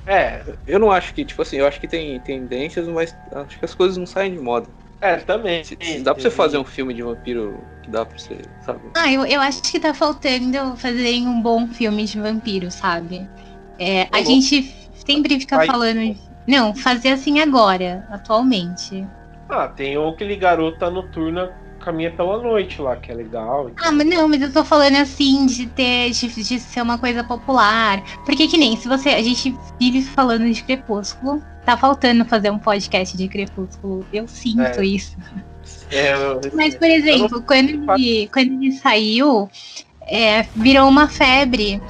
É. 0.06 0.42
Eu 0.66 0.78
não 0.78 0.90
acho 0.90 1.14
que, 1.14 1.24
tipo 1.24 1.40
assim, 1.42 1.56
eu 1.56 1.66
acho 1.66 1.80
que 1.80 1.86
tem 1.86 2.18
tendências, 2.20 2.88
mas 2.88 3.14
acho 3.32 3.58
que 3.58 3.64
as 3.64 3.74
coisas 3.74 3.96
não 3.96 4.06
saem 4.06 4.34
de 4.34 4.40
moda. 4.40 4.68
É, 5.00 5.16
também. 5.16 5.64
Se, 5.64 5.78
se 5.80 6.00
dá 6.00 6.12
pra 6.12 6.22
você 6.22 6.30
fazer 6.30 6.58
um 6.58 6.64
filme 6.64 6.92
de 6.92 7.02
vampiro 7.02 7.58
que 7.82 7.90
dá 7.90 8.04
pra 8.04 8.18
você, 8.18 8.36
sabe? 8.66 8.80
Ah, 8.94 9.10
eu, 9.10 9.24
eu 9.24 9.40
acho 9.40 9.62
que 9.62 9.80
tá 9.80 9.94
faltando 9.94 10.76
fazerem 10.76 11.26
um 11.26 11.40
bom 11.40 11.66
filme 11.68 12.04
de 12.04 12.20
vampiro, 12.20 12.70
sabe? 12.70 13.26
É, 13.78 14.06
a 14.12 14.20
gente 14.20 14.79
sempre 15.06 15.38
fica 15.38 15.56
Vai. 15.56 15.66
falando. 15.66 16.16
Não, 16.46 16.74
fazer 16.74 17.10
assim 17.10 17.40
agora, 17.40 18.06
atualmente. 18.10 19.06
Ah, 19.48 19.68
tem 19.68 19.98
o 19.98 20.08
aquele 20.08 20.36
garota 20.36 20.90
noturna 20.90 21.52
caminha 21.80 22.10
pela 22.10 22.40
noite 22.40 22.80
lá, 22.80 22.96
que 22.96 23.10
é 23.10 23.14
legal. 23.14 23.70
Ah, 23.82 23.90
mas 23.90 24.06
não, 24.06 24.28
mas 24.28 24.42
eu 24.42 24.52
tô 24.52 24.64
falando 24.64 24.96
assim, 24.96 25.46
de 25.46 25.66
ter, 25.66 26.10
de, 26.10 26.28
de, 26.28 26.60
ser 26.60 26.82
uma 26.82 26.98
coisa 26.98 27.24
popular. 27.24 28.02
Porque 28.24 28.46
que 28.46 28.56
nem, 28.56 28.76
se 28.76 28.86
você. 28.86 29.10
A 29.10 29.22
gente 29.22 29.56
vive 29.78 30.02
falando 30.02 30.50
de 30.50 30.62
Crepúsculo, 30.62 31.42
tá 31.64 31.76
faltando 31.76 32.24
fazer 32.24 32.50
um 32.50 32.58
podcast 32.58 33.16
de 33.16 33.28
Crepúsculo. 33.28 34.04
Eu 34.12 34.28
sinto 34.28 34.80
é. 34.80 34.84
isso. 34.84 35.16
É, 35.90 36.14
eu, 36.14 36.40
mas, 36.54 36.74
por 36.76 36.88
exemplo, 36.88 37.42
quando, 37.42 37.70
ele, 37.96 38.28
quando 38.28 38.52
ele 38.52 38.72
saiu, 38.72 39.50
é, 40.02 40.42
virou 40.54 40.88
uma 40.88 41.08
febre 41.08 41.80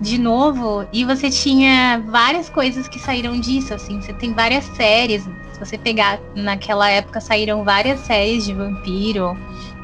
de 0.00 0.18
novo, 0.18 0.86
e 0.92 1.04
você 1.04 1.30
tinha 1.30 2.02
várias 2.06 2.48
coisas 2.48 2.88
que 2.88 2.98
saíram 2.98 3.38
disso, 3.38 3.72
assim, 3.72 4.00
você 4.00 4.12
tem 4.12 4.32
várias 4.32 4.64
séries 4.64 5.28
se 5.54 5.60
você 5.60 5.78
pegar, 5.78 6.20
naquela 6.34 6.90
época 6.90 7.20
saíram 7.20 7.62
várias 7.62 8.00
séries 8.00 8.44
de 8.44 8.52
vampiro 8.52 9.36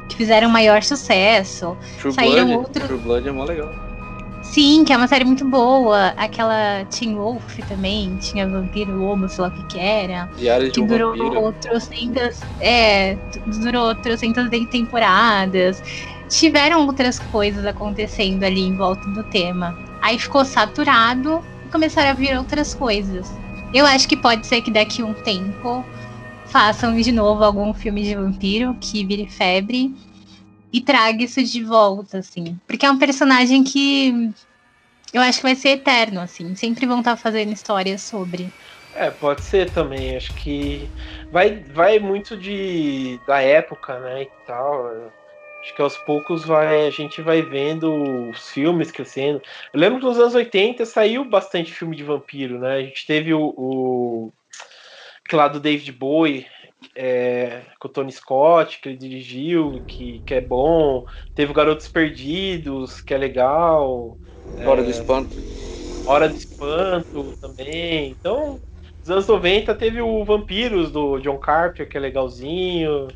que 0.09 0.17
fizeram 0.17 0.51
maior 0.51 0.83
sucesso. 0.83 1.77
True 2.01 2.13
saíram 2.13 2.47
Blood, 2.47 2.59
outros. 2.59 2.87
True 2.87 2.99
Blood 2.99 3.29
é 3.29 3.33
mó 3.33 3.45
legal. 3.45 3.73
Sim, 4.43 4.85
que 4.85 4.93
é 4.93 4.97
uma 4.97 5.07
série 5.07 5.25
muito 5.25 5.45
boa. 5.45 6.09
Aquela 6.17 6.85
Teen 6.87 7.15
Wolf 7.15 7.59
também, 7.69 8.17
tinha 8.17 8.49
Vampiro 8.49 8.97
Lobo, 8.97 9.29
sei 9.29 9.43
lá 9.43 9.49
o 9.49 9.53
que 9.53 9.63
que 9.67 9.79
era. 9.79 10.29
Diário 10.37 10.73
que 10.73 10.81
um 10.81 10.87
durou 10.87 11.17
vampiro. 11.17 11.53
trocentas. 11.61 12.43
É, 12.59 13.17
durou 13.63 13.95
trocentas 13.95 14.51
temporadas. 14.71 15.81
Tiveram 16.29 16.85
outras 16.87 17.21
coisas 17.21 17.65
acontecendo 17.65 18.43
ali 18.43 18.63
em 18.63 18.75
volta 18.75 19.09
do 19.11 19.23
tema. 19.23 19.79
Aí 20.01 20.19
ficou 20.19 20.45
saturado 20.45 21.45
e 21.67 21.69
começaram 21.71 22.11
a 22.11 22.15
vir 22.15 22.37
outras 22.37 22.75
coisas. 22.75 23.31
Eu 23.73 23.87
acho 23.87 24.09
que 24.09 24.17
pode 24.17 24.47
ser 24.47 24.63
que 24.63 24.71
daqui 24.71 25.03
a 25.03 25.07
um 25.07 25.15
tempo 25.15 25.85
façam 26.47 26.97
de 26.97 27.13
novo 27.13 27.45
algum 27.45 27.73
filme 27.73 28.03
de 28.03 28.15
vampiro 28.15 28.77
que 28.81 29.05
vire 29.05 29.29
febre 29.29 29.95
e 30.73 30.81
traga 30.81 31.23
isso 31.23 31.43
de 31.43 31.63
volta, 31.63 32.19
assim. 32.19 32.59
Porque 32.67 32.85
é 32.85 32.91
um 32.91 32.99
personagem 32.99 33.63
que 33.63 34.33
eu 35.13 35.23
acho 35.23 35.39
que 35.39 35.45
vai 35.45 35.55
ser 35.55 35.71
eterno, 35.71 36.21
assim. 36.21 36.55
Sempre 36.55 36.87
vão 36.87 37.01
estar 37.01 37.17
fazendo 37.17 37.53
histórias 37.53 38.03
sobre. 38.03 38.53
É, 38.95 39.11
pode 39.11 39.45
ser 39.45 39.71
também. 39.71 40.17
Acho 40.17 40.33
que 40.35 40.89
vai, 41.33 41.63
vai 41.73 41.99
muito 41.99 42.37
de 42.37 43.19
da 43.27 43.41
época, 43.41 43.99
né, 44.01 44.23
e 44.23 44.31
tal. 44.47 45.13
Acho 45.61 45.75
que 45.75 45.83
aos 45.83 45.97
poucos 45.99 46.45
vai, 46.45 46.87
a 46.87 46.91
gente 46.91 47.21
vai 47.21 47.43
vendo 47.43 48.31
os 48.31 48.49
filmes 48.51 48.91
crescendo. 48.91 49.43
Eu 49.73 49.81
lembro 49.81 49.99
que 49.99 50.07
nos 50.07 50.19
anos 50.19 50.35
80 50.35 50.87
saiu 50.87 51.25
bastante 51.25 51.73
filme 51.73 51.95
de 51.95 52.03
vampiro, 52.03 52.59
né? 52.59 52.77
A 52.77 52.83
gente 52.83 53.07
teve 53.07 53.35
o, 53.35 53.55
o 53.57 54.33
lá 55.33 55.49
do 55.49 55.61
David 55.61 55.93
Bowie, 55.93 56.47
é, 56.97 57.63
com 57.79 57.89
o 57.89 57.91
Tony 57.91 58.11
Scott, 58.11 58.81
que 58.81 58.89
ele 58.89 58.99
dirigiu, 58.99 59.83
que, 59.87 60.21
que 60.21 60.35
é 60.35 60.41
bom. 60.41 61.05
Teve 61.35 61.53
o 61.53 61.55
Garotos 61.55 61.89
Perdidos, 61.89 63.01
que 63.01 63.15
é 63.15 63.19
legal. 63.19 64.19
Hora 64.67 64.81
é, 64.81 64.85
do 64.85 64.91
Espanto. 64.91 65.37
Hora 66.07 66.29
do 66.29 66.37
Espanto 66.37 67.37
também. 67.41 68.11
Então, 68.11 68.61
nos 69.01 69.11
anos 69.11 69.27
90 69.27 69.75
teve 69.75 70.01
o 70.01 70.25
Vampiros 70.25 70.91
do 70.91 71.19
John 71.21 71.39
Carpenter, 71.39 71.89
que 71.89 71.97
é 71.97 72.01
legalzinho. 72.01 73.09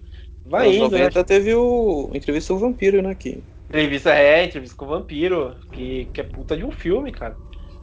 Vai 0.46 0.74
indo, 0.74 0.90
90 0.90 1.18
né? 1.18 1.24
teve 1.24 1.54
o 1.54 2.10
Entrevista 2.12 2.52
com 2.52 2.58
o 2.58 2.60
Vampiro, 2.60 3.00
né? 3.02 3.10
Aqui. 3.10 3.42
Entrevista, 3.68 4.12
é, 4.12 4.44
Entrevista 4.44 4.76
com 4.76 4.84
o 4.84 4.88
Vampiro, 4.88 5.56
que, 5.72 6.06
que 6.12 6.20
é 6.20 6.24
puta 6.24 6.56
de 6.56 6.64
um 6.64 6.70
filme, 6.70 7.10
cara. 7.10 7.36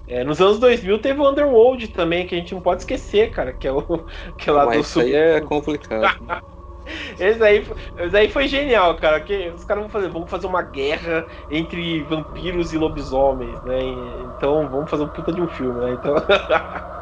É, 0.07 0.23
nos 0.23 0.41
anos 0.41 0.59
2000 0.59 0.99
teve 0.99 1.19
o 1.19 1.29
Underworld 1.29 1.87
também, 1.89 2.27
que 2.27 2.35
a 2.35 2.37
gente 2.37 2.53
não 2.53 2.61
pode 2.61 2.81
esquecer, 2.81 3.31
cara, 3.31 3.53
que 3.53 3.67
é 3.67 3.71
o 3.71 3.81
que 4.37 4.49
é 4.49 4.53
lá 4.53 4.65
Mas 4.65 4.75
do 4.75 4.81
isso 4.81 4.99
aí 4.99 5.15
é 5.15 5.41
complicado. 5.41 6.17
esse, 7.19 7.43
aí, 7.43 7.65
esse 7.97 8.17
aí 8.17 8.29
foi 8.29 8.47
genial, 8.47 8.95
cara. 8.95 9.19
Que 9.21 9.49
os 9.55 9.63
caras 9.63 9.83
vão 9.83 9.89
fazer, 9.89 10.09
vamos 10.09 10.29
fazer 10.29 10.47
uma 10.47 10.61
guerra 10.61 11.25
entre 11.49 12.03
vampiros 12.03 12.73
e 12.73 12.77
lobisomens, 12.77 13.61
né? 13.63 13.79
Então 14.35 14.67
vamos 14.69 14.89
fazer 14.89 15.03
um 15.03 15.09
puta 15.09 15.31
de 15.31 15.41
um 15.41 15.47
filme, 15.47 15.79
né? 15.79 15.93
Então 15.93 16.15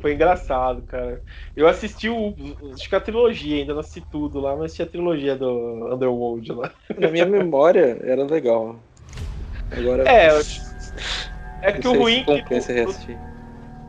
Foi 0.00 0.14
engraçado, 0.14 0.82
cara. 0.82 1.22
Eu 1.56 1.66
assisti 1.68 2.08
o. 2.08 2.34
Acho 2.72 2.88
que 2.88 2.94
a 2.94 3.00
trilogia, 3.00 3.56
ainda 3.56 3.72
não 3.72 3.80
assisti 3.80 4.00
tudo 4.10 4.40
lá, 4.40 4.52
mas 4.52 4.66
assisti 4.66 4.82
a 4.82 4.86
trilogia 4.86 5.36
do 5.36 5.92
Underworld 5.92 6.52
lá. 6.52 6.70
Na 6.96 7.08
minha 7.08 7.26
memória 7.26 7.98
era 8.02 8.24
legal. 8.24 8.78
Agora. 9.70 10.08
É, 10.08 10.28
é 11.62 11.72
que 11.72 11.86
o 11.86 11.92
ruim 11.92 12.24
que. 12.24 12.38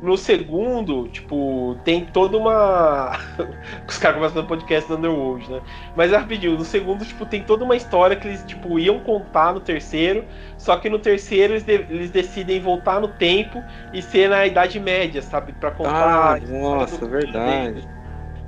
No 0.01 0.15
segundo, 0.17 1.09
tipo, 1.09 1.77
tem 1.83 2.05
toda 2.05 2.37
uma. 2.37 3.17
Os 3.87 3.97
caras 3.97 4.17
começam 4.17 4.41
no 4.41 4.47
podcast 4.47 4.87
do 4.89 4.97
Underworld, 4.97 5.51
né? 5.51 5.61
Mas 5.95 6.13
é 6.13 6.17
rapidinho, 6.17 6.57
no 6.57 6.63
segundo, 6.63 7.03
tipo, 7.03 7.25
tem 7.25 7.43
toda 7.43 7.65
uma 7.65 7.75
história 7.75 8.15
que 8.15 8.27
eles, 8.27 8.43
tipo, 8.45 8.79
iam 8.79 8.99
contar 8.99 9.53
no 9.53 9.59
terceiro, 9.59 10.23
só 10.57 10.77
que 10.77 10.89
no 10.89 10.99
terceiro 10.99 11.53
eles, 11.53 11.63
de... 11.63 11.73
eles 11.73 12.11
decidem 12.11 12.61
voltar 12.61 13.01
no 13.01 13.09
tempo 13.09 13.61
e 13.93 14.01
ser 14.01 14.29
na 14.29 14.45
Idade 14.45 14.79
Média, 14.79 15.21
sabe? 15.21 15.51
Pra 15.53 15.71
contar. 15.71 16.37
Ah, 16.37 16.39
nossa, 16.47 17.05
verdade. 17.05 17.87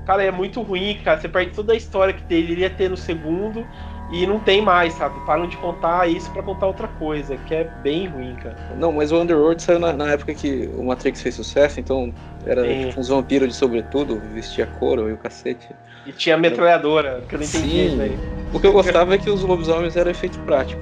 Cara, 0.06 0.24
é 0.24 0.32
muito 0.32 0.62
ruim, 0.62 1.00
cara. 1.04 1.20
Você 1.20 1.30
perde 1.30 1.54
toda 1.54 1.74
a 1.74 1.76
história 1.76 2.14
que 2.14 2.24
deveria 2.24 2.70
ter 2.70 2.90
no 2.90 2.98
segundo 2.98 3.68
e 4.12 4.28
não 4.28 4.40
tem 4.40 4.62
mais, 4.62 4.94
sabe? 4.94 5.20
Param 5.26 5.48
de 5.48 5.56
contar 5.58 6.10
isso 6.10 6.30
para 6.32 6.44
contar 6.44 6.68
outra 6.68 6.88
coisa, 6.88 7.38
que 7.38 7.56
é 7.56 7.64
bem 7.82 8.08
ruim, 8.08 8.36
cara. 8.36 8.58
Não, 8.78 8.92
mas 8.92 9.12
o 9.12 9.22
Underworld 9.22 9.62
saiu 9.62 9.80
na, 9.80 9.94
na 9.94 10.12
época 10.12 10.34
que 10.34 10.70
o 10.78 10.84
Matrix 10.84 11.22
fez 11.22 11.36
sucesso, 11.36 11.80
então 11.80 12.14
era 12.46 12.62
tipo, 12.68 13.00
uns 13.00 13.08
vampiros 13.08 13.48
de 13.48 13.56
sobretudo, 13.56 14.22
vestia 14.34 14.66
couro 14.66 15.10
e 15.10 15.14
o 15.14 15.18
cacete. 15.18 15.70
E 16.06 16.12
tinha 16.12 16.36
metralhadora, 16.38 17.24
que 17.28 17.36
eu 17.36 17.40
não 17.40 17.46
entendi 17.46 17.86
isso 17.88 18.02
aí. 18.02 18.20
O 18.54 18.60
que 18.60 18.68
eu 18.68 18.74
gostava 18.74 19.16
é 19.16 19.18
que 19.18 19.30
os 19.30 19.42
lobisomens 19.44 19.96
eram 19.96 20.12
efeito 20.12 20.38
prático. 20.40 20.82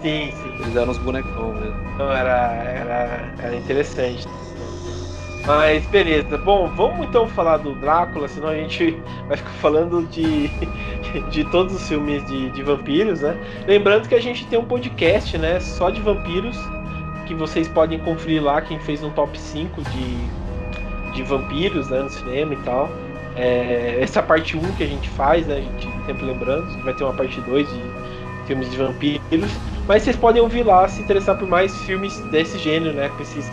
Sim, 0.00 0.32
sim. 0.32 0.54
Eles 0.60 0.76
eram 0.76 0.90
uns 0.90 0.98
bonecão 0.98 1.52
mesmo. 1.52 1.76
Não, 1.98 2.10
era, 2.10 2.54
era, 2.54 3.34
era 3.38 3.56
interessante. 3.56 4.26
Mas 5.46 5.86
beleza. 5.86 6.36
Bom, 6.38 6.68
vamos 6.68 7.06
então 7.06 7.26
falar 7.26 7.58
do 7.58 7.74
Drácula, 7.74 8.28
senão 8.28 8.48
a 8.48 8.54
gente 8.54 8.98
vai 9.26 9.36
ficar 9.36 9.50
falando 9.60 10.06
de, 10.08 10.48
de 11.30 11.44
todos 11.44 11.74
os 11.74 11.88
filmes 11.88 12.24
de, 12.26 12.50
de 12.50 12.62
vampiros, 12.62 13.20
né? 13.20 13.36
Lembrando 13.66 14.08
que 14.08 14.14
a 14.14 14.20
gente 14.20 14.46
tem 14.46 14.58
um 14.58 14.64
podcast, 14.64 15.36
né? 15.38 15.58
Só 15.60 15.90
de 15.90 16.00
vampiros, 16.00 16.56
que 17.26 17.34
vocês 17.34 17.68
podem 17.68 17.98
conferir 17.98 18.42
lá, 18.42 18.60
quem 18.60 18.78
fez 18.80 19.02
um 19.02 19.10
top 19.10 19.38
5 19.38 19.82
de, 19.82 21.12
de 21.14 21.22
vampiros, 21.22 21.88
né? 21.88 22.00
No 22.00 22.10
cinema 22.10 22.54
e 22.54 22.58
tal. 22.58 22.90
É, 23.36 23.98
essa 24.00 24.22
parte 24.22 24.56
1 24.56 24.60
que 24.72 24.82
a 24.82 24.86
gente 24.86 25.08
faz, 25.10 25.46
né? 25.46 25.56
A 25.56 25.60
gente 25.60 25.88
sempre 26.06 26.26
lembrando, 26.26 26.66
vai 26.82 26.92
ter 26.92 27.04
uma 27.04 27.14
parte 27.14 27.40
2 27.40 27.68
de 27.68 27.82
filmes 28.46 28.70
de 28.70 28.76
vampiros. 28.76 29.50
Mas 29.86 30.02
vocês 30.02 30.16
podem 30.16 30.42
ouvir 30.42 30.64
lá 30.64 30.86
se 30.86 31.00
interessar 31.00 31.36
por 31.36 31.48
mais 31.48 31.76
filmes 31.82 32.18
desse 32.30 32.58
gênero, 32.58 32.94
né? 32.94 33.08
Com 33.08 33.22
esses 33.22 33.50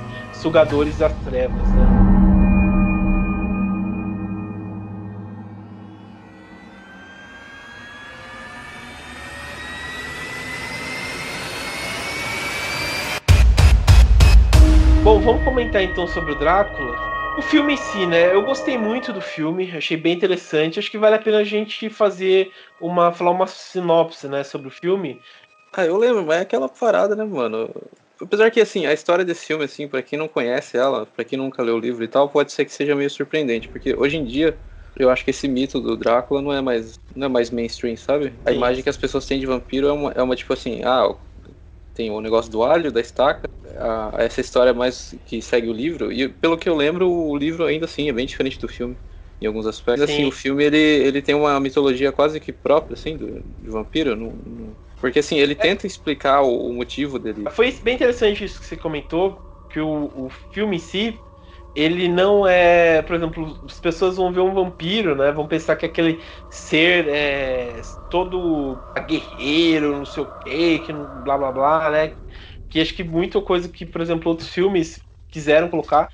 sugadores 0.47 0.97
das 0.97 1.13
trevas, 1.25 1.62
né? 1.73 1.86
Bom, 15.03 15.19
vamos 15.19 15.43
comentar 15.43 15.83
então 15.83 16.07
sobre 16.07 16.31
o 16.31 16.36
Drácula. 16.36 16.95
O 17.38 17.41
filme 17.41 17.73
em 17.73 17.77
si, 17.77 18.05
né? 18.05 18.33
Eu 18.33 18.41
gostei 18.41 18.77
muito 18.77 19.12
do 19.12 19.19
filme, 19.19 19.69
achei 19.75 19.97
bem 19.97 20.13
interessante. 20.13 20.79
Acho 20.79 20.89
que 20.89 20.97
vale 20.97 21.15
a 21.17 21.19
pena 21.19 21.39
a 21.39 21.43
gente 21.43 21.89
fazer 21.89 22.53
uma 22.79 23.12
falar 23.12 23.31
uma 23.31 23.47
sinopse, 23.47 24.29
né, 24.29 24.45
sobre 24.45 24.69
o 24.69 24.71
filme. 24.71 25.19
Ah, 25.73 25.86
eu 25.86 25.97
lembro, 25.97 26.25
mas 26.25 26.38
é 26.38 26.41
aquela 26.41 26.69
parada, 26.69 27.17
né, 27.17 27.25
mano? 27.25 27.69
Apesar 28.21 28.49
que, 28.49 28.60
assim, 28.60 28.86
a 28.86 28.93
história 28.93 29.23
desse 29.23 29.45
filme, 29.45 29.63
assim, 29.63 29.88
para 29.88 30.01
quem 30.01 30.17
não 30.17 30.27
conhece 30.27 30.77
ela, 30.77 31.06
para 31.06 31.23
quem 31.23 31.38
nunca 31.38 31.62
leu 31.62 31.75
o 31.75 31.80
livro 31.80 32.03
e 32.03 32.08
tal, 32.08 32.27
pode 32.30 32.51
ser 32.51 32.65
que 32.65 32.73
seja 32.73 32.95
meio 32.95 33.10
surpreendente, 33.10 33.67
porque 33.67 33.95
hoje 33.95 34.17
em 34.17 34.25
dia 34.25 34.58
eu 34.95 35.10
acho 35.10 35.23
que 35.23 35.30
esse 35.30 35.47
mito 35.47 35.80
do 35.80 35.95
Drácula 35.95 36.41
não 36.41 36.51
é 36.51 36.60
mais, 36.60 36.99
não 37.15 37.27
é 37.27 37.30
mais 37.30 37.51
mainstream, 37.51 37.95
sabe? 37.95 38.34
A 38.43 38.49
Sim. 38.49 38.58
imagem 38.58 38.84
que 38.84 38.89
as 38.89 38.97
pessoas 38.97 39.25
têm 39.25 39.39
de 39.39 39.45
vampiro 39.45 39.88
é 39.88 39.91
uma, 39.91 40.12
é 40.12 40.21
uma 40.21 40.36
tipo 40.36 40.51
assim, 40.53 40.82
ah, 40.84 41.13
tem 41.93 42.10
o 42.10 42.19
negócio 42.19 42.51
do 42.51 42.63
alho, 42.63 42.91
da 42.91 42.99
estaca, 42.99 43.47
a, 43.77 44.15
essa 44.17 44.41
história 44.41 44.73
mais 44.73 45.13
que 45.25 45.41
segue 45.41 45.67
o 45.67 45.73
livro, 45.73 46.12
e 46.12 46.27
pelo 46.27 46.58
que 46.58 46.67
eu 46.67 46.75
lembro, 46.75 47.10
o 47.10 47.38
livro 47.38 47.65
ainda 47.65 47.86
assim 47.86 48.10
é 48.10 48.13
bem 48.13 48.25
diferente 48.25 48.60
do 48.60 48.67
filme. 48.67 48.97
Em 49.39 49.45
alguns 49.45 49.67
aspectos, 49.67 50.01
assim, 50.03 50.13
Sim. 50.13 50.21
assim, 50.23 50.30
o 50.30 50.32
filme 50.32 50.63
ele, 50.63 50.77
ele 50.77 51.21
tem 51.21 51.36
uma 51.36 51.60
mitologia 51.60 52.12
quase 52.12 52.39
que 52.39 52.51
própria, 52.51 52.95
assim, 52.95 53.15
do, 53.15 53.43
de 53.62 53.69
vampiro. 53.69 54.15
Não, 54.15 54.34
não 54.43 54.75
porque 54.99 55.19
assim, 55.19 55.38
ele 55.38 55.55
tenta 55.55 55.86
explicar 55.86 56.41
o, 56.41 56.69
o, 56.69 56.73
motivo 56.73 57.19
dele. 57.19 57.45
Foi 57.51 57.71
bem 57.83 57.95
interessante 57.95 58.43
isso 58.43 58.60
que 58.60 58.65
você 58.65 58.75
comentou, 58.75 59.39
que 59.69 59.79
o, 59.79 60.05
o 60.15 60.29
filme 60.51 60.77
em 60.77 60.79
si, 60.79 61.19
ele 61.75 62.07
não 62.07 62.47
é, 62.47 63.01
por 63.03 63.15
exemplo, 63.15 63.60
as 63.65 63.79
pessoas 63.79 64.17
vão 64.17 64.31
ver 64.31 64.39
um 64.39 64.53
vampiro, 64.53 65.15
né? 65.15 65.31
Vão 65.31 65.47
pensar 65.47 65.75
que 65.75 65.86
aquele 65.86 66.19
ser 66.49 67.07
é 67.07 67.79
todo 68.10 68.77
guerreiro, 69.07 69.97
não 69.97 70.05
sei 70.05 70.23
o 70.23 70.39
quê, 70.43 70.81
que 70.83 70.91
blá 71.23 71.38
blá 71.38 71.51
blá, 71.51 71.89
né? 71.91 72.13
Que 72.69 72.81
acho 72.81 72.95
que 72.95 73.03
muita 73.03 73.39
coisa 73.41 73.69
que, 73.69 73.86
por 73.86 74.01
exemplo, 74.01 74.29
outros 74.29 74.49
filmes 74.49 74.99
quiseram 75.29 75.69
colocar. 75.69 76.10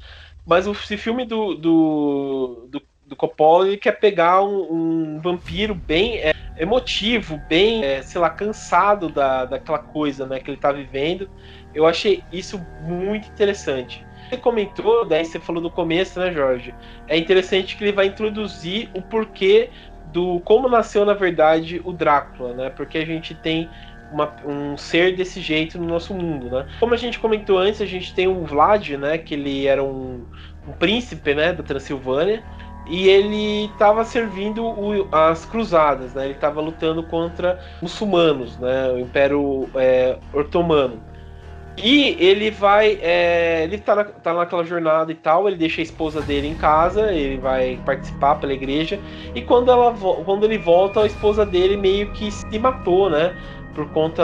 Mas 0.46 0.67
esse 0.67 0.98
filme 0.98 1.26
do, 1.26 1.56
do, 1.56 2.67
do, 2.69 2.82
do 3.06 3.15
Coppola 3.15 3.67
ele 3.67 3.78
quer 3.78 3.93
pegar 3.93 4.43
um, 4.43 5.15
um 5.15 5.22
vampiro 5.22 5.74
bem. 5.74 6.17
É, 6.17 6.33
emotivo, 6.58 7.42
bem, 7.50 7.84
é, 7.84 8.02
sei 8.02 8.20
lá, 8.22 8.30
cansado 8.30 9.10
da, 9.10 9.46
daquela 9.46 9.80
coisa 9.80 10.26
né, 10.26 10.39
que 10.39 10.50
ele 10.50 10.58
tá 10.58 10.72
vivendo. 10.72 11.30
Eu 11.74 11.86
achei 11.86 12.24
isso 12.32 12.63
muito 12.82 13.28
interessante. 13.28 14.06
Você 14.30 14.38
comentou, 14.38 15.06
daí 15.06 15.26
você 15.26 15.39
falou 15.39 15.62
no 15.62 15.70
começo, 15.70 16.20
né, 16.20 16.32
Jorge? 16.32 16.74
É 17.08 17.18
interessante 17.18 17.76
que 17.76 17.84
ele 17.84 17.92
vai 17.92 18.08
introduzir 18.08 18.89
o 18.94 19.02
porquê 19.02 19.70
do 20.12 20.39
como 20.42 20.70
nasceu, 20.70 21.04
na 21.06 21.13
verdade, 21.13 21.82
o 21.84 21.92
Drácula, 21.92 22.54
né? 22.54 22.70
Porque 22.70 23.00
a 23.00 23.06
gente 23.06 23.34
tem 23.34 23.70
uma, 24.12 24.32
um 24.46 24.78
ser 24.78 25.16
desse 25.16 25.42
jeito 25.42 25.80
no 25.80 25.88
nosso 25.88 26.13
mundo, 26.13 26.50
né? 26.50 26.68
Como 26.80 26.94
a 26.94 26.98
gente 26.98 27.20
comentou 27.20 27.58
antes, 27.58 27.82
a 27.82 27.86
gente 27.86 28.13
tem 28.13 28.28
o 28.28 28.46
Vlad, 28.46 28.92
né? 28.92 29.18
Que 29.18 29.34
ele 29.34 29.66
era 29.66 29.84
um, 29.84 30.24
um 30.68 30.72
príncipe, 30.72 31.34
né? 31.34 31.52
Da 31.52 31.63
Transilvânia 31.63 32.44
e 32.86 33.08
ele 33.08 33.65
estava 33.65 34.04
servindo 34.04 34.65
o, 34.65 35.08
as 35.12 35.46
cruzadas, 35.46 36.13
né? 36.13 36.26
Ele 36.26 36.34
estava 36.34 36.60
lutando 36.60 37.02
contra 37.04 37.60
muçulmanos, 37.82 38.58
né? 38.58 38.91
O 38.91 39.00
Império 39.00 39.69
é, 39.76 40.17
Otomano. 40.34 41.00
E 41.78 42.15
ele 42.19 42.52
vai, 42.52 43.00
é, 43.02 43.63
ele 43.63 43.80
tá, 43.80 43.96
na, 43.96 44.04
tá 44.04 44.34
naquela 44.34 44.63
jornada 44.63 45.12
e 45.12 45.15
tal, 45.15 45.48
ele 45.48 45.58
deixa 45.58 45.82
a 45.82 45.84
esposa 45.84 46.22
dele 46.22 46.48
em 46.48 46.54
casa, 46.54 47.12
ele 47.12 47.38
vai 47.38 47.80
participar 47.84 48.36
pela 48.36 48.54
igreja, 48.54 49.00
e 49.34 49.41
quando, 49.41 49.72
ela, 49.72 49.91
quando 50.24 50.43
ele 50.43 50.60
volta, 50.60 51.02
a 51.02 51.08
esposa 51.08 51.43
dele 51.43 51.76
meio 51.76 52.12
que 52.12 52.32
se 52.32 52.60
matou, 52.60 53.10
né? 53.10 53.36
Por 53.74 53.89
conta 53.89 54.24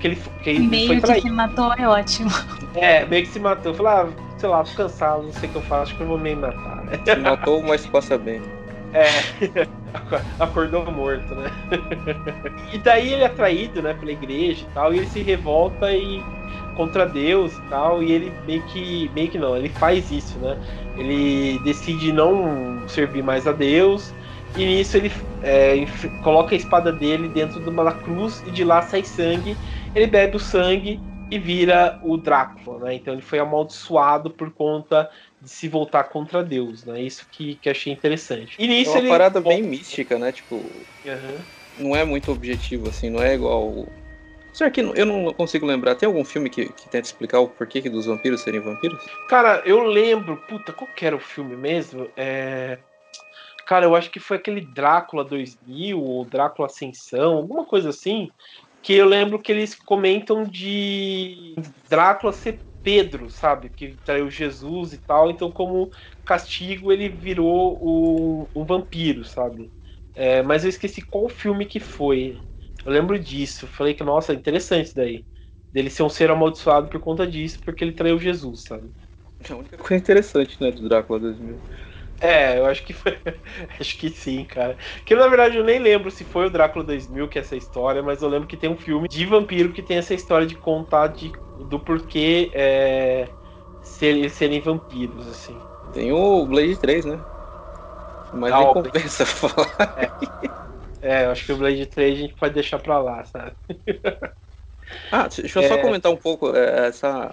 que 0.00 0.06
ele, 0.06 0.16
que 0.42 0.50
ele 0.50 0.60
meio 0.60 0.86
foi 0.86 1.00
traído. 1.00 1.22
que 1.22 1.28
se 1.28 1.34
matou 1.34 1.74
é 1.74 1.86
ótimo. 1.86 2.30
É, 2.74 3.04
meio 3.04 3.24
que 3.24 3.28
se 3.28 3.38
matou. 3.38 3.74
Eu 3.74 3.86
ah, 3.86 4.08
sei 4.38 4.48
lá, 4.48 4.64
cansado, 4.76 5.22
não 5.24 5.32
sei 5.32 5.48
o 5.48 5.52
que 5.52 5.58
eu 5.58 5.62
faço, 5.62 5.82
acho 5.82 5.96
que 5.96 6.02
eu 6.02 6.06
vou 6.06 6.18
me 6.18 6.34
matar. 6.34 6.84
Se 7.04 7.16
matou, 7.16 7.62
mas 7.62 7.86
passa 7.86 8.16
bem. 8.16 8.40
É, 8.92 9.06
acordou 10.40 10.90
morto, 10.90 11.34
né? 11.34 11.50
E 12.72 12.78
daí 12.78 13.12
ele 13.12 13.24
é 13.24 13.28
traído, 13.28 13.82
né, 13.82 13.94
pela 13.94 14.12
igreja 14.12 14.64
e 14.64 14.74
tal, 14.74 14.94
e 14.94 14.98
ele 14.98 15.06
se 15.06 15.22
revolta 15.22 15.92
e 15.92 16.22
contra 16.74 17.04
Deus 17.06 17.52
e 17.56 17.62
tal, 17.62 18.02
e 18.02 18.12
ele 18.12 18.32
meio 18.46 18.62
que 18.66 19.10
meio 19.14 19.28
que 19.28 19.38
não, 19.38 19.56
ele 19.56 19.68
faz 19.68 20.10
isso, 20.10 20.38
né? 20.38 20.56
Ele 20.96 21.58
decide 21.64 22.12
não 22.12 22.86
servir 22.86 23.22
mais 23.22 23.46
a 23.46 23.52
Deus 23.52 24.14
e 24.56 24.64
nisso 24.64 24.96
ele 24.96 25.12
é, 25.42 25.84
coloca 26.22 26.54
a 26.54 26.58
espada 26.58 26.92
dele 26.92 27.28
dentro 27.28 27.60
de 27.60 27.68
uma 27.68 27.92
cruz 27.92 28.42
e 28.46 28.50
de 28.50 28.64
lá 28.64 28.82
sai 28.82 29.04
sangue. 29.04 29.56
Ele 29.94 30.06
bebe 30.06 30.36
o 30.36 30.40
sangue 30.40 31.00
e 31.30 31.38
vira 31.38 32.00
o 32.02 32.16
Drácula, 32.16 32.86
né? 32.86 32.94
Então 32.94 33.12
ele 33.12 33.22
foi 33.22 33.38
amaldiçoado 33.38 34.30
por 34.30 34.50
conta 34.50 35.10
de 35.40 35.50
se 35.50 35.68
voltar 35.68 36.04
contra 36.04 36.42
Deus, 36.42 36.84
né? 36.84 37.00
Isso 37.00 37.26
que, 37.30 37.56
que 37.56 37.68
achei 37.68 37.92
interessante. 37.92 38.56
E 38.58 38.66
nisso 38.66 38.90
é 38.90 38.94
uma 38.94 39.00
ele... 39.00 39.08
parada 39.08 39.40
bem 39.40 39.62
mística, 39.62 40.18
né? 40.18 40.32
Tipo, 40.32 40.56
uhum. 40.56 41.38
não 41.78 41.96
é 41.96 42.04
muito 42.04 42.32
objetivo, 42.32 42.88
assim, 42.88 43.10
não 43.10 43.22
é 43.22 43.34
igual. 43.34 43.86
Será 44.52 44.70
que 44.70 44.80
eu 44.80 45.06
não 45.06 45.32
consigo 45.34 45.66
lembrar? 45.66 45.94
Tem 45.94 46.06
algum 46.06 46.24
filme 46.24 46.50
que, 46.50 46.66
que 46.72 46.88
tenta 46.88 47.06
explicar 47.06 47.40
o 47.40 47.48
porquê 47.48 47.80
dos 47.82 48.06
vampiros 48.06 48.40
serem 48.40 48.60
vampiros? 48.60 49.04
Cara, 49.28 49.62
eu 49.64 49.84
lembro. 49.84 50.36
Puta, 50.48 50.72
qual 50.72 50.90
que 50.94 51.06
era 51.06 51.14
o 51.14 51.20
filme 51.20 51.54
mesmo? 51.54 52.08
É. 52.16 52.78
Cara, 53.66 53.84
eu 53.84 53.94
acho 53.94 54.10
que 54.10 54.18
foi 54.18 54.38
aquele 54.38 54.62
Drácula 54.62 55.22
2000 55.22 56.02
ou 56.02 56.24
Drácula 56.24 56.66
Ascensão, 56.66 57.36
alguma 57.36 57.66
coisa 57.66 57.90
assim. 57.90 58.30
Que 58.82 58.94
eu 58.94 59.06
lembro 59.06 59.38
que 59.38 59.52
eles 59.52 59.74
comentam 59.74 60.44
de 60.44 61.54
Drácula 61.88 62.32
ser 62.32 62.60
Pedro, 62.82 63.28
sabe? 63.28 63.68
Que 63.68 63.96
traiu 64.04 64.30
Jesus 64.30 64.92
e 64.92 64.98
tal. 64.98 65.30
Então, 65.30 65.50
como 65.50 65.90
castigo, 66.24 66.92
ele 66.92 67.08
virou 67.08 67.78
um, 67.82 68.46
um 68.60 68.64
vampiro, 68.64 69.24
sabe? 69.24 69.70
É, 70.14 70.42
mas 70.42 70.64
eu 70.64 70.70
esqueci 70.70 71.02
qual 71.02 71.28
filme 71.28 71.66
que 71.66 71.80
foi. 71.80 72.40
Eu 72.84 72.92
lembro 72.92 73.18
disso. 73.18 73.66
Falei 73.66 73.94
que, 73.94 74.02
nossa, 74.02 74.32
interessante 74.32 74.86
isso 74.86 74.96
daí. 74.96 75.24
Dele 75.72 75.90
ser 75.90 76.02
um 76.02 76.08
ser 76.08 76.30
amaldiçoado 76.30 76.88
por 76.88 77.00
conta 77.00 77.26
disso, 77.26 77.58
porque 77.64 77.84
ele 77.84 77.92
traiu 77.92 78.18
Jesus, 78.18 78.62
sabe? 78.62 78.90
A 79.50 79.54
única 79.54 79.76
coisa 79.76 79.96
interessante, 79.96 80.56
né, 80.60 80.70
do 80.70 80.88
Drácula 80.88 81.20
2000. 81.20 81.60
É, 82.20 82.58
eu 82.58 82.66
acho 82.66 82.84
que 82.84 82.92
foi. 82.92 83.18
acho 83.78 83.96
que 83.96 84.10
sim, 84.10 84.44
cara. 84.44 84.76
Que 85.04 85.14
na 85.14 85.28
verdade 85.28 85.56
eu 85.56 85.64
nem 85.64 85.78
lembro 85.78 86.10
se 86.10 86.24
foi 86.24 86.46
o 86.46 86.50
Drácula 86.50 86.84
2000 86.84 87.28
que 87.28 87.38
é 87.38 87.42
essa 87.42 87.56
história, 87.56 88.02
mas 88.02 88.22
eu 88.22 88.28
lembro 88.28 88.48
que 88.48 88.56
tem 88.56 88.68
um 88.68 88.76
filme 88.76 89.08
de 89.08 89.24
vampiro 89.24 89.72
que 89.72 89.82
tem 89.82 89.98
essa 89.98 90.14
história 90.14 90.46
de 90.46 90.56
contar 90.56 91.08
de, 91.08 91.32
do 91.54 91.78
porquê 91.78 92.50
é, 92.54 93.30
ser, 93.80 94.28
serem 94.30 94.60
vampiros, 94.60 95.28
assim. 95.28 95.60
Tem 95.92 96.12
o 96.12 96.44
Blade 96.46 96.76
3, 96.76 97.04
né? 97.04 97.20
Mas 98.32 98.52
ah, 98.52 98.58
nem 98.58 98.72
compensa 98.72 99.24
falar. 99.26 99.72
É. 99.96 100.10
é, 101.00 101.24
eu 101.26 101.30
acho 101.30 101.46
que 101.46 101.52
o 101.52 101.56
Blade 101.56 101.86
3 101.86 102.18
a 102.18 102.20
gente 102.20 102.34
pode 102.34 102.54
deixar 102.54 102.78
pra 102.80 102.98
lá, 102.98 103.24
sabe? 103.24 103.52
Ah, 105.12 105.28
deixa 105.28 105.58
eu 105.58 105.62
é... 105.62 105.68
só 105.68 105.78
comentar 105.78 106.10
um 106.10 106.16
pouco 106.16 106.54
é, 106.54 106.88
essa. 106.88 107.30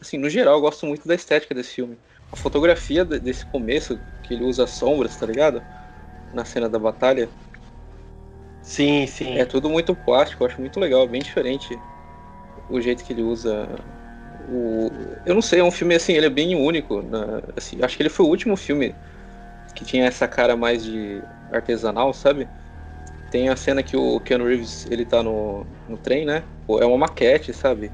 Assim, 0.00 0.18
no 0.18 0.30
geral, 0.30 0.54
eu 0.54 0.60
gosto 0.60 0.86
muito 0.86 1.06
da 1.06 1.14
estética 1.14 1.54
desse 1.54 1.74
filme 1.74 1.98
a 2.32 2.36
fotografia 2.36 3.04
desse 3.04 3.44
começo, 3.46 3.98
que 4.22 4.34
ele 4.34 4.44
usa 4.44 4.66
sombras, 4.66 5.16
tá 5.16 5.26
ligado? 5.26 5.62
Na 6.32 6.44
cena 6.44 6.68
da 6.68 6.78
batalha. 6.78 7.28
Sim, 8.62 9.06
sim. 9.06 9.36
É 9.36 9.44
tudo 9.44 9.68
muito 9.68 9.94
plástico, 9.94 10.42
eu 10.42 10.46
acho 10.46 10.60
muito 10.60 10.78
legal, 10.78 11.06
bem 11.06 11.20
diferente 11.20 11.78
o 12.70 12.80
jeito 12.80 13.04
que 13.04 13.12
ele 13.12 13.22
usa. 13.22 13.68
O... 14.48 14.90
Eu 15.26 15.34
não 15.34 15.42
sei, 15.42 15.60
é 15.60 15.64
um 15.64 15.70
filme 15.70 15.94
assim, 15.94 16.12
ele 16.12 16.26
é 16.26 16.30
bem 16.30 16.54
único. 16.54 17.02
Né? 17.02 17.42
Assim, 17.56 17.78
acho 17.82 17.96
que 17.96 18.02
ele 18.02 18.08
foi 18.08 18.24
o 18.24 18.28
último 18.28 18.56
filme 18.56 18.94
que 19.74 19.84
tinha 19.84 20.06
essa 20.06 20.26
cara 20.26 20.56
mais 20.56 20.84
de 20.84 21.20
artesanal, 21.52 22.12
sabe? 22.14 22.48
Tem 23.30 23.48
a 23.48 23.56
cena 23.56 23.82
que 23.82 23.96
o 23.96 24.18
Keanu 24.20 24.46
Reeves 24.46 24.86
ele 24.90 25.04
tá 25.04 25.22
no, 25.22 25.64
no 25.88 25.96
trem, 25.96 26.24
né? 26.24 26.42
É 26.68 26.84
uma 26.84 26.98
maquete, 26.98 27.52
sabe? 27.52 27.90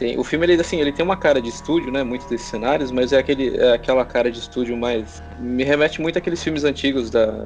Tem, 0.00 0.18
o 0.18 0.24
filme 0.24 0.46
ele 0.46 0.58
assim, 0.58 0.80
ele 0.80 0.92
tem 0.92 1.04
uma 1.04 1.16
cara 1.16 1.42
de 1.42 1.50
estúdio, 1.50 1.92
né, 1.92 2.02
muitos 2.02 2.26
desses 2.26 2.46
cenários, 2.46 2.90
mas 2.90 3.12
é 3.12 3.18
aquele 3.18 3.54
é 3.54 3.74
aquela 3.74 4.02
cara 4.02 4.30
de 4.30 4.38
estúdio 4.38 4.74
mais 4.74 5.22
me 5.38 5.62
remete 5.62 6.00
muito 6.00 6.18
àqueles 6.18 6.42
filmes 6.42 6.64
antigos 6.64 7.10
da, 7.10 7.44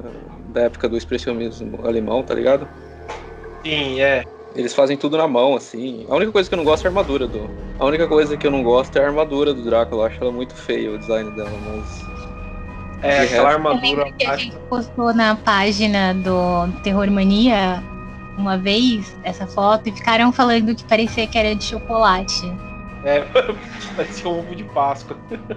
da 0.53 0.61
época 0.61 0.87
do 0.87 0.95
expressionismo 0.95 1.85
alemão, 1.85 2.23
tá 2.23 2.33
ligado? 2.33 2.65
Sim, 3.61 3.99
é. 3.99 4.23
Eles 4.55 4.73
fazem 4.73 4.95
tudo 4.95 5.17
na 5.17 5.27
mão, 5.27 5.53
assim. 5.53 6.05
A 6.07 6.15
única 6.15 6.31
coisa 6.31 6.47
que 6.47 6.55
eu 6.55 6.57
não 6.57 6.63
gosto 6.63 6.85
é 6.85 6.87
a 6.87 6.91
armadura 6.91 7.27
do. 7.27 7.49
A 7.77 7.85
única 7.85 8.07
coisa 8.07 8.37
que 8.37 8.47
eu 8.47 8.51
não 8.51 8.63
gosto 8.63 8.95
é 8.97 9.03
a 9.03 9.07
armadura 9.07 9.53
do 9.53 9.61
Drácula. 9.61 10.03
Eu 10.03 10.05
acho 10.05 10.23
ela 10.23 10.31
muito 10.31 10.55
feia, 10.55 10.93
o 10.93 10.97
design 10.97 11.29
dela, 11.31 11.51
mas. 11.67 13.03
É, 13.03 13.19
aquela 13.19 13.49
armadura. 13.49 14.05
que 14.13 14.25
a 14.25 14.37
gente 14.37 14.55
postou 14.69 15.13
na 15.13 15.35
página 15.35 16.13
do 16.13 16.71
Terror 16.83 17.11
Mania 17.11 17.83
uma 18.37 18.57
vez 18.57 19.15
essa 19.23 19.47
foto 19.47 19.87
e 19.87 19.91
ficaram 19.91 20.31
falando 20.31 20.75
que 20.75 20.83
parecia 20.85 21.27
que 21.27 21.37
era 21.37 21.55
de 21.55 21.63
chocolate. 21.63 22.51
É, 23.03 23.21
parecia 23.95 24.29
um 24.29 24.39
ovo 24.39 24.55
de 24.55 24.63
Páscoa. 24.65 25.17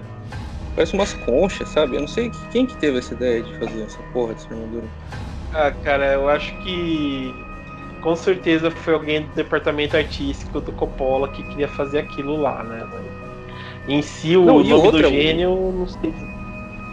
Parece 0.75 0.93
umas 0.93 1.13
conchas, 1.13 1.67
sabe? 1.69 1.97
Eu 1.97 2.01
não 2.01 2.07
sei 2.07 2.31
quem 2.51 2.65
que 2.65 2.75
teve 2.77 2.99
essa 2.99 3.13
ideia 3.13 3.43
de 3.43 3.53
fazer 3.57 3.81
essa 3.83 4.01
porra 4.13 4.33
dessa 4.33 4.53
armadura. 4.53 4.87
Ah, 5.53 5.71
cara, 5.71 6.13
eu 6.13 6.29
acho 6.29 6.55
que 6.59 7.33
com 8.01 8.15
certeza 8.15 8.71
foi 8.71 8.93
alguém 8.93 9.23
do 9.23 9.33
departamento 9.33 9.97
artístico 9.97 10.61
do 10.61 10.71
Coppola 10.71 11.27
que 11.27 11.43
queria 11.43 11.67
fazer 11.67 11.99
aquilo 11.99 12.39
lá, 12.39 12.63
né? 12.63 12.87
Em 13.87 14.01
si, 14.01 14.37
o 14.37 14.45
não, 14.45 14.59
nome 14.59 14.73
outra, 14.73 15.01
do 15.01 15.09
gênio, 15.09 15.73
não 15.73 15.87
sei. 15.87 16.13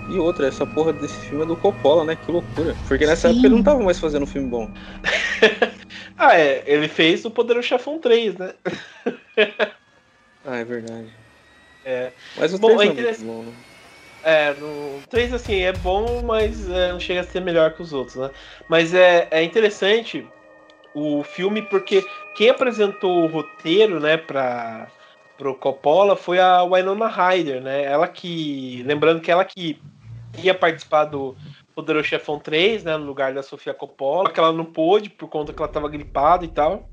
E 0.09 0.19
outra, 0.19 0.47
essa 0.47 0.65
porra 0.65 0.93
desse 0.93 1.17
filme 1.27 1.45
é 1.45 1.47
do 1.47 1.57
Coppola, 1.57 2.05
né? 2.05 2.17
Que 2.17 2.31
loucura. 2.31 2.77
Porque 2.87 3.07
nessa 3.07 3.29
Sim. 3.29 3.35
época 3.35 3.47
ele 3.49 3.57
não 3.57 3.63
tava 3.63 3.83
mais 3.83 3.99
fazendo 3.99 4.23
um 4.23 4.27
filme 4.27 4.49
bom. 4.49 4.71
ah, 6.17 6.39
é. 6.39 6.63
Ele 6.67 6.87
fez 6.87 7.25
o 7.25 7.31
Poderoso 7.31 7.67
Chefão 7.67 7.99
3, 7.99 8.37
né? 8.37 8.55
ah, 10.47 10.57
é 10.57 10.65
verdade. 10.65 11.13
É. 11.85 12.13
Mas 12.37 12.55
o 12.55 12.59
bom, 12.59 12.77
3 12.77 12.83
é, 12.83 12.93
interessante. 12.93 13.27
bom, 13.27 13.43
né? 13.43 13.53
É, 14.23 14.55
no 14.55 15.03
3 15.09 15.33
assim, 15.35 15.61
é 15.61 15.73
bom, 15.73 16.23
mas 16.23 16.69
é, 16.69 16.93
não 16.93 16.99
chega 17.01 17.21
a 17.21 17.25
ser 17.25 17.41
melhor 17.41 17.73
que 17.73 17.83
os 17.83 17.93
outros, 17.93 18.17
né? 18.17 18.31
Mas 18.69 18.93
é, 18.93 19.29
é 19.31 19.43
interessante 19.43 20.27
o 20.95 21.23
filme 21.23 21.63
porque 21.63 22.05
quem 22.35 22.49
apresentou 22.49 23.23
o 23.23 23.27
roteiro, 23.27 24.01
né, 24.01 24.17
pra, 24.17 24.89
pro 25.37 25.55
Coppola 25.55 26.17
foi 26.17 26.41
a 26.41 26.65
Winona 26.65 27.07
Ryder, 27.07 27.61
né? 27.63 27.85
Ela 27.85 28.09
que. 28.09 28.83
Lembrando 28.85 29.21
que 29.21 29.31
ela 29.31 29.45
que 29.45 29.79
ia 30.43 30.55
participar 30.55 31.05
do 31.05 31.37
Poderoso 31.75 32.09
Chefão 32.09 32.39
3, 32.39 32.85
né? 32.85 32.97
No 32.97 33.05
lugar 33.05 33.35
da 33.35 33.43
Sofia 33.43 33.75
Coppola, 33.75 34.31
que 34.31 34.41
ela 34.41 34.53
não 34.53 34.65
pôde 34.65 35.11
por 35.11 35.29
conta 35.29 35.53
que 35.53 35.61
ela 35.61 35.71
tava 35.71 35.89
gripada 35.89 36.45
e 36.45 36.49
tal. 36.49 36.89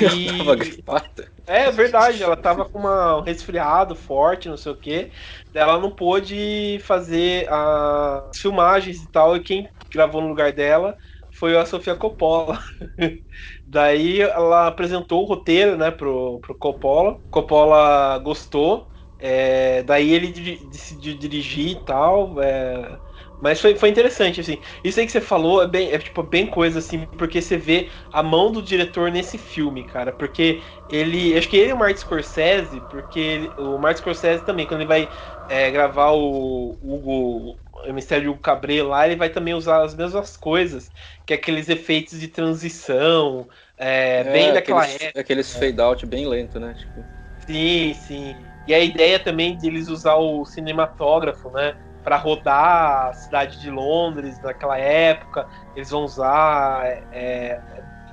E... 0.00 0.28
Ela 0.28 0.38
tava 0.38 0.56
gripada? 0.56 1.28
É 1.46 1.70
verdade, 1.70 2.22
ela 2.22 2.36
tava 2.36 2.64
com 2.64 2.78
uma, 2.78 3.18
um 3.18 3.20
resfriado 3.20 3.94
forte, 3.94 4.48
não 4.48 4.56
sei 4.56 4.72
o 4.72 4.76
que. 4.76 5.10
Ela 5.52 5.78
não 5.78 5.90
pôde 5.90 6.78
fazer 6.82 7.46
as 7.50 8.38
filmagens 8.38 9.02
e 9.02 9.08
tal, 9.10 9.36
e 9.36 9.40
quem 9.40 9.68
gravou 9.92 10.22
no 10.22 10.28
lugar 10.28 10.52
dela 10.52 10.96
foi 11.34 11.56
a 11.56 11.66
Sofia 11.66 11.94
Coppola. 11.96 12.58
Daí 13.66 14.20
ela 14.22 14.68
apresentou 14.68 15.22
o 15.22 15.26
roteiro, 15.26 15.76
né, 15.76 15.90
pro, 15.90 16.38
pro 16.40 16.54
Coppola. 16.54 17.18
Coppola 17.30 18.18
gostou. 18.18 18.88
É, 19.26 19.82
daí 19.84 20.12
ele 20.12 20.30
decidiu 20.66 21.16
dirigir 21.16 21.68
e 21.70 21.76
tal. 21.76 22.42
É, 22.42 22.98
mas 23.40 23.58
foi, 23.58 23.74
foi 23.74 23.88
interessante, 23.88 24.42
assim. 24.42 24.58
Isso 24.84 25.00
aí 25.00 25.06
que 25.06 25.12
você 25.12 25.20
falou 25.20 25.62
é 25.62 25.66
bem, 25.66 25.90
é, 25.90 25.98
tipo, 25.98 26.22
bem 26.22 26.46
coisa, 26.46 26.78
assim, 26.78 27.06
porque 27.16 27.40
você 27.40 27.56
vê 27.56 27.88
a 28.12 28.22
mão 28.22 28.52
do 28.52 28.60
diretor 28.62 29.10
nesse 29.10 29.38
filme, 29.38 29.84
cara. 29.84 30.12
Porque 30.12 30.62
ele. 30.90 31.36
Acho 31.38 31.48
que 31.48 31.56
ele 31.56 31.70
e 31.70 31.72
o 31.72 31.76
Martin 31.78 32.00
Scorsese, 32.00 32.80
porque 32.82 33.18
ele, 33.18 33.54
o 33.56 33.78
Martin 33.78 34.02
Scorsese 34.02 34.44
também, 34.44 34.66
quando 34.66 34.80
ele 34.80 34.88
vai 34.88 35.08
é, 35.48 35.70
gravar 35.70 36.10
o 36.12 36.78
Hugo 36.82 37.58
o 37.86 37.92
Mistério 37.92 38.32
do 38.32 38.38
Cabré 38.38 38.82
lá, 38.82 39.06
ele 39.06 39.16
vai 39.16 39.30
também 39.30 39.54
usar 39.54 39.82
as 39.82 39.94
mesmas 39.94 40.36
coisas, 40.36 40.90
que 41.26 41.32
é 41.32 41.36
aqueles 41.36 41.68
efeitos 41.68 42.20
de 42.20 42.28
transição, 42.28 43.48
é, 43.76 44.20
é, 44.20 44.24
bem 44.24 44.52
daquela 44.52 44.82
aqueles, 44.82 45.02
época. 45.02 45.20
Aqueles 45.20 45.54
fade 45.54 45.80
out 45.80 46.06
bem 46.06 46.26
lento, 46.26 46.60
né? 46.60 46.74
Tipo... 46.74 47.04
Sim, 47.46 47.94
sim. 47.94 48.53
E 48.66 48.74
a 48.74 48.78
ideia 48.78 49.18
também 49.18 49.56
de 49.56 49.66
eles 49.66 49.88
usar 49.88 50.16
o 50.16 50.44
cinematógrafo, 50.44 51.50
né? 51.50 51.74
Para 52.02 52.16
rodar 52.16 53.08
a 53.08 53.12
cidade 53.12 53.60
de 53.60 53.70
Londres 53.70 54.40
naquela 54.42 54.78
época, 54.78 55.46
eles 55.74 55.90
vão 55.90 56.04
usar, 56.04 56.84
é, 57.12 57.60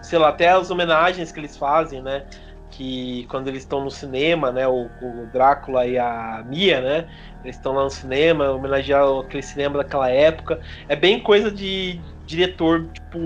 sei 0.01 0.17
lá, 0.17 0.29
até 0.29 0.49
as 0.49 0.71
homenagens 0.71 1.31
que 1.31 1.39
eles 1.39 1.57
fazem, 1.57 2.01
né? 2.01 2.25
Que 2.69 3.25
quando 3.29 3.47
eles 3.47 3.63
estão 3.63 3.83
no 3.83 3.91
cinema, 3.91 4.51
né? 4.51 4.67
O, 4.67 4.85
o 5.01 5.29
Drácula 5.31 5.85
e 5.85 5.97
a 5.97 6.43
Mia, 6.45 6.81
né? 6.81 7.07
Eles 7.43 7.55
estão 7.55 7.73
lá 7.73 7.83
no 7.83 7.89
cinema, 7.89 8.51
homenagear 8.51 9.03
aquele 9.19 9.43
cinema 9.43 9.77
daquela 9.79 10.09
época. 10.09 10.59
É 10.87 10.95
bem 10.95 11.19
coisa 11.19 11.51
de 11.51 11.99
diretor, 12.25 12.87
tipo 12.93 13.19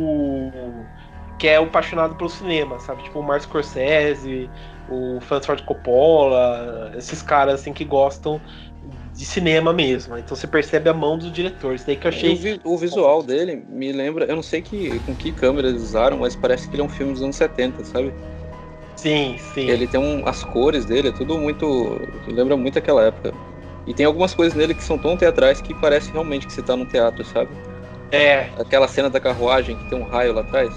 que 1.38 1.48
é 1.48 1.58
apaixonado 1.58 2.16
pelo 2.16 2.30
cinema, 2.30 2.80
sabe? 2.80 3.04
Tipo 3.04 3.20
o 3.20 3.24
Martin 3.24 3.48
Scorsese, 3.48 4.50
o 4.90 5.20
Francis 5.22 5.46
Ford 5.46 5.62
Coppola, 5.64 6.94
esses 6.98 7.22
caras 7.22 7.56
assim 7.56 7.74
que 7.74 7.84
gostam 7.84 8.40
de 9.14 9.26
cinema 9.26 9.74
mesmo. 9.74 10.18
Então 10.18 10.36
você 10.36 10.48
percebe 10.48 10.90
a 10.90 10.94
mão 10.94 11.18
dos 11.18 11.32
diretores. 11.32 11.84
Daí 11.84 11.96
que 11.96 12.06
eu 12.06 12.10
achei. 12.10 12.34
O, 12.34 12.36
vi 12.36 12.60
o, 12.64 12.78
visual 12.78 13.24
dele 13.24 13.64
me 13.70 13.92
lembra, 13.92 14.26
eu 14.26 14.36
não 14.36 14.44
sei 14.44 14.62
que, 14.62 15.00
com 15.00 15.16
que 15.16 15.32
câmera 15.32 15.70
eles 15.70 15.82
usaram, 15.82 16.18
mas 16.18 16.36
parece 16.36 16.68
que 16.68 16.76
ele 16.76 16.82
é 16.82 16.86
um 16.86 16.90
filme 16.90 17.14
dos 17.14 17.22
anos 17.22 17.36
70, 17.36 17.84
sabe? 17.86 18.14
Sim, 18.96 19.38
sim. 19.54 19.70
Ele 19.70 19.88
tem 19.88 20.00
um, 20.00 20.28
as 20.28 20.44
cores 20.44 20.86
dele, 20.86 21.10
é 21.10 21.12
tudo 21.12 21.38
muito. 21.38 22.00
lembra 22.28 22.56
muito 22.56 22.78
aquela 22.78 23.04
época. 23.04 23.34
E 23.88 23.94
tem 23.94 24.06
algumas 24.06 24.34
coisas 24.34 24.58
nele 24.58 24.74
que 24.74 24.84
são 24.84 24.98
tão 24.98 25.16
teatrais 25.16 25.62
que 25.62 25.74
parece 25.76 26.12
realmente 26.12 26.48
que 26.48 26.54
você 26.54 26.62
tá 26.62 26.76
num 26.76 26.86
teatro, 26.86 27.24
sabe? 27.24 27.50
É. 28.12 28.50
Aquela 28.58 28.88
cena 28.88 29.10
da 29.10 29.20
carruagem 29.20 29.76
que 29.76 29.90
tem 29.90 30.00
um 30.00 30.06
raio 30.06 30.34
lá 30.34 30.42
atrás. 30.42 30.74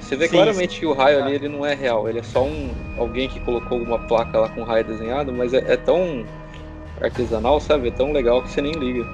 Você 0.00 0.16
vê 0.16 0.26
sim, 0.26 0.36
claramente 0.36 0.74
sim. 0.74 0.80
que 0.80 0.86
o 0.86 0.92
raio 0.92 1.22
ali 1.22 1.34
ele 1.34 1.48
não 1.48 1.64
é 1.64 1.74
real, 1.74 2.08
ele 2.08 2.20
é 2.20 2.22
só 2.22 2.44
um 2.44 2.70
alguém 2.96 3.28
que 3.28 3.38
colocou 3.40 3.78
alguma 3.78 3.98
placa 3.98 4.38
lá 4.38 4.48
com 4.48 4.62
raio 4.62 4.84
desenhado, 4.84 5.32
mas 5.32 5.52
é, 5.52 5.58
é 5.58 5.76
tão 5.76 6.24
artesanal, 7.00 7.60
sabe? 7.60 7.88
É 7.88 7.90
tão 7.90 8.12
legal 8.12 8.42
que 8.42 8.50
você 8.50 8.60
nem 8.60 8.72
liga. 8.72 9.06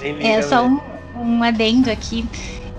Nem 0.00 0.12
liga 0.12 0.28
é 0.28 0.42
só 0.42 0.64
um, 0.64 0.80
um 1.16 1.42
adendo 1.42 1.90
aqui. 1.90 2.24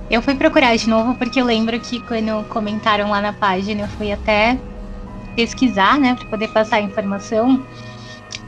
Eu 0.09 0.21
fui 0.21 0.33
procurar 0.35 0.75
de 0.75 0.89
novo 0.89 1.13
porque 1.15 1.39
eu 1.39 1.45
lembro 1.45 1.79
que 1.79 1.99
quando 2.01 2.43
comentaram 2.49 3.09
lá 3.09 3.21
na 3.21 3.33
página, 3.33 3.81
eu 3.81 3.87
fui 3.89 4.11
até 4.11 4.57
pesquisar, 5.35 5.99
né, 5.99 6.15
para 6.15 6.25
poder 6.27 6.47
passar 6.49 6.77
a 6.77 6.81
informação. 6.81 7.63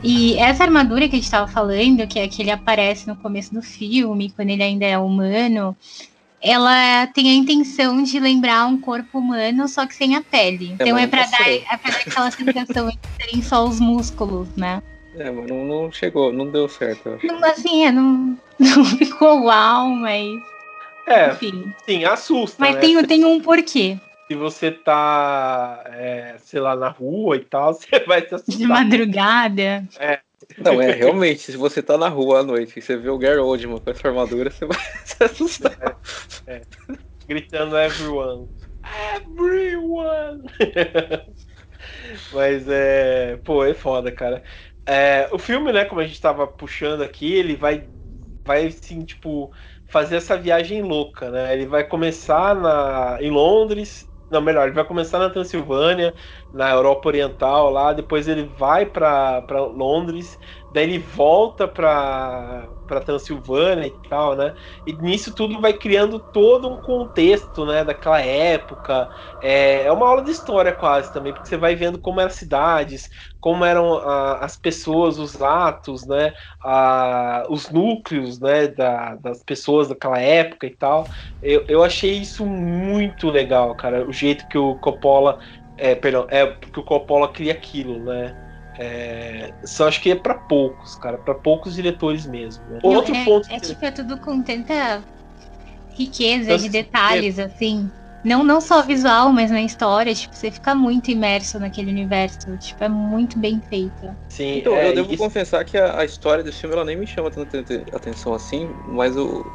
E 0.04 0.36
essa 0.38 0.64
armadura 0.64 1.08
que 1.08 1.16
a 1.16 1.18
gente 1.18 1.26
estava 1.26 1.48
falando, 1.48 2.08
que 2.08 2.18
é 2.18 2.28
que 2.28 2.42
ele 2.42 2.50
aparece 2.50 3.08
no 3.08 3.16
começo 3.16 3.54
do 3.54 3.62
filme, 3.62 4.32
quando 4.36 4.50
ele 4.50 4.64
ainda 4.64 4.86
é 4.86 4.98
humano, 4.98 5.78
ela 6.42 7.08
tem 7.08 7.30
a 7.30 7.34
intenção 7.34 8.02
de 8.02 8.20
lembrar 8.20 8.66
um 8.66 8.80
corpo 8.80 9.20
humano, 9.20 9.68
só 9.68 9.86
que 9.86 9.94
sem 9.94 10.16
a 10.16 10.22
pele. 10.22 10.72
É, 10.80 10.84
então 10.84 10.98
é 10.98 11.06
para 11.06 11.26
dar, 11.28 11.50
é 11.50 11.78
pra 11.78 11.92
dar 11.92 12.00
aquela 12.00 12.32
sensação 12.32 12.90
de 12.90 13.00
serem 13.22 13.42
só 13.44 13.66
os 13.66 13.80
músculos, 13.80 14.50
né? 14.56 14.82
É, 15.16 15.30
mas 15.30 15.48
não, 15.48 15.66
não 15.66 15.92
chegou, 15.92 16.32
não 16.32 16.50
deu 16.50 16.68
certo. 16.68 17.20
Não, 17.24 17.44
assim, 17.46 17.86
é, 17.86 17.92
não, 17.92 18.38
não 18.58 18.86
ficou 18.86 19.44
uau, 19.44 19.90
mas. 19.90 20.42
É, 21.06 21.32
Enfim. 21.32 21.74
sim, 21.86 22.06
assusta. 22.06 22.58
Mas 22.60 22.76
né? 22.76 22.82
tem, 22.82 23.04
tem 23.06 23.26
um 23.26 23.40
porquê. 23.40 23.98
Se 24.28 24.36
você 24.36 24.72
tá, 24.72 25.84
é, 25.88 26.36
sei 26.40 26.62
lá, 26.62 26.76
na 26.76 26.88
rua 26.88 27.36
e 27.36 27.42
tal, 27.42 27.74
você 27.76 28.00
vai 28.06 28.22
se 28.28 28.34
assustar. 28.34 28.58
De 28.58 28.66
madrugada. 28.66 29.86
É. 30.00 30.20
Não, 30.58 30.82
é 30.82 30.92
realmente, 30.92 31.52
se 31.52 31.58
você 31.58 31.82
tá 31.82 31.98
na 31.98 32.08
rua 32.10 32.40
à 32.40 32.44
noite 32.44 32.78
e 32.78 32.82
você 32.82 32.98
vê 32.98 33.10
o 33.10 33.18
Gary 33.18 33.40
Oldman 33.40 33.80
com 33.80 33.90
essa 33.90 34.08
armadura, 34.08 34.50
você 34.50 34.66
vai 34.66 34.78
se 35.06 35.24
assustar. 35.24 35.98
É, 36.48 36.56
é. 36.56 36.62
Gritando 37.28 37.78
everyone. 37.78 38.50
Everyone! 39.16 40.44
Mas 42.34 42.68
é. 42.68 43.38
Pô, 43.38 43.64
é 43.64 43.74
foda, 43.74 44.12
cara. 44.12 44.44
É, 44.86 45.30
o 45.32 45.38
filme, 45.40 45.72
né, 45.72 45.86
como 45.86 46.02
a 46.02 46.04
gente 46.04 46.16
estava 46.16 46.48
puxando 46.48 47.02
aqui, 47.04 47.34
ele 47.34 47.56
vai, 47.56 47.90
vai 48.46 48.68
assim, 48.68 49.06
tipo, 49.06 49.54
fazer 49.86 50.18
essa 50.18 50.38
viagem 50.38 50.82
louca, 50.82 51.30
né? 51.30 51.54
Ele 51.54 51.68
vai 51.68 51.84
começar 51.88 52.56
na, 52.56 53.18
em 53.22 53.30
Londres, 53.30 54.11
não, 54.32 54.42
melhor, 54.42 54.66
ele 54.68 54.76
vai 54.76 54.86
começar 54.86 55.20
na 55.20 55.30
Transilvânia, 55.30 56.16
na 56.52 56.72
Europa 56.72 57.10
Oriental 57.10 57.70
lá, 57.70 57.94
depois 57.94 58.28
ele 58.28 58.44
vai 58.46 58.86
para 58.86 59.44
Londres, 59.74 60.38
daí 60.70 60.84
ele 60.86 61.00
volta 61.00 61.68
para 61.68 62.70
para 62.88 63.00
Transilvânia 63.02 63.88
e 63.88 63.98
tal, 64.10 64.36
né? 64.36 64.54
E 64.86 64.92
nisso 64.94 65.34
tudo 65.34 65.62
vai 65.62 65.72
criando 65.74 66.20
todo 66.20 66.68
um 66.70 66.78
contexto, 66.82 67.66
né, 67.66 67.86
daquela 67.86 68.20
época. 68.22 69.08
É, 69.40 69.84
é 69.86 69.92
uma 69.92 70.08
aula 70.08 70.22
de 70.24 70.32
história 70.32 70.74
quase 70.74 71.12
também, 71.12 71.34
porque 71.34 71.48
você 71.48 71.56
vai 71.58 71.74
vendo 71.76 72.00
como 72.02 72.20
eram 72.20 72.28
as 72.30 72.36
cidades, 72.36 73.10
como 73.42 73.66
eram 73.66 73.96
a, 73.98 74.36
as 74.46 74.56
pessoas, 74.56 75.18
os 75.18 75.42
atos, 75.42 76.06
né, 76.06 76.34
a, 76.64 77.44
os 77.50 77.70
núcleos, 77.70 78.40
né, 78.40 78.68
da, 78.68 79.16
das 79.16 79.44
pessoas 79.44 79.90
daquela 79.90 80.20
época 80.20 80.68
e 80.68 80.70
tal. 80.70 81.08
Eu, 81.42 81.66
eu 81.68 81.84
achei 81.84 82.14
isso 82.14 82.46
muito 82.46 83.30
legal, 83.30 83.74
cara, 83.76 84.08
o 84.08 84.14
jeito 84.14 84.48
que 84.48 84.58
o 84.58 84.76
Coppola, 84.76 85.40
é, 85.78 85.96
perdão, 85.96 86.28
é 86.30 86.46
que 86.48 86.80
o 86.80 86.84
Coppola 86.84 87.28
cria 87.28 87.52
aquilo, 87.52 88.00
né? 88.00 88.38
É, 88.80 89.54
só 89.66 89.88
acho 89.88 90.02
que 90.02 90.12
é 90.12 90.16
para 90.16 90.36
poucos, 90.36 90.96
cara, 90.96 91.18
para 91.18 91.36
poucos 91.36 91.76
diretores 91.76 92.26
mesmo. 92.26 92.64
Né? 92.70 92.80
Outro 92.82 93.14
é, 93.14 93.26
ponto. 93.26 93.52
É, 93.52 93.60
que... 93.60 93.68
tipo, 93.68 93.84
é 93.84 93.92
tudo 93.92 94.18
com 94.18 94.42
tanta 94.42 95.04
riqueza 95.94 96.58
de 96.58 96.70
detalhes, 96.70 97.38
é... 97.38 97.44
assim. 97.44 97.92
Não, 98.24 98.44
não 98.44 98.62
só 98.62 98.82
visual, 98.84 99.32
mas 99.32 99.50
na 99.50 99.62
história, 99.62 100.14
tipo, 100.14 100.36
você 100.36 100.52
fica 100.52 100.76
muito 100.76 101.10
imerso 101.10 101.60
naquele 101.60 101.92
universo. 101.92 102.56
Tipo, 102.58 102.84
é 102.84 102.90
muito 102.90 103.38
bem 103.40 103.62
feito. 103.70 104.16
Sim, 104.30 104.60
então, 104.60 104.74
eu 104.74 104.80
é, 104.80 104.94
devo 104.94 105.14
isso... 105.14 105.24
confessar 105.24 105.64
que 105.66 105.78
a, 105.78 106.00
a, 106.00 106.06
história 106.06 106.44
desse 106.44 106.60
filme 106.60 106.76
ela 106.76 106.86
nem 106.86 106.96
me 106.96 107.08
chama 107.08 107.32
tanta 107.32 107.58
atenção 107.94 108.34
assim, 108.34 108.70
mas 108.88 109.18
o, 109.18 109.46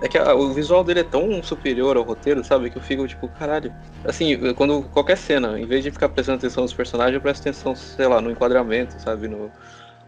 é 0.00 0.08
que 0.08 0.16
a, 0.16 0.34
o 0.34 0.52
visual 0.52 0.84
dele 0.84 1.00
é 1.00 1.04
tão 1.04 1.42
superior 1.42 1.96
ao 1.96 2.04
roteiro, 2.04 2.44
sabe? 2.44 2.70
Que 2.70 2.78
eu 2.78 2.82
fico 2.82 3.06
tipo, 3.08 3.26
caralho. 3.28 3.74
Assim, 4.04 4.38
quando 4.54 4.82
qualquer 4.92 5.16
cena, 5.16 5.58
em 5.58 5.66
vez 5.66 5.82
de 5.82 5.90
ficar 5.90 6.08
prestando 6.08 6.38
atenção 6.38 6.62
nos 6.62 6.72
personagens, 6.72 7.14
eu 7.14 7.20
presto 7.20 7.40
atenção, 7.40 7.74
sei 7.74 8.06
lá, 8.06 8.20
no 8.20 8.30
enquadramento, 8.30 9.00
sabe? 9.00 9.26
No, 9.26 9.50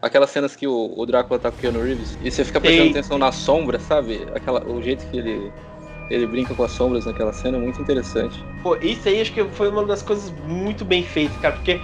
aquelas 0.01 0.31
cenas 0.31 0.55
que 0.55 0.67
o, 0.67 0.95
o 0.97 1.07
Drácula 1.07 1.39
tá 1.39 1.51
com 1.51 1.57
o 1.57 1.61
Keanu 1.61 1.83
Reeves 1.83 2.19
e 2.21 2.31
você 2.31 2.45
fica 2.45 2.61
prestando 2.61 2.91
atenção 2.91 3.19
na 3.19 3.33
sombra, 3.33 3.79
sabe? 3.79 4.27
Aquela, 4.35 4.65
o 4.67 4.81
jeito 4.83 5.07
que 5.07 5.17
ele 5.17 5.53
ele 6.11 6.27
brinca 6.27 6.55
com 6.55 6.63
as 6.63 6.71
sombras 6.73 7.07
naquela 7.07 7.33
cena, 7.33 7.59
muito 7.59 7.81
interessante. 7.81 8.43
Pô, 8.63 8.77
isso 8.77 9.09
aí 9.09 9.21
acho 9.21 9.33
que 9.33 9.45
foi 9.45 9.69
uma 9.69 9.85
das 9.85 10.03
coisas 10.03 10.33
muito 10.47 10.85
bem 10.85 11.03
feitas, 11.03 11.37
cara, 11.39 11.55
porque 11.55 11.81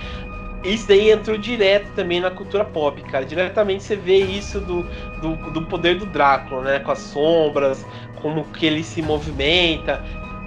isso 0.64 0.86
daí 0.86 1.10
entrou 1.10 1.36
direto 1.36 1.88
também 1.94 2.20
na 2.20 2.30
cultura 2.30 2.64
pop, 2.64 3.00
cara. 3.02 3.24
Diretamente 3.24 3.82
você 3.82 3.96
vê 3.96 4.18
isso 4.18 4.60
do, 4.60 4.86
do, 5.20 5.50
do, 5.50 5.62
poder 5.62 5.98
do 5.98 6.06
Drácula, 6.06 6.62
né? 6.62 6.78
Com 6.78 6.92
as 6.92 7.00
sombras, 7.00 7.84
como 8.20 8.44
que 8.44 8.66
ele 8.66 8.84
se 8.84 9.02
movimenta, 9.02 10.04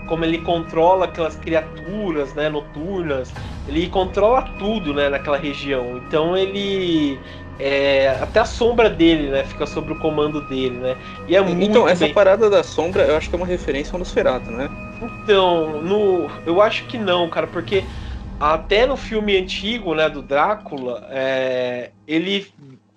como 0.08 0.24
ele 0.24 0.38
controla 0.38 1.06
aquelas 1.06 1.36
criaturas, 1.36 2.34
né? 2.34 2.48
Noturnas. 2.48 3.34
Ele 3.68 3.90
controla 3.90 4.44
tudo, 4.58 4.94
né? 4.94 5.10
Naquela 5.10 5.38
região. 5.38 5.98
Então 5.98 6.38
ele 6.38 7.20
é, 7.60 8.10
até 8.22 8.40
a 8.40 8.46
sombra 8.46 8.90
dele, 8.90 9.30
né, 9.30 9.44
fica 9.44 9.66
sob 9.66 9.94
o 9.94 10.00
comando 10.00 10.42
dele, 10.42 10.78
né? 10.78 10.98
E 11.28 11.36
é 11.36 11.40
então, 11.40 11.62
Então, 11.62 11.88
essa 11.88 12.06
bem... 12.06 12.14
parada 12.14 12.50
da 12.50 12.64
sombra, 12.64 13.04
eu 13.04 13.16
acho 13.16 13.30
que 13.30 13.36
é 13.36 13.38
uma 13.38 13.48
referência 13.48 13.94
ao 13.94 14.00
Nosferatu, 14.00 14.52
né? 14.52 14.70
Então, 15.24 15.82
no, 15.82 16.30
eu 16.46 16.62
acho 16.62 16.86
que 16.86 16.98
não, 16.98 17.30
cara, 17.30 17.48
porque 17.48 17.84
até 18.40 18.86
no 18.86 18.98
filme 18.98 19.38
antigo, 19.38 19.94
né, 19.96 20.10
do 20.10 20.22
Drácula, 20.22 21.08
é, 21.12 21.92
ele 22.08 22.48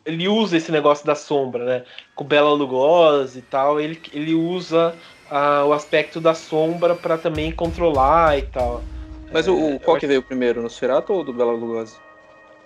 ele 0.08 0.26
usa 0.26 0.56
esse 0.56 0.72
negócio 0.72 1.06
da 1.06 1.14
sombra, 1.14 1.64
né? 1.66 1.84
Com 2.14 2.24
Bela 2.24 2.50
Lugosi 2.50 3.40
e 3.40 3.42
tal, 3.42 3.78
ele, 3.78 4.00
ele 4.10 4.34
usa 4.34 4.94
ah, 5.30 5.66
o 5.66 5.72
aspecto 5.74 6.18
da 6.18 6.32
sombra 6.32 6.94
para 6.94 7.18
também 7.18 7.52
controlar 7.52 8.38
e 8.38 8.42
tal. 8.42 8.82
Mas 9.30 9.46
o, 9.46 9.74
o 9.74 9.80
qual 9.80 9.98
que 9.98 10.06
veio 10.06 10.22
primeiro, 10.22 10.60
no 10.60 10.62
Nosferatu 10.62 11.12
ou 11.12 11.22
do 11.22 11.34
Bela 11.34 11.52
Lugosi? 11.52 11.96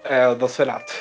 É, 0.05 0.29
o 0.29 0.37
Nosferatu. 0.37 0.93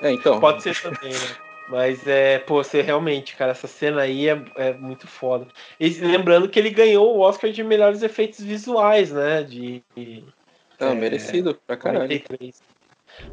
É, 0.00 0.10
então. 0.10 0.40
Pode 0.40 0.62
ser 0.62 0.80
também, 0.80 1.12
né? 1.12 1.36
Mas 1.68 2.06
é, 2.06 2.38
pô, 2.38 2.62
você 2.62 2.82
realmente, 2.82 3.36
cara, 3.36 3.52
essa 3.52 3.66
cena 3.66 4.02
aí 4.02 4.28
é, 4.28 4.42
é 4.56 4.72
muito 4.74 5.06
foda. 5.06 5.46
E 5.80 5.88
lembrando 5.88 6.48
que 6.48 6.58
ele 6.58 6.70
ganhou 6.70 7.16
o 7.16 7.20
Oscar 7.20 7.50
de 7.50 7.64
melhores 7.64 8.02
efeitos 8.02 8.40
visuais, 8.40 9.10
né? 9.10 9.42
De, 9.42 9.82
ah, 10.78 10.90
é, 10.90 10.94
merecido 10.94 11.58
pra 11.66 11.76
caralho. 11.76 12.06
43. 12.06 12.62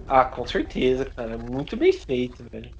Ah, 0.07 0.25
com 0.25 0.45
certeza, 0.45 1.05
cara. 1.05 1.37
Muito 1.37 1.75
bem 1.75 1.91
feito, 1.91 2.45
velho. 2.51 2.71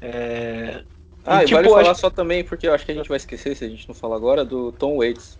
É... 0.00 0.82
Ah, 1.24 1.42
e, 1.42 1.46
tipo, 1.46 1.56
vale 1.56 1.68
falar 1.68 1.90
acho... 1.90 2.00
só 2.00 2.10
também, 2.10 2.44
porque 2.44 2.66
eu 2.66 2.74
acho 2.74 2.84
que 2.84 2.92
a 2.92 2.94
gente 2.94 3.08
vai 3.08 3.16
esquecer, 3.16 3.54
se 3.54 3.64
a 3.64 3.68
gente 3.68 3.88
não 3.88 3.94
falar 3.94 4.16
agora, 4.16 4.44
do 4.44 4.72
Tom 4.72 4.98
Waits. 4.98 5.37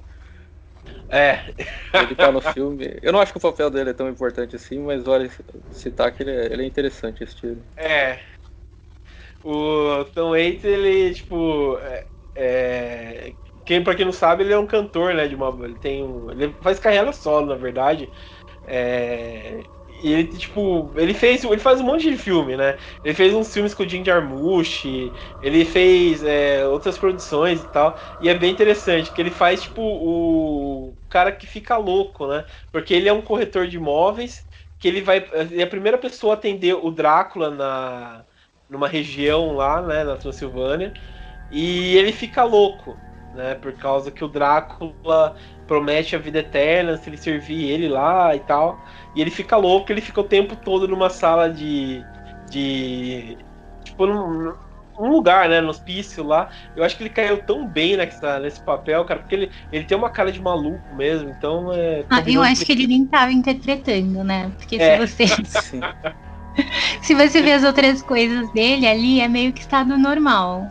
É. 1.09 1.43
Ele 1.95 2.15
tá 2.15 2.31
no 2.31 2.41
filme. 2.41 2.99
Eu 3.01 3.13
não 3.13 3.21
acho 3.21 3.33
que 3.33 3.39
o 3.39 3.41
papel 3.41 3.71
dele 3.71 3.91
é 3.91 3.95
tão 3.95 4.09
importante 4.09 4.57
assim, 4.57 4.79
mas 4.79 5.03
vale 5.03 5.31
citar 5.71 6.13
que 6.13 6.23
ele 6.23 6.31
é, 6.31 6.53
ele 6.53 6.63
é 6.63 6.67
interessante 6.67 7.25
esse 7.25 7.35
tiro. 7.37 7.63
É. 7.77 8.21
O 9.43 10.05
Tom 10.15 10.31
Waits, 10.31 10.65
ele, 10.65 11.15
tipo. 11.15 11.79
É, 11.79 12.07
é... 12.35 13.35
Quem, 13.65 13.83
pra 13.85 13.95
quem 13.95 14.05
não 14.05 14.13
sabe, 14.13 14.43
ele 14.43 14.53
é 14.53 14.59
um 14.59 14.67
cantor, 14.67 15.15
né? 15.15 15.29
De 15.29 15.35
uma, 15.35 15.65
ele 15.65 15.79
tem 15.79 16.03
um, 16.03 16.31
Ele 16.31 16.53
faz 16.61 16.79
carreira 16.79 17.13
solo, 17.13 17.47
na 17.47 17.55
verdade. 17.55 18.11
É, 18.65 19.63
e 20.03 20.13
ele, 20.13 20.29
tipo, 20.29 20.91
ele 20.97 21.13
fez. 21.13 21.45
Ele 21.45 21.59
faz 21.59 21.81
um 21.81 21.85
monte 21.85 22.11
de 22.11 22.17
filme, 22.17 22.57
né? 22.57 22.77
Ele 23.05 23.15
fez 23.15 23.35
uns 23.35 23.53
filmes 23.53 23.75
com 23.75 23.83
o 23.83 23.89
Jim 23.89 24.05
Jarmusch, 24.05 24.85
ele 25.43 25.65
fez 25.65 26.23
é, 26.23 26.67
outras 26.67 26.97
produções 26.97 27.63
e 27.63 27.69
tal. 27.69 27.99
E 28.21 28.29
é 28.29 28.35
bem 28.35 28.53
interessante, 28.53 29.11
que 29.11 29.21
ele 29.21 29.31
faz, 29.31 29.63
tipo, 29.63 29.83
o 29.83 30.97
cara 31.09 31.33
que 31.33 31.47
fica 31.47 31.77
louco, 31.77 32.27
né? 32.27 32.45
Porque 32.71 32.95
ele 32.95 33.09
é 33.09 33.13
um 33.13 33.23
corretor 33.23 33.67
de 33.67 33.77
imóveis, 33.77 34.47
que 34.79 34.89
ele 34.89 35.03
vai. 35.03 35.19
Ele 35.33 35.61
é 35.61 35.65
a 35.65 35.69
primeira 35.69 35.99
pessoa 35.99 36.35
a 36.35 36.37
atender 36.37 36.75
o 36.75 36.91
Drácula 36.91 37.51
na, 37.51 38.25
numa 38.69 38.89
região 38.89 39.55
lá, 39.55 39.83
né, 39.83 40.05
na 40.05 40.17
Transilvânia. 40.17 40.93
E 41.51 41.97
ele 41.97 42.13
fica 42.13 42.45
louco, 42.45 42.97
né? 43.35 43.55
Por 43.57 43.73
causa 43.73 44.11
que 44.11 44.25
o 44.25 44.29
Drácula 44.29 45.37
promete 45.69 46.17
a 46.17 46.19
vida 46.19 46.41
eterna 46.41 46.97
se 46.97 47.09
ele 47.09 47.19
servir 47.19 47.71
ele 47.71 47.89
lá 47.89 48.35
e 48.35 48.41
tal. 48.41 48.83
E 49.15 49.21
ele 49.21 49.31
fica 49.31 49.57
louco, 49.57 49.93
ele 49.93 50.01
fica 50.01 50.21
o 50.21 50.25
tempo 50.25 50.57
todo 50.57 50.89
numa 50.89 51.11
sala 51.11 51.49
de. 51.49 52.03
de 52.51 53.37
tipo, 53.85 54.07
num, 54.07 54.55
num 54.99 55.11
lugar, 55.11 55.49
né, 55.49 55.61
no 55.61 55.69
hospício 55.69 56.25
lá. 56.25 56.49
Eu 56.75 56.83
acho 56.83 56.97
que 56.97 57.03
ele 57.03 57.11
caiu 57.11 57.43
tão 57.43 57.67
bem 57.67 57.97
nessa, 57.97 58.41
nesse 58.41 58.61
papel, 58.61 59.05
cara, 59.05 59.21
porque 59.21 59.35
ele, 59.35 59.51
ele 59.71 59.85
tem 59.85 59.97
uma 59.97 60.11
cara 60.11 60.33
de 60.33 60.41
maluco 60.41 60.95
mesmo, 60.97 61.31
então 61.31 61.73
é. 61.73 62.05
Ah, 62.11 62.23
eu 62.27 62.43
acho 62.43 62.65
que 62.65 62.73
ele 62.73 62.87
nem 62.87 63.07
tava 63.07 63.31
interpretando, 63.31 64.25
né? 64.25 64.51
Porque 64.59 64.77
é. 64.77 65.07
se 65.07 65.27
você. 65.27 65.27
se 67.03 67.15
você 67.15 67.43
vê 67.43 67.53
as 67.53 67.63
outras 67.63 68.03
coisas 68.03 68.51
dele 68.53 68.87
ali, 68.87 69.21
é 69.21 69.29
meio 69.29 69.53
que 69.53 69.61
estado 69.61 69.97
normal. 69.97 70.67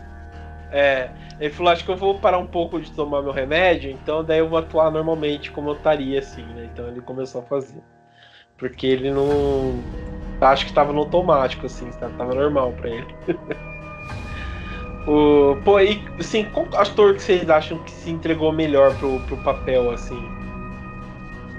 É. 0.72 1.10
Ele 1.40 1.54
falou, 1.54 1.72
acho 1.72 1.86
que 1.86 1.92
eu 1.92 1.98
vou 1.98 2.20
parar 2.20 2.40
um 2.40 2.48
pouco 2.48 2.80
de 2.82 2.92
tomar 2.92 3.22
meu 3.22 3.32
remédio, 3.32 3.92
então 3.92 4.24
daí 4.24 4.40
eu 4.40 4.50
vou 4.50 4.58
atuar 4.58 4.90
normalmente 4.90 5.52
como 5.52 5.70
eu 5.70 5.76
estaria, 5.76 6.20
assim, 6.20 6.42
né? 6.42 6.70
Então 6.74 6.88
ele 6.88 7.02
começou 7.02 7.42
a 7.42 7.44
fazer. 7.44 7.82
Porque 8.58 8.88
ele 8.88 9.12
não. 9.12 9.80
Acho 10.42 10.66
que 10.66 10.74
tava 10.74 10.92
no 10.92 11.00
automático, 11.00 11.66
assim, 11.68 11.90
tava 11.92 12.34
normal 12.34 12.74
pra 12.74 12.90
ele. 12.90 13.16
o... 15.08 15.56
Pô, 15.64 15.80
e 15.80 16.04
assim, 16.20 16.46
qual 16.46 16.68
ator 16.74 17.14
que 17.14 17.22
vocês 17.22 17.48
acham 17.50 17.78
que 17.84 17.92
se 17.92 18.10
entregou 18.10 18.52
melhor 18.52 18.96
pro, 18.98 19.20
pro 19.22 19.38
papel, 19.38 19.92
assim? 19.92 20.20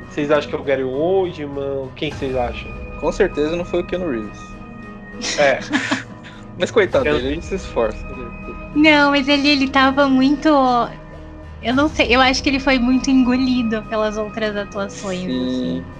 Vocês 0.08 0.30
acham 0.32 0.50
que 0.50 0.56
é 0.56 0.58
o 0.58 0.64
Gary 0.64 0.82
Oldman? 0.82 1.88
Quem 1.94 2.10
vocês 2.10 2.34
acham? 2.34 2.68
Com 2.98 3.12
certeza 3.12 3.54
não 3.54 3.64
foi 3.64 3.80
o 3.80 3.84
Keanu 3.84 4.10
Reeves. 4.10 5.38
É. 5.38 5.60
Mas 6.58 6.72
coitado 6.72 7.04
dele, 7.04 7.16
a 7.16 7.30
gente 7.34 7.46
se 7.46 7.54
esforça. 7.54 8.04
Não, 8.78 9.10
mas 9.10 9.28
ele, 9.28 9.48
ele 9.48 9.68
tava 9.68 10.08
muito. 10.08 10.48
Eu 11.60 11.74
não 11.74 11.88
sei, 11.88 12.14
eu 12.14 12.20
acho 12.20 12.42
que 12.42 12.48
ele 12.48 12.60
foi 12.60 12.78
muito 12.78 13.10
engolido 13.10 13.82
pelas 13.84 14.16
outras 14.16 14.56
atuações. 14.56 15.20
Sim. 15.20 15.80
Assim. 15.80 15.98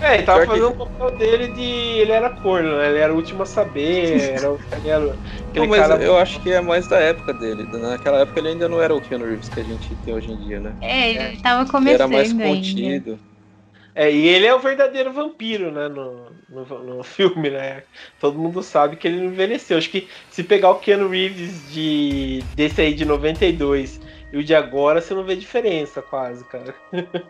É, 0.00 0.14
ele 0.14 0.22
tava 0.22 0.46
fazendo 0.46 0.68
o 0.68 0.74
papel 0.74 1.18
dele 1.18 1.48
de. 1.48 1.62
Ele 1.62 2.12
era 2.12 2.30
corno, 2.30 2.78
né? 2.78 2.88
Ele 2.88 2.98
era 2.98 3.12
o 3.12 3.16
último 3.16 3.42
a 3.42 3.46
saber. 3.46 4.30
Era, 4.40 4.56
ele 4.78 4.88
era 4.88 5.16
não, 5.54 5.66
mas 5.66 5.86
cara... 5.86 6.02
eu 6.02 6.16
acho 6.16 6.40
que 6.40 6.50
é 6.50 6.60
mais 6.60 6.86
da 6.86 6.98
época 6.98 7.34
dele. 7.34 7.66
Naquela 7.72 8.20
época 8.20 8.40
ele 8.40 8.48
ainda 8.48 8.68
não 8.68 8.80
era 8.80 8.94
o 8.94 9.00
Keanu 9.00 9.26
Reeves 9.26 9.48
que 9.48 9.60
a 9.60 9.64
gente 9.64 9.94
tem 9.96 10.14
hoje 10.14 10.30
em 10.30 10.36
dia, 10.36 10.60
né? 10.60 10.74
É, 10.80 11.10
ele 11.10 11.42
tava 11.42 11.70
começando. 11.70 11.88
Ele 11.88 11.94
era 11.94 12.08
mais 12.08 12.32
contido. 12.32 13.10
Ainda. 13.10 13.29
É, 13.94 14.10
e 14.10 14.28
ele 14.28 14.46
é 14.46 14.54
o 14.54 14.60
verdadeiro 14.60 15.12
vampiro, 15.12 15.70
né? 15.72 15.88
No, 15.88 16.30
no, 16.48 16.64
no, 16.64 17.02
filme, 17.04 17.50
né? 17.50 17.82
Todo 18.20 18.38
mundo 18.38 18.62
sabe 18.62 18.96
que 18.96 19.08
ele 19.08 19.18
não 19.18 19.26
envelheceu. 19.26 19.78
Acho 19.78 19.90
que 19.90 20.08
se 20.30 20.42
pegar 20.42 20.70
o 20.70 20.78
Keanu 20.78 21.08
Reeves 21.08 21.70
de, 21.72 22.42
desse 22.54 22.80
aí 22.80 22.94
de 22.94 23.04
92 23.04 24.00
e 24.32 24.36
o 24.38 24.44
de 24.44 24.54
agora, 24.54 25.00
você 25.00 25.12
não 25.12 25.24
vê 25.24 25.34
diferença, 25.34 26.00
quase, 26.00 26.44
cara. 26.44 26.74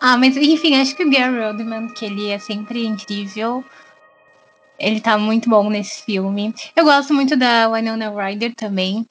ah, 0.00 0.16
mas 0.16 0.36
enfim, 0.36 0.76
acho 0.76 0.94
que 0.94 1.04
o 1.04 1.10
Gary 1.10 1.40
Oldman, 1.40 1.88
que 1.88 2.04
ele 2.04 2.28
é 2.28 2.38
sempre 2.38 2.84
incrível. 2.84 3.64
Ele 4.78 5.00
tá 5.00 5.16
muito 5.16 5.48
bom 5.48 5.70
nesse 5.70 6.04
filme. 6.04 6.54
Eu 6.74 6.84
gosto 6.84 7.14
muito 7.14 7.34
da 7.34 7.72
Winona 7.72 8.10
Ryder 8.10 8.54
também. 8.54 9.06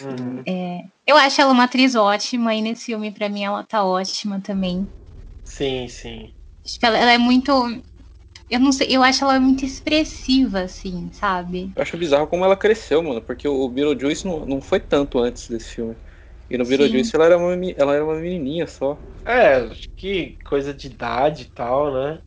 Uhum. 0.00 0.42
É, 0.46 0.84
eu 1.04 1.16
acho 1.16 1.40
ela 1.40 1.52
uma 1.52 1.64
atriz 1.64 1.96
ótima 1.96 2.54
e 2.54 2.62
nesse 2.62 2.86
filme, 2.86 3.10
para 3.10 3.28
mim, 3.28 3.42
ela 3.42 3.64
tá 3.64 3.84
ótima 3.84 4.40
também. 4.40 4.86
Sim, 5.46 5.88
sim. 5.88 6.34
Ela, 6.82 6.98
ela 6.98 7.12
é 7.12 7.18
muito. 7.18 7.50
Eu 8.50 8.60
não 8.60 8.72
sei, 8.72 8.88
eu 8.90 9.02
acho 9.02 9.24
ela 9.24 9.38
muito 9.40 9.64
expressiva, 9.64 10.62
assim, 10.62 11.12
sabe? 11.12 11.72
Eu 11.74 11.82
acho 11.82 11.96
bizarro 11.98 12.26
como 12.26 12.44
ela 12.44 12.56
cresceu, 12.56 13.02
mano, 13.02 13.20
porque 13.22 13.46
o 13.46 13.68
Beetlejuice 13.68 14.26
não, 14.26 14.46
não 14.46 14.60
foi 14.60 14.80
tanto 14.80 15.18
antes 15.18 15.48
desse 15.48 15.74
filme. 15.74 15.96
E 16.48 16.56
no 16.56 16.64
Beetlejuice 16.64 17.14
ela 17.14 17.26
era, 17.26 17.38
uma, 17.38 17.52
ela 17.76 17.94
era 17.94 18.04
uma 18.04 18.14
menininha 18.16 18.66
só. 18.66 19.02
É, 19.24 19.56
acho 19.56 19.88
que 19.96 20.38
coisa 20.44 20.72
de 20.72 20.86
idade 20.86 21.42
e 21.42 21.50
tal, 21.50 21.92
né? 21.92 22.22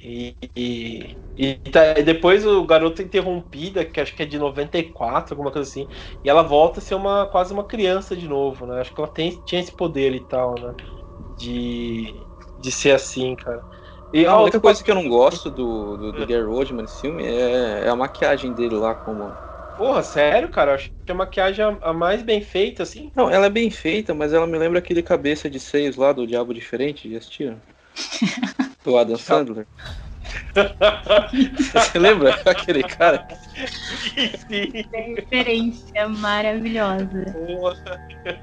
E, 0.00 0.36
e, 0.56 1.18
e, 1.36 1.56
tá, 1.70 1.94
depois 1.94 2.46
o 2.46 2.64
Garoto 2.66 3.02
Interrompida, 3.02 3.84
que 3.84 4.00
acho 4.00 4.14
que 4.14 4.22
é 4.22 4.26
de 4.26 4.38
94, 4.38 5.34
alguma 5.34 5.50
coisa 5.52 5.68
assim, 5.68 5.88
e 6.22 6.28
ela 6.30 6.42
volta 6.42 6.78
a 6.80 6.82
ser 6.82 6.94
uma, 6.94 7.26
quase 7.26 7.52
uma 7.52 7.64
criança 7.66 8.16
de 8.16 8.28
novo, 8.28 8.66
né? 8.66 8.80
Acho 8.80 8.94
que 8.94 9.00
ela 9.00 9.08
tem, 9.10 9.40
tinha 9.42 9.60
esse 9.60 9.72
poder 9.72 10.14
e 10.14 10.20
tal, 10.24 10.54
né? 10.60 10.74
De, 11.18 12.28
de 12.64 12.72
ser 12.72 12.92
assim, 12.92 13.36
cara. 13.36 13.62
E 14.12 14.24
a 14.24 14.38
única 14.38 14.60
coisa 14.60 14.82
que 14.82 14.90
eu 14.90 14.94
não 14.94 15.08
gosto 15.08 15.50
do, 15.50 15.96
do, 15.96 16.12
do 16.12 16.22
é. 16.22 16.26
Gary 16.26 16.44
Oldman 16.44 16.82
nesse 16.82 17.00
filme 17.00 17.24
é, 17.24 17.82
é, 17.84 17.88
a 17.88 17.96
maquiagem 17.96 18.52
dele 18.52 18.76
lá 18.76 18.94
como. 18.94 19.32
Porra, 19.76 20.02
sério, 20.02 20.48
cara? 20.48 20.70
Eu 20.70 20.74
acho 20.76 20.90
que 21.04 21.12
a 21.12 21.14
maquiagem 21.14 21.64
a, 21.64 21.90
a 21.90 21.92
mais 21.92 22.22
bem 22.22 22.40
feita, 22.40 22.84
assim. 22.84 23.10
Não, 23.14 23.28
ela 23.28 23.46
é 23.46 23.50
bem 23.50 23.70
feita, 23.70 24.14
mas 24.14 24.32
ela 24.32 24.46
me 24.46 24.56
lembra 24.56 24.78
aquele 24.78 25.02
cabeça 25.02 25.50
de 25.50 25.58
seios 25.58 25.96
lá 25.96 26.12
do 26.12 26.26
Diabo 26.26 26.54
Diferente, 26.54 27.10
já 27.10 27.18
assistiram? 27.18 27.60
do 28.84 28.96
Adam 28.96 29.16
Sandler. 29.16 29.66
Você 31.72 31.98
lembra 31.98 32.40
aquele 32.46 32.84
cara? 32.84 33.26
Sim. 34.48 34.70
referência 35.16 36.08
maravilhosa. 36.08 37.24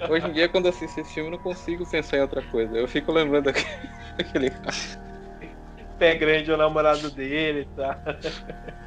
Hoje 0.09 0.27
em 0.27 0.33
dia, 0.33 0.49
quando 0.49 0.67
assisto 0.67 0.99
esse 0.99 1.13
filme, 1.13 1.29
eu 1.29 1.31
não 1.31 1.39
consigo 1.39 1.85
pensar 1.89 2.17
em 2.17 2.21
outra 2.21 2.41
coisa. 2.41 2.77
Eu 2.77 2.87
fico 2.87 3.11
lembrando 3.11 3.45
daquele 3.45 3.89
cara. 4.17 4.51
Pé 5.99 6.15
grande 6.15 6.49
é 6.49 6.53
o 6.53 6.57
namorado 6.57 7.11
dele, 7.11 7.67
tá? 7.75 7.97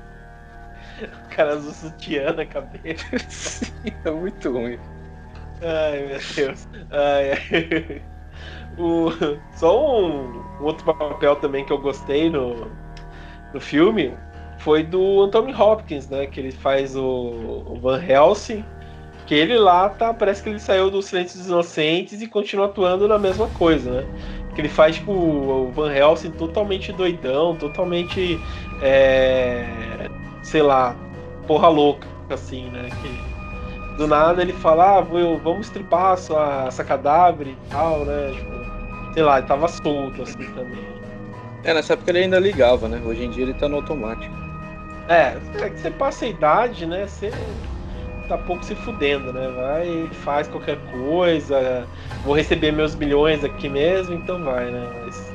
O 1.02 1.28
cara 1.34 1.54
azul 1.54 1.72
sutiã 1.72 2.32
na 2.32 2.46
cabeça. 2.46 3.66
É 4.04 4.10
muito 4.12 4.50
ruim. 4.50 4.78
Ai, 5.60 6.06
meu 6.06 6.18
Deus. 6.36 6.68
Ai, 6.90 7.32
ai. 7.32 8.02
O, 8.78 9.10
só 9.54 10.00
um, 10.00 10.42
um, 10.60 10.64
outro 10.64 10.84
papel 10.84 11.36
também 11.36 11.64
que 11.64 11.72
eu 11.72 11.78
gostei 11.78 12.28
no, 12.28 12.70
no 13.52 13.60
filme 13.60 14.14
foi 14.58 14.82
do 14.82 15.22
Anthony 15.22 15.54
Hopkins, 15.54 16.08
né? 16.08 16.26
Que 16.26 16.40
ele 16.40 16.52
faz 16.52 16.96
o, 16.96 17.64
o 17.66 17.78
Van 17.80 18.02
Helsing. 18.02 18.64
Que 19.26 19.34
ele 19.34 19.56
lá 19.56 19.88
tá. 19.88 20.12
Parece 20.12 20.42
que 20.42 20.48
ele 20.48 20.58
saiu 20.58 20.90
do 20.90 21.02
Silêncio 21.02 21.38
dos 21.38 21.48
Inocentes 21.48 22.20
e 22.20 22.26
continua 22.26 22.66
atuando 22.66 23.08
na 23.08 23.18
mesma 23.18 23.48
coisa, 23.50 24.02
né? 24.02 24.06
Que 24.54 24.60
ele 24.60 24.68
faz, 24.68 24.96
tipo, 24.96 25.12
o 25.12 25.72
Van 25.72 25.92
Helsing 25.92 26.30
totalmente 26.32 26.92
doidão, 26.92 27.56
totalmente. 27.56 28.40
É, 28.80 30.08
sei 30.42 30.62
lá, 30.62 30.94
porra 31.46 31.68
louca, 31.68 32.06
assim, 32.30 32.68
né? 32.70 32.88
Que 33.02 33.34
do 33.96 34.06
nada 34.06 34.42
ele 34.42 34.52
fala, 34.52 34.98
ah, 34.98 35.00
vamos 35.00 35.66
estripar 35.66 36.14
essa, 36.14 36.64
essa 36.66 36.84
cadáver 36.84 37.48
e 37.48 37.56
tal, 37.70 38.04
né? 38.04 38.32
Tipo, 38.32 39.12
sei 39.14 39.22
lá, 39.22 39.38
ele 39.38 39.46
tava 39.46 39.68
solto 39.68 40.22
assim 40.22 40.44
também. 40.52 40.84
É, 41.62 41.72
nessa 41.72 41.94
época 41.94 42.10
ele 42.10 42.18
ainda 42.20 42.38
ligava, 42.38 42.88
né? 42.88 43.00
Hoje 43.04 43.24
em 43.24 43.30
dia 43.30 43.44
ele 43.44 43.54
tá 43.54 43.68
no 43.68 43.76
automático. 43.76 44.34
É, 45.08 45.36
é 45.60 45.70
que 45.70 45.78
você 45.78 45.90
passa 45.90 46.24
a 46.24 46.28
idade, 46.28 46.86
né? 46.86 47.06
Você 47.06 47.30
tá 48.28 48.38
pouco 48.38 48.64
se 48.64 48.74
fudendo, 48.74 49.32
né? 49.32 49.48
Vai, 49.50 50.08
faz 50.24 50.48
qualquer 50.48 50.78
coisa, 50.90 51.86
vou 52.24 52.34
receber 52.34 52.72
meus 52.72 52.94
milhões 52.94 53.44
aqui 53.44 53.68
mesmo, 53.68 54.14
então 54.14 54.42
vai, 54.42 54.70
né? 54.70 54.88
Mas 55.04 55.32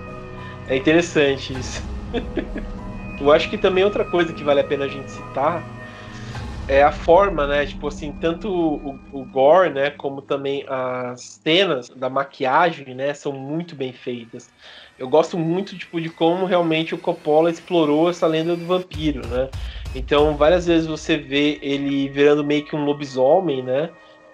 é 0.68 0.78
interessante 0.78 1.58
isso. 1.58 1.82
Eu 3.20 3.32
acho 3.32 3.50
que 3.50 3.58
também 3.58 3.84
outra 3.84 4.06
coisa 4.06 4.32
que 4.32 4.44
vale 4.44 4.62
a 4.62 4.64
pena 4.64 4.86
a 4.86 4.88
gente 4.88 5.12
citar 5.12 5.62
é 6.70 6.84
a 6.84 6.92
forma, 6.92 7.48
né? 7.48 7.66
Tipo 7.66 7.88
assim, 7.88 8.12
tanto 8.14 8.48
o, 8.48 9.00
o, 9.12 9.26
gore, 9.26 9.72
né, 9.72 9.90
como 9.90 10.22
também 10.22 10.64
as 10.70 11.40
cenas 11.44 11.90
da 11.90 12.10
maquiagem, 12.10 12.94
né, 12.94 13.12
são 13.14 13.34
muito 13.34 13.76
bem 13.76 13.92
feitas. 13.92 14.48
Eu 14.98 15.10
gosto 15.10 15.38
muito 15.38 15.78
tipo 15.78 16.00
de 16.00 16.10
como 16.10 16.46
realmente 16.46 16.94
o 16.94 16.98
Coppola 16.98 17.50
explorou 17.50 18.10
essa 18.10 18.28
lenda 18.28 18.56
do 18.56 18.66
vampiro, 18.66 19.28
né? 19.28 19.50
Então, 19.94 20.38
várias 20.38 20.66
vezes 20.66 20.88
você 20.88 21.18
vê 21.18 21.58
ele 21.62 22.08
virando 22.10 22.44
meio 22.44 22.64
que 22.64 22.76
um 22.76 22.86
lobisomem, 22.86 23.64
né? 23.64 23.90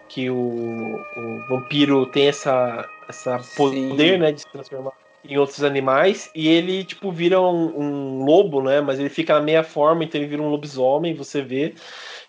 Que 0.10 0.30
o, 0.30 0.36
o 0.36 1.48
vampiro 1.50 2.06
tem 2.08 2.28
essa 2.28 2.88
essa 3.08 3.40
poder, 3.56 4.14
Sim. 4.14 4.18
né, 4.18 4.32
de 4.32 4.42
se 4.42 4.48
transformar 4.52 4.92
em 5.28 5.38
outros 5.38 5.64
animais 5.64 6.30
e 6.36 6.48
ele 6.48 6.84
tipo 6.84 7.12
vira 7.12 7.42
um, 7.42 7.80
um, 7.80 8.24
lobo, 8.24 8.62
né? 8.62 8.82
Mas 8.82 9.00
ele 9.00 9.10
fica 9.10 9.34
na 9.34 9.42
meia 9.42 9.64
forma, 9.64 10.04
então 10.04 10.20
ele 10.20 10.30
vira 10.30 10.42
um 10.42 10.50
lobisomem, 10.50 11.16
você 11.16 11.42
vê. 11.42 11.74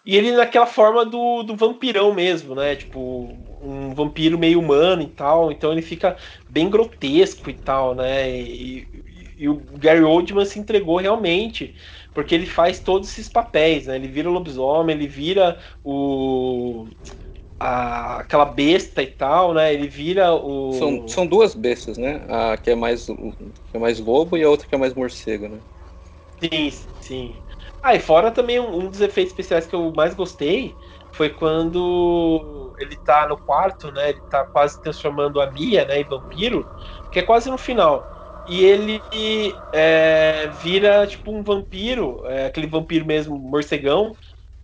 E 0.05 0.17
ele 0.17 0.33
naquela 0.33 0.67
forma 0.67 1.05
do, 1.05 1.43
do 1.43 1.57
vampirão 1.57 2.15
mesmo, 2.15 2.55
né? 2.55 2.77
Tipo, 2.77 3.29
um 3.61 3.93
vampiro 3.93 4.39
meio 4.39 4.61
humano 4.61 5.03
e 5.03 5.09
tal. 5.09 5.51
Então 5.51 5.73
ele 5.73 5.83
fica 5.83 6.17
bem 6.49 6.71
grotesco 6.71 7.51
e 7.51 7.55
tal, 7.55 7.95
né? 7.95 8.31
E, 8.31 8.89
e, 9.37 9.49
o 9.49 9.63
Gary 9.79 10.03
Oldman 10.03 10.45
se 10.45 10.59
entregou 10.59 10.99
realmente. 10.99 11.75
Porque 12.15 12.35
ele 12.35 12.47
faz 12.47 12.81
todos 12.81 13.11
esses 13.11 13.29
papéis, 13.29 13.87
né? 13.87 13.97
Ele 13.97 14.09
vira 14.09 14.31
o 14.31 14.33
lobisomem, 14.33 14.97
ele 14.97 15.07
vira 15.07 15.59
o. 15.85 16.87
A, 17.59 18.19
aquela 18.21 18.45
besta 18.45 19.03
e 19.03 19.07
tal, 19.07 19.55
né? 19.55 19.73
Ele 19.73 19.89
vira 19.89 20.35
o. 20.35 20.73
São, 20.73 21.09
são 21.09 21.27
duas 21.27 21.55
bestas, 21.55 21.99
né? 21.99 22.23
A 22.29 22.57
que 22.57 22.71
é 22.71 22.75
mais 22.75 23.07
que 23.07 23.77
é 23.77 23.79
mais 23.79 23.99
lobo 23.99 24.37
e 24.37 24.43
a 24.43 24.49
outra 24.49 24.67
que 24.67 24.75
é 24.75 24.79
mais 24.79 24.95
morcego, 24.95 25.49
né? 25.49 25.61
Sim, 26.43 26.71
sim. 27.01 27.43
Ah, 27.83 27.95
e 27.95 28.01
fora 28.01 28.31
também 28.31 28.61
um, 28.61 28.79
um, 28.81 28.91
dos 28.91 29.01
efeitos 29.01 29.33
especiais 29.33 29.67
que 29.67 29.75
eu 29.75 29.93
mais 29.95 30.15
gostei 30.15 30.77
foi 31.13 31.31
quando 31.31 32.75
ele 32.79 32.97
tá 32.97 33.27
no 33.27 33.39
quarto, 33.39 33.91
né? 33.91 34.11
Ele 34.11 34.21
tá 34.29 34.45
quase 34.45 34.81
transformando 34.83 35.41
a 35.41 35.51
Mia, 35.51 35.85
né, 35.87 36.01
em 36.01 36.05
vampiro, 36.05 36.67
que 37.11 37.19
é 37.21 37.23
quase 37.23 37.51
no 37.51 37.57
final. 37.57 38.16
E 38.47 38.65
ele 38.65 39.03
é, 39.73 40.47
vira 40.49 41.07
tipo 41.07 41.33
um 41.33 41.43
vampiro, 41.43 42.25
é, 42.27 42.47
aquele 42.47 42.67
vampiro 42.69 43.05
mesmo, 43.05 43.37
morcegão, 43.39 44.13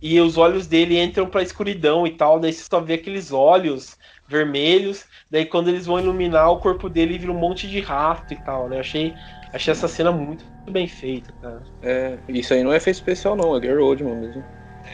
e 0.01 0.19
os 0.19 0.37
olhos 0.37 0.67
dele 0.67 0.99
entram 0.99 1.29
pra 1.29 1.41
escuridão 1.41 2.05
e 2.07 2.15
tal, 2.15 2.39
daí 2.39 2.53
você 2.53 2.63
só 2.69 2.79
vê 2.79 2.93
aqueles 2.93 3.31
olhos 3.31 3.97
vermelhos, 4.27 5.05
daí 5.29 5.45
quando 5.45 5.69
eles 5.69 5.85
vão 5.85 5.99
iluminar 5.99 6.49
o 6.51 6.59
corpo 6.59 6.89
dele 6.89 7.17
vira 7.17 7.31
um 7.31 7.39
monte 7.39 7.67
de 7.67 7.79
rato 7.81 8.33
e 8.33 8.37
tal, 8.37 8.69
né? 8.69 8.79
Achei, 8.79 9.15
achei 9.51 9.71
essa 9.71 9.87
cena 9.87 10.11
muito 10.11 10.45
bem 10.69 10.87
feita, 10.87 11.33
cara. 11.41 11.63
É, 11.81 12.17
isso 12.29 12.53
aí 12.53 12.63
não 12.63 12.73
é 12.73 12.77
efeito 12.77 12.97
especial 12.97 13.35
não, 13.35 13.55
é 13.55 13.59
Gary 13.59 13.79
Oldman 13.79 14.15
mesmo. 14.15 14.43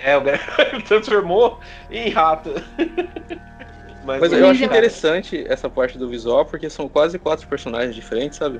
É, 0.03 0.17
o 0.17 0.21
Gary 0.21 0.39
transformou 0.87 1.59
em 1.89 2.09
rato. 2.09 2.49
Mas, 4.10 4.22
Mas 4.22 4.34
eu 4.34 4.49
acho 4.49 4.64
interessante 4.64 5.45
essa 5.47 5.70
parte 5.70 5.95
do 5.95 6.10
visual, 6.10 6.43
porque 6.43 6.68
são 6.68 6.89
quase 6.89 7.20
quatro 7.20 7.47
personagens 7.47 7.93
diferentes, 7.93 8.39
sabe? 8.39 8.60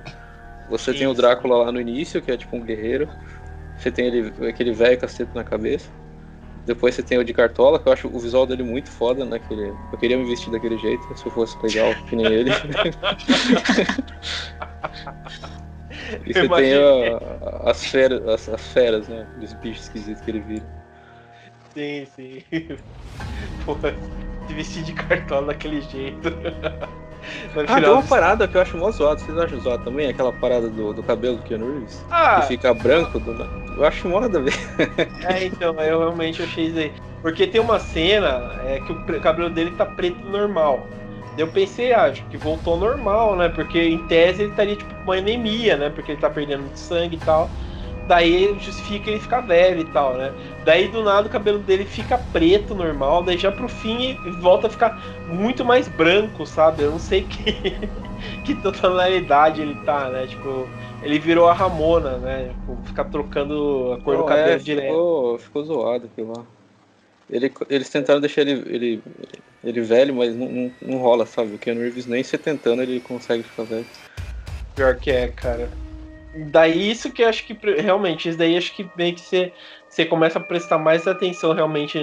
Você 0.70 0.91
Isso. 0.91 1.00
tem 1.00 1.08
o 1.08 1.14
Drácula 1.16 1.64
lá 1.64 1.72
no 1.72 1.82
início, 1.82 2.22
que 2.22 2.32
é 2.32 2.38
tipo 2.38 2.56
um 2.56 2.62
guerreiro. 2.62 3.10
Você 3.76 3.89
tem 3.89 4.06
ele, 4.06 4.32
aquele 4.47 4.72
velho 4.72 5.00
cacete 5.00 5.32
na 5.34 5.43
cabeça. 5.43 5.89
Depois 6.68 6.93
você 6.93 7.02
tem 7.02 7.18
o 7.18 7.24
de 7.24 7.34
Cartola, 7.34 7.80
que 7.80 7.89
eu 7.89 7.93
acho 7.93 8.08
o 8.08 8.20
visual 8.20 8.45
dele 8.45 8.62
muito 8.62 8.91
foda, 8.91 9.26
né? 9.26 9.39
Que 9.39 9.52
ele, 9.56 9.74
eu 9.91 9.97
queria 9.97 10.20
me 10.20 10.26
vestir 10.26 10.52
daquele 10.52 10.78
jeito, 10.78 11.18
se 11.18 11.26
eu 11.26 11.32
fosse 11.32 11.58
legal, 11.64 11.95
que 12.08 12.16
nem 12.16 12.28
ele. 12.28 12.52
e 16.28 16.34
você 16.34 16.47
tem 16.47 16.76
a, 16.76 17.18
as, 17.72 17.84
feras, 17.86 18.28
as, 18.28 18.50
as, 18.50 18.62
feras, 18.68 19.08
né? 19.08 19.26
Dos 19.39 19.52
bichos 19.54 19.86
esquisitos 19.86 20.22
que 20.22 20.30
ele 20.30 20.41
vira. 20.41 20.66
Sim, 21.74 22.06
sim. 22.16 22.43
Pô, 23.66 23.76
se 24.50 24.54
vestir 24.54 24.84
de 24.84 24.93
cartola 24.93 25.47
daquele 25.47 25.82
jeito. 25.82 26.30
ah, 27.68 27.80
tem 27.80 27.89
uma 27.89 28.02
parada 28.02 28.47
que 28.47 28.58
eu 28.58 28.62
acho 28.62 28.78
mó 28.78 28.89
zoado. 28.89 29.22
Vocês 29.22 29.38
acham 29.38 29.60
zoado 29.60 29.84
também? 29.84 30.10
Aquela 30.10 30.34
parada 30.34 30.68
do, 30.68 30.93
do 30.93 31.04
cabelo 31.04 31.38
do 31.38 31.43
Keanu 31.43 31.72
Reeves? 31.74 32.04
Ah, 32.10 32.41
que 32.41 32.47
fica 32.47 32.74
branco. 32.74 33.20
Do... 33.20 33.32
Eu 33.78 33.86
acho 33.86 34.08
mó 34.10 34.20
nada 34.20 34.39
a 34.39 34.41
ver. 34.41 34.54
é, 35.26 35.45
então, 35.45 35.76
eu 35.80 36.00
realmente 36.00 36.41
achei 36.41 36.66
isso 36.66 36.80
aí. 36.80 36.93
Porque 37.22 37.45
tem 37.45 37.62
uma 37.62 37.80
cena 37.80 38.60
é, 38.66 38.80
que 38.80 38.91
o 38.91 39.22
cabelo 39.22 39.50
dele 39.50 39.72
tá 39.72 39.86
preto 39.86 40.20
normal. 40.26 40.88
Eu 41.38 41.47
pensei, 41.47 41.93
ah, 41.93 42.06
acho 42.06 42.24
que 42.26 42.38
voltou 42.38 42.78
normal, 42.78 43.36
né? 43.36 43.50
Porque 43.50 43.80
em 43.80 44.00
tese 44.08 44.43
ele 44.43 44.52
estaria 44.52 44.76
tipo 44.76 44.93
com 44.93 45.04
uma 45.04 45.16
anemia, 45.16 45.78
né? 45.78 45.89
Porque 45.89 46.14
ele 46.14 46.20
tá 46.20 46.30
perdendo 46.30 46.64
sangue 46.76 47.16
e 47.16 47.20
tal 47.20 47.50
daí 48.10 48.57
justifica 48.60 49.12
ele 49.12 49.20
ficar 49.20 49.41
velho 49.41 49.82
e 49.82 49.86
tal, 49.86 50.18
né? 50.18 50.34
Daí 50.66 50.88
do 50.88 51.03
nada 51.03 51.28
o 51.28 51.30
cabelo 51.30 51.60
dele 51.60 51.86
fica 51.86 52.18
preto, 52.34 52.74
normal, 52.74 53.22
daí 53.24 53.38
já 53.38 53.51
pro 53.51 53.70
fim 53.70 54.16
volta 54.41 54.66
a 54.66 54.70
ficar 54.70 54.99
muito 55.28 55.64
mais 55.64 55.88
branco, 55.88 56.43
sabe? 56.43 56.82
Eu 56.82 56.91
não 56.91 56.99
sei 56.99 57.22
que, 57.22 57.78
que 58.43 58.55
tonalidade 58.55 59.62
ele 59.62 59.76
tá, 59.86 60.10
né? 60.10 60.26
Tipo, 60.26 60.68
ele 61.03 61.20
virou 61.20 61.47
a 61.47 61.53
Ramona, 61.53 62.18
né? 62.18 62.49
Tipo, 62.49 62.78
ficar 62.84 63.05
trocando 63.05 63.93
a 63.93 64.01
cor 64.01 64.18
do 64.18 64.24
cabelo 64.24 64.49
é, 64.49 64.57
direto. 64.57 64.88
Ficou, 64.88 65.38
ficou 65.38 65.64
zoado 65.64 66.10
aquilo 66.12 66.34
lá. 66.36 66.43
Ele, 67.30 67.53
eles 67.70 67.89
tentaram 67.89 68.20
deixar 68.20 68.41
ele, 68.41 68.53
ele, 68.66 69.03
ele 69.64 69.82
velho, 69.82 70.16
mas 70.16 70.36
não, 70.36 70.49
não, 70.49 70.72
não 70.82 70.97
rola, 70.97 71.28
sabe? 71.28 71.53
O 71.53 71.60
Ken 71.60 71.76
Reeves 71.76 72.07
nem 72.07 72.24
se 72.24 72.39
tentando 72.39 72.82
ele 72.82 72.99
consegue 73.01 73.43
ficar 73.43 73.64
velho. 73.66 73.86
Pior 74.74 74.95
que 74.95 75.12
é, 75.12 75.28
cara. 75.28 75.70
Daí 76.34 76.91
isso 76.91 77.11
que 77.11 77.23
eu 77.23 77.30
acho 77.30 77.45
que 77.45 77.53
realmente, 77.82 78.30
isso 78.30 78.38
daí 78.38 78.55
acho 78.55 78.75
que 78.75 78.89
meio 78.95 79.15
que 79.15 79.21
você, 79.21 79.51
você 79.88 80.05
começa 80.05 80.38
a 80.38 80.43
prestar 80.43 80.77
mais 80.77 81.07
atenção 81.07 81.53
realmente 81.53 81.97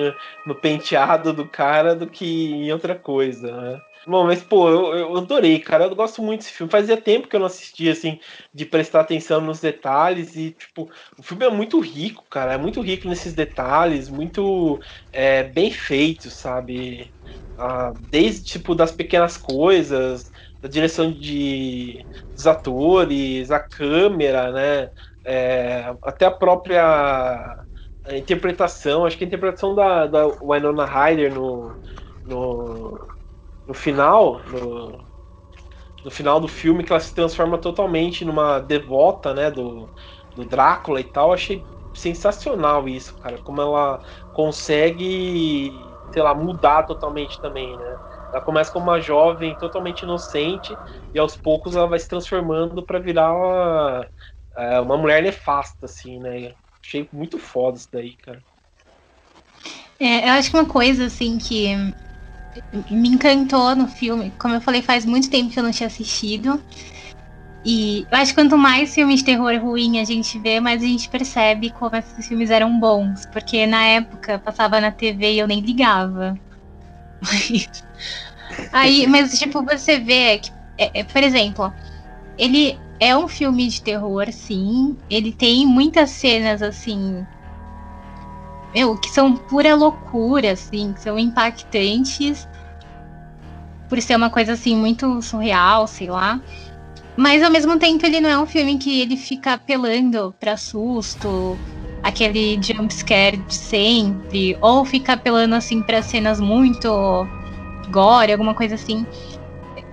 no, 0.44 0.54
penteado 0.54 1.32
do 1.32 1.48
cara 1.48 1.94
do 1.94 2.08
que 2.08 2.24
em 2.26 2.72
outra 2.72 2.96
coisa, 2.98 3.60
né? 3.60 3.80
Bom, 4.06 4.24
mas 4.24 4.42
pô, 4.42 4.68
eu, 4.68 4.94
eu 4.94 5.16
adorei, 5.16 5.58
cara. 5.60 5.84
Eu 5.84 5.94
gosto 5.94 6.22
muito 6.22 6.40
desse 6.40 6.52
filme. 6.52 6.70
Fazia 6.70 6.96
tempo 7.00 7.26
que 7.28 7.34
eu 7.34 7.40
não 7.40 7.46
assistia, 7.46 7.90
assim, 7.92 8.20
de 8.54 8.64
prestar 8.64 9.00
atenção 9.00 9.40
nos 9.40 9.60
detalhes. 9.60 10.36
E, 10.36 10.52
tipo, 10.52 10.88
o 11.18 11.22
filme 11.22 11.44
é 11.44 11.50
muito 11.50 11.80
rico, 11.80 12.24
cara. 12.30 12.52
É 12.54 12.56
muito 12.58 12.80
rico 12.80 13.08
nesses 13.08 13.34
detalhes, 13.34 14.08
muito 14.08 14.80
é, 15.12 15.42
bem 15.44 15.72
feito, 15.72 16.30
sabe? 16.30 17.12
Ah, 17.56 17.92
desde, 17.98 18.44
tipo, 18.44 18.74
das 18.76 18.92
pequenas 18.92 19.36
coisas, 19.36 20.30
da 20.66 20.68
direção 20.68 21.12
de, 21.12 22.04
dos 22.34 22.46
atores, 22.46 23.50
a 23.50 23.60
câmera, 23.60 24.50
né? 24.52 24.90
É, 25.24 25.94
até 26.02 26.26
a 26.26 26.30
própria 26.30 27.64
interpretação, 28.10 29.04
acho 29.04 29.16
que 29.16 29.24
a 29.24 29.26
interpretação 29.26 29.74
da, 29.74 30.06
da 30.06 30.26
Winona 30.26 30.84
Ryder 30.84 31.34
no, 31.34 31.72
no, 32.24 33.08
no 33.66 33.74
final, 33.74 34.40
no, 34.48 35.04
no 36.04 36.10
final 36.10 36.40
do 36.40 36.48
filme, 36.48 36.84
que 36.84 36.92
ela 36.92 37.00
se 37.00 37.14
transforma 37.14 37.58
totalmente 37.58 38.24
numa 38.24 38.60
devota, 38.60 39.34
né, 39.34 39.50
do, 39.50 39.88
do 40.34 40.44
Drácula 40.44 41.00
e 41.00 41.04
tal, 41.04 41.32
achei 41.32 41.64
sensacional 41.94 42.88
isso, 42.88 43.16
cara, 43.18 43.38
como 43.42 43.60
ela 43.60 44.00
consegue, 44.32 45.72
sei 46.12 46.22
lá, 46.22 46.34
mudar 46.34 46.84
totalmente 46.84 47.40
também, 47.40 47.76
né? 47.76 47.98
Ela 48.32 48.42
começa 48.42 48.70
como 48.70 48.86
uma 48.86 49.00
jovem 49.00 49.54
totalmente 49.56 50.02
inocente 50.02 50.78
e 51.14 51.18
aos 51.18 51.36
poucos 51.36 51.76
ela 51.76 51.86
vai 51.86 51.98
se 51.98 52.08
transformando 52.08 52.82
para 52.82 52.98
virar 52.98 53.34
uma, 53.34 54.06
é, 54.56 54.80
uma 54.80 54.96
mulher 54.96 55.22
nefasta, 55.22 55.86
assim, 55.86 56.18
né? 56.20 56.54
Achei 56.84 57.08
muito 57.12 57.38
foda 57.38 57.78
isso 57.78 57.88
daí, 57.92 58.16
cara. 58.16 58.42
É, 59.98 60.28
eu 60.28 60.32
acho 60.34 60.50
que 60.50 60.56
uma 60.56 60.66
coisa, 60.66 61.06
assim, 61.06 61.38
que 61.38 61.68
me 62.90 63.08
encantou 63.08 63.74
no 63.74 63.88
filme, 63.88 64.30
como 64.38 64.54
eu 64.54 64.60
falei, 64.60 64.82
faz 64.82 65.04
muito 65.04 65.30
tempo 65.30 65.50
que 65.50 65.58
eu 65.58 65.62
não 65.62 65.70
tinha 65.70 65.86
assistido. 65.86 66.62
E 67.64 68.06
eu 68.10 68.18
acho 68.18 68.32
que 68.32 68.40
quanto 68.40 68.56
mais 68.56 68.94
filmes 68.94 69.20
de 69.20 69.26
terror 69.26 69.52
ruim 69.60 69.98
a 69.98 70.04
gente 70.04 70.38
vê, 70.38 70.60
mais 70.60 70.82
a 70.82 70.86
gente 70.86 71.08
percebe 71.08 71.70
como 71.70 71.96
esses 71.96 72.28
filmes 72.28 72.50
eram 72.50 72.78
bons. 72.78 73.26
Porque 73.26 73.66
na 73.66 73.82
época 73.84 74.38
passava 74.38 74.80
na 74.80 74.92
TV 74.92 75.32
e 75.32 75.38
eu 75.40 75.48
nem 75.48 75.60
ligava. 75.60 76.38
Aí, 78.72 79.06
mas 79.06 79.38
tipo, 79.38 79.62
você 79.62 79.98
vê 79.98 80.38
que, 80.38 80.50
é, 80.78 81.00
é, 81.00 81.04
por 81.04 81.22
exemplo, 81.22 81.72
ele 82.38 82.78
é 83.00 83.16
um 83.16 83.28
filme 83.28 83.68
de 83.68 83.82
terror, 83.82 84.30
sim. 84.32 84.96
Ele 85.10 85.32
tem 85.32 85.66
muitas 85.66 86.10
cenas 86.10 86.62
assim. 86.62 87.26
Meu, 88.74 88.96
que 88.96 89.08
são 89.08 89.34
pura 89.36 89.74
loucura, 89.74 90.52
assim, 90.52 90.92
que 90.92 91.00
são 91.00 91.18
impactantes. 91.18 92.46
Por 93.88 94.00
ser 94.02 94.16
uma 94.16 94.30
coisa 94.30 94.52
assim 94.52 94.76
muito 94.76 95.22
surreal, 95.22 95.86
sei 95.86 96.10
lá. 96.10 96.40
Mas 97.16 97.42
ao 97.42 97.50
mesmo 97.50 97.78
tempo 97.78 98.04
ele 98.04 98.20
não 98.20 98.28
é 98.28 98.38
um 98.38 98.46
filme 98.46 98.76
que 98.76 99.00
ele 99.00 99.16
fica 99.16 99.54
apelando 99.54 100.34
para 100.38 100.56
susto, 100.56 101.58
aquele 102.06 102.58
jump 102.62 102.94
scare 102.94 103.36
de 103.36 103.54
sempre, 103.54 104.56
ou 104.60 104.84
fica 104.84 105.14
apelando 105.14 105.56
assim 105.56 105.82
para 105.82 106.00
cenas 106.00 106.40
muito 106.40 107.26
gore, 107.90 108.30
alguma 108.30 108.54
coisa 108.54 108.76
assim. 108.76 109.04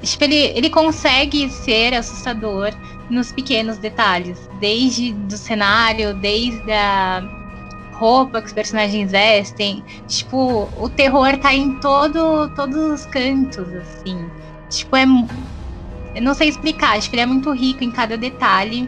Tipo, 0.01 0.25
ele, 0.25 0.35
ele 0.55 0.69
consegue 0.69 1.49
ser 1.49 1.95
assustador 1.95 2.71
nos 3.09 3.31
pequenos 3.31 3.79
detalhes, 3.79 4.49
desde 4.59 5.11
do 5.13 5.35
cenário, 5.35 6.13
desde 6.13 6.71
a 6.71 7.23
roupa 7.93 8.41
que 8.41 8.47
os 8.47 8.53
personagens 8.53 9.11
vestem. 9.11 9.83
Tipo, 10.07 10.69
o 10.77 10.89
terror 10.89 11.35
tá 11.37 11.53
em 11.53 11.79
todo, 11.79 12.47
todos 12.49 12.77
os 12.77 13.05
cantos, 13.07 13.67
assim. 13.73 14.29
Tipo, 14.69 14.95
é. 14.97 15.05
Eu 16.15 16.21
não 16.21 16.35
sei 16.35 16.49
explicar, 16.49 16.95
acho 16.95 17.09
que 17.09 17.15
ele 17.15 17.23
é 17.23 17.25
muito 17.25 17.51
rico 17.51 17.83
em 17.83 17.89
cada 17.89 18.15
detalhe. 18.15 18.87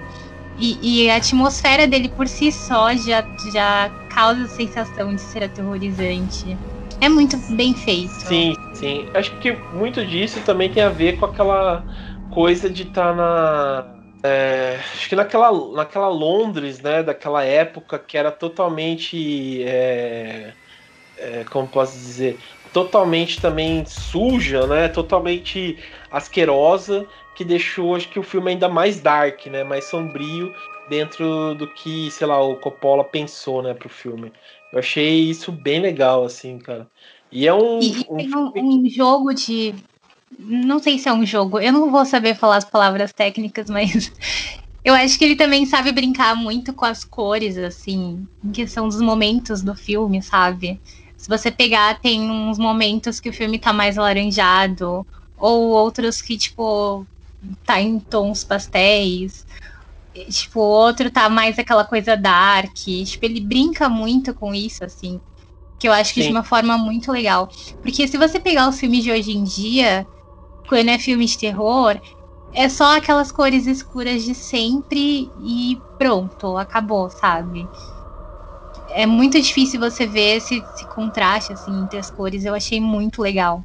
E, 0.58 1.04
e, 1.06 1.10
a 1.10 1.18
atmosfera 1.18 1.86
dele 1.86 2.08
por 2.10 2.28
si 2.28 2.52
só 2.52 2.94
já, 2.96 3.26
já 3.52 3.92
causa 4.10 4.44
a 4.44 4.48
sensação 4.48 5.14
de 5.14 5.20
ser 5.20 5.44
aterrorizante. 5.44 6.58
É 7.02 7.10
muito 7.10 7.38
bem 7.56 7.74
feito. 7.74 8.10
Sim, 8.12 8.54
sim. 8.74 9.06
Acho 9.14 9.38
que 9.40 9.52
muito 9.74 10.06
disso 10.06 10.40
também 10.46 10.70
tem 10.70 10.82
a 10.82 10.90
ver 10.90 11.18
com 11.18 11.26
aquela 11.26 11.86
coisa 12.30 12.70
de 12.70 12.84
estar 12.84 13.10
tá 13.10 13.16
na. 13.16 13.86
É, 14.24 14.80
acho 14.94 15.10
que 15.10 15.16
naquela, 15.16 15.52
naquela 15.74 16.08
Londres, 16.08 16.80
né, 16.80 17.04
daquela 17.04 17.44
época 17.44 18.00
que 18.00 18.18
era 18.18 18.32
totalmente. 18.32 19.62
É, 19.64 20.54
é, 21.18 21.44
como 21.46 21.68
posso 21.68 21.98
dizer? 21.98 22.40
Totalmente 22.72 23.42
também 23.42 23.86
suja, 23.86 24.66
né? 24.68 24.88
Totalmente 24.88 25.78
asquerosa 26.10 27.06
que 27.36 27.44
deixou, 27.44 27.96
acho 27.96 28.10
que 28.10 28.20
o 28.20 28.24
filme 28.24 28.52
ainda 28.52 28.70
mais 28.70 29.00
dark, 29.02 29.46
né? 29.48 29.64
Mais 29.64 29.86
sombrio 29.86 30.54
dentro 30.90 31.54
do 31.56 31.68
que, 31.68 32.10
sei 32.12 32.26
lá, 32.26 32.42
o 32.42 32.56
Coppola 32.56 33.04
pensou, 33.04 33.62
né, 33.62 33.74
pro 33.74 33.90
filme. 33.90 34.32
Eu 34.72 34.80
achei 34.80 35.30
isso 35.30 35.52
bem 35.52 35.80
legal, 35.80 36.24
assim, 36.24 36.58
cara. 36.58 36.88
E 37.32 37.48
é 37.48 37.54
um. 37.54 37.80
E, 37.80 38.06
um, 38.10 38.18
tem 38.18 38.36
um, 38.36 38.52
um 38.56 38.90
jogo 38.90 39.34
de. 39.34 39.76
Não 40.38 40.80
sei 40.80 40.98
se 40.98 41.08
é 41.08 41.14
um 41.14 41.26
jogo, 41.26 41.60
eu 41.60 41.72
não 41.72 41.92
vou 41.92 42.06
saber 42.06 42.36
falar 42.36 42.58
as 42.58 42.66
palavras 42.66 43.14
técnicas, 43.14 43.70
mas 43.70 44.12
eu 44.84 44.94
acho 44.94 45.18
que 45.18 45.24
ele 45.24 45.36
também 45.36 45.66
sabe 45.66 45.92
brincar 45.92 46.36
muito 46.36 46.74
com 46.74 46.86
as 46.86 47.06
cores, 47.06 47.58
assim, 47.58 48.28
em 48.44 48.52
questão 48.52 48.88
dos 48.88 49.00
momentos 49.00 49.62
do 49.62 49.76
filme, 49.76 50.22
sabe? 50.22 50.80
Se 51.16 51.30
você 51.30 51.50
pegar, 51.50 52.00
tem 52.00 52.22
uns 52.30 52.58
momentos 52.58 53.20
que 53.20 53.30
o 53.30 53.34
filme 53.34 53.58
tá 53.58 53.72
mais 53.72 53.98
alaranjado, 53.98 55.06
ou 55.38 55.70
outros 55.70 56.22
que, 56.22 56.38
tipo, 56.38 57.06
tá 57.66 57.82
em 57.82 58.00
tons 58.00 58.44
pastéis. 58.44 59.46
Tipo, 60.30 60.62
o 60.62 60.64
outro 60.64 61.12
tá 61.12 61.30
mais 61.30 61.60
aquela 61.60 61.84
coisa 61.86 62.16
dark. 62.16 62.74
Tipo, 62.76 63.26
ele 63.26 63.42
brinca 63.42 63.90
muito 63.90 64.34
com 64.34 64.54
isso, 64.54 64.84
assim. 64.84 65.20
Que 65.78 65.88
eu 65.88 65.94
acho 65.94 66.14
que 66.14 66.22
Sim. 66.22 66.28
de 66.28 66.34
uma 66.34 66.44
forma 66.44 66.78
muito 66.78 67.12
legal. 67.12 67.50
Porque 67.82 68.08
se 68.08 68.18
você 68.18 68.40
pegar 68.40 68.70
os 68.70 68.80
filmes 68.80 69.04
de 69.04 69.12
hoje 69.12 69.32
em 69.32 69.44
dia, 69.44 70.08
quando 70.68 70.90
é 70.90 70.98
filme 70.98 71.26
de 71.26 71.38
terror, 71.38 72.00
é 72.54 72.70
só 72.70 72.98
aquelas 72.98 73.32
cores 73.32 73.68
escuras 73.68 74.24
de 74.24 74.34
sempre 74.34 75.32
e 75.38 75.82
pronto, 75.98 76.58
acabou, 76.58 77.10
sabe? 77.10 77.70
É 78.90 79.06
muito 79.06 79.40
difícil 79.42 79.80
você 79.80 80.06
ver 80.06 80.38
esse, 80.38 80.60
esse 80.60 80.86
contraste 80.86 81.52
assim 81.52 81.82
entre 81.82 82.00
as 82.00 82.10
cores. 82.10 82.46
Eu 82.46 82.54
achei 82.54 82.80
muito 82.80 83.22
legal. 83.22 83.64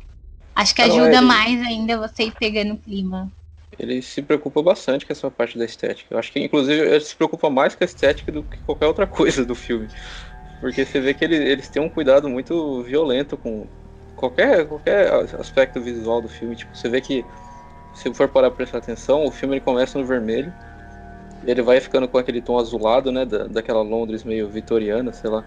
Acho 0.55 0.75
que 0.75 0.83
ajuda 0.83 1.19
é, 1.19 1.21
mais 1.21 1.61
ainda 1.63 1.97
você 1.99 2.25
ir 2.25 2.33
pegando 2.33 2.75
o 2.75 2.79
clima. 2.79 3.33
Ele 3.81 4.03
se 4.03 4.21
preocupa 4.21 4.63
bastante 4.63 5.07
com 5.07 5.13
essa 5.13 5.31
parte 5.31 5.59
da 5.59 5.65
estética. 5.65 6.15
Eu 6.15 6.19
acho 6.19 6.31
que, 6.31 6.39
inclusive, 6.39 6.81
ele 6.81 7.01
se 7.01 7.17
preocupa 7.17 7.49
mais 7.49 7.75
com 7.75 7.83
a 7.83 7.87
estética 7.87 8.31
do 8.31 8.43
que 8.43 8.59
qualquer 8.59 8.87
outra 8.87 9.07
coisa 9.09 9.45
do 9.45 9.55
filme. 9.55 9.89
Porque 10.61 10.85
você 10.85 11.01
vê 11.01 11.15
que 11.15 11.25
ele, 11.25 11.37
eles 11.37 11.69
têm 11.69 11.83
um 11.83 11.89
cuidado 11.89 12.29
muito 12.29 12.83
violento 12.83 13.39
com 13.39 13.67
qualquer, 14.15 14.67
qualquer 14.67 15.11
aspecto 15.41 15.81
visual 15.81 16.21
do 16.21 16.29
filme. 16.29 16.55
Tipo, 16.55 16.77
você 16.77 16.91
vê 16.91 17.01
que, 17.01 17.25
se 17.95 18.13
for 18.13 18.29
parar 18.29 18.51
pra 18.51 18.59
prestar 18.59 18.79
atenção, 18.79 19.25
o 19.25 19.31
filme 19.31 19.55
ele 19.55 19.65
começa 19.65 19.99
no 19.99 20.05
vermelho. 20.05 20.53
Ele 21.43 21.63
vai 21.63 21.81
ficando 21.81 22.07
com 22.07 22.19
aquele 22.19 22.43
tom 22.43 22.59
azulado, 22.59 23.11
né? 23.11 23.25
Da, 23.25 23.47
daquela 23.47 23.81
Londres 23.81 24.25
meio 24.25 24.47
vitoriana, 24.47 25.11
sei 25.11 25.31
lá. 25.31 25.43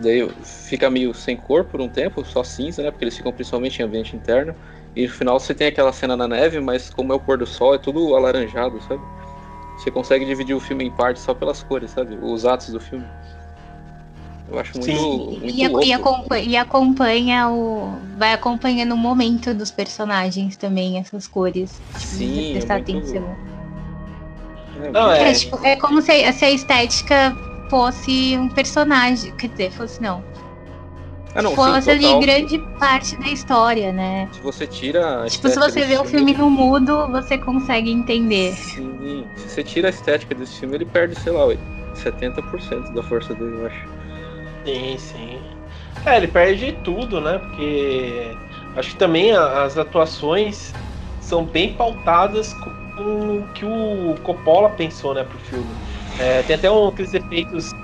Daí 0.00 0.26
fica 0.42 0.88
meio 0.88 1.12
sem 1.12 1.36
cor 1.36 1.64
por 1.64 1.80
um 1.80 1.88
tempo, 1.88 2.24
só 2.24 2.42
cinza, 2.42 2.82
né? 2.82 2.90
Porque 2.90 3.04
eles 3.04 3.16
ficam 3.16 3.32
principalmente 3.32 3.80
em 3.80 3.84
ambiente 3.84 4.16
interno. 4.16 4.56
E 4.96 5.06
no 5.06 5.12
final 5.12 5.38
você 5.38 5.54
tem 5.54 5.66
aquela 5.66 5.92
cena 5.92 6.16
na 6.16 6.26
neve, 6.26 6.58
mas 6.58 6.88
como 6.88 7.12
é 7.12 7.16
o 7.16 7.20
pôr 7.20 7.36
do 7.36 7.46
sol, 7.46 7.74
é 7.74 7.78
tudo 7.78 8.16
alaranjado, 8.16 8.80
sabe? 8.88 9.02
Você 9.76 9.90
consegue 9.90 10.24
dividir 10.24 10.56
o 10.56 10.60
filme 10.60 10.86
em 10.86 10.90
partes 10.90 11.22
só 11.22 11.34
pelas 11.34 11.62
cores, 11.62 11.90
sabe? 11.90 12.18
Os 12.22 12.46
atos 12.46 12.70
do 12.70 12.80
filme. 12.80 13.04
Eu 14.50 14.58
acho 14.58 14.72
muito, 14.78 14.86
Sim. 14.86 15.38
muito 15.40 15.44
e, 15.44 15.68
louco. 15.68 15.84
E 15.84 15.92
acompanha, 15.92 16.44
e 16.44 16.56
acompanha 16.56 17.48
o. 17.50 17.92
Vai 18.16 18.32
acompanhando 18.32 18.92
o 18.92 18.96
momento 18.96 19.52
dos 19.52 19.70
personagens 19.70 20.56
também, 20.56 20.96
essas 20.98 21.26
cores. 21.26 21.82
Sim. 21.96 22.52
Prestar 22.52 22.78
é 22.78 22.82
muito... 22.82 22.98
atenção. 22.98 23.36
É, 24.82 24.90
Não, 24.90 25.12
é... 25.12 25.30
É, 25.30 25.34
tipo, 25.34 25.66
é 25.66 25.76
como 25.76 26.00
se, 26.00 26.32
se 26.32 26.44
a 26.44 26.50
estética 26.50 27.36
fosse 27.68 28.34
um 28.38 28.48
personagem. 28.48 29.30
Quer 29.36 29.48
dizer, 29.48 29.72
fosse 29.72 30.00
não 30.00 30.24
ah, 31.36 31.42
não, 31.42 31.54
fosse 31.54 31.82
sim, 31.82 31.90
ali 31.90 32.26
grande 32.26 32.58
parte 32.78 33.16
da 33.18 33.28
história, 33.28 33.92
né? 33.92 34.28
Se 34.32 34.40
você 34.40 34.66
tira. 34.66 35.26
tipo, 35.28 35.48
se 35.48 35.58
você 35.58 35.84
vê 35.84 35.98
o 35.98 36.04
filme 36.04 36.32
no 36.32 36.48
mudo, 36.48 37.08
você 37.08 37.36
consegue 37.36 37.90
entender. 37.90 38.52
Sim, 38.52 39.26
se 39.36 39.48
você 39.48 39.62
tira 39.62 39.88
a 39.88 39.90
estética 39.90 40.34
desse 40.34 40.58
filme, 40.60 40.76
ele 40.76 40.86
perde, 40.86 41.14
sei 41.20 41.32
lá, 41.32 41.46
70% 41.94 42.92
da 42.94 43.02
força 43.02 43.34
dele, 43.34 43.56
eu 43.58 43.66
acho. 43.66 43.86
Sim, 44.64 44.96
sim. 44.98 45.40
É, 46.06 46.16
ele 46.16 46.28
perde 46.28 46.72
tudo, 46.84 47.20
né? 47.20 47.38
Porque 47.38 48.34
acho 48.74 48.90
que 48.90 48.96
também 48.96 49.32
as 49.32 49.76
atuações 49.76 50.72
são 51.20 51.44
bem 51.44 51.74
pautadas 51.74 52.54
com 52.54 52.70
o 53.02 53.46
que 53.52 53.64
o 53.64 54.14
Coppola 54.22 54.70
pensou, 54.70 55.12
né, 55.12 55.22
pro 55.22 55.38
filme. 55.38 55.68
É, 56.18 56.42
tem 56.42 56.56
até 56.56 56.70
um, 56.70 56.88
aqueles 56.88 57.12
efeitos 57.12 57.74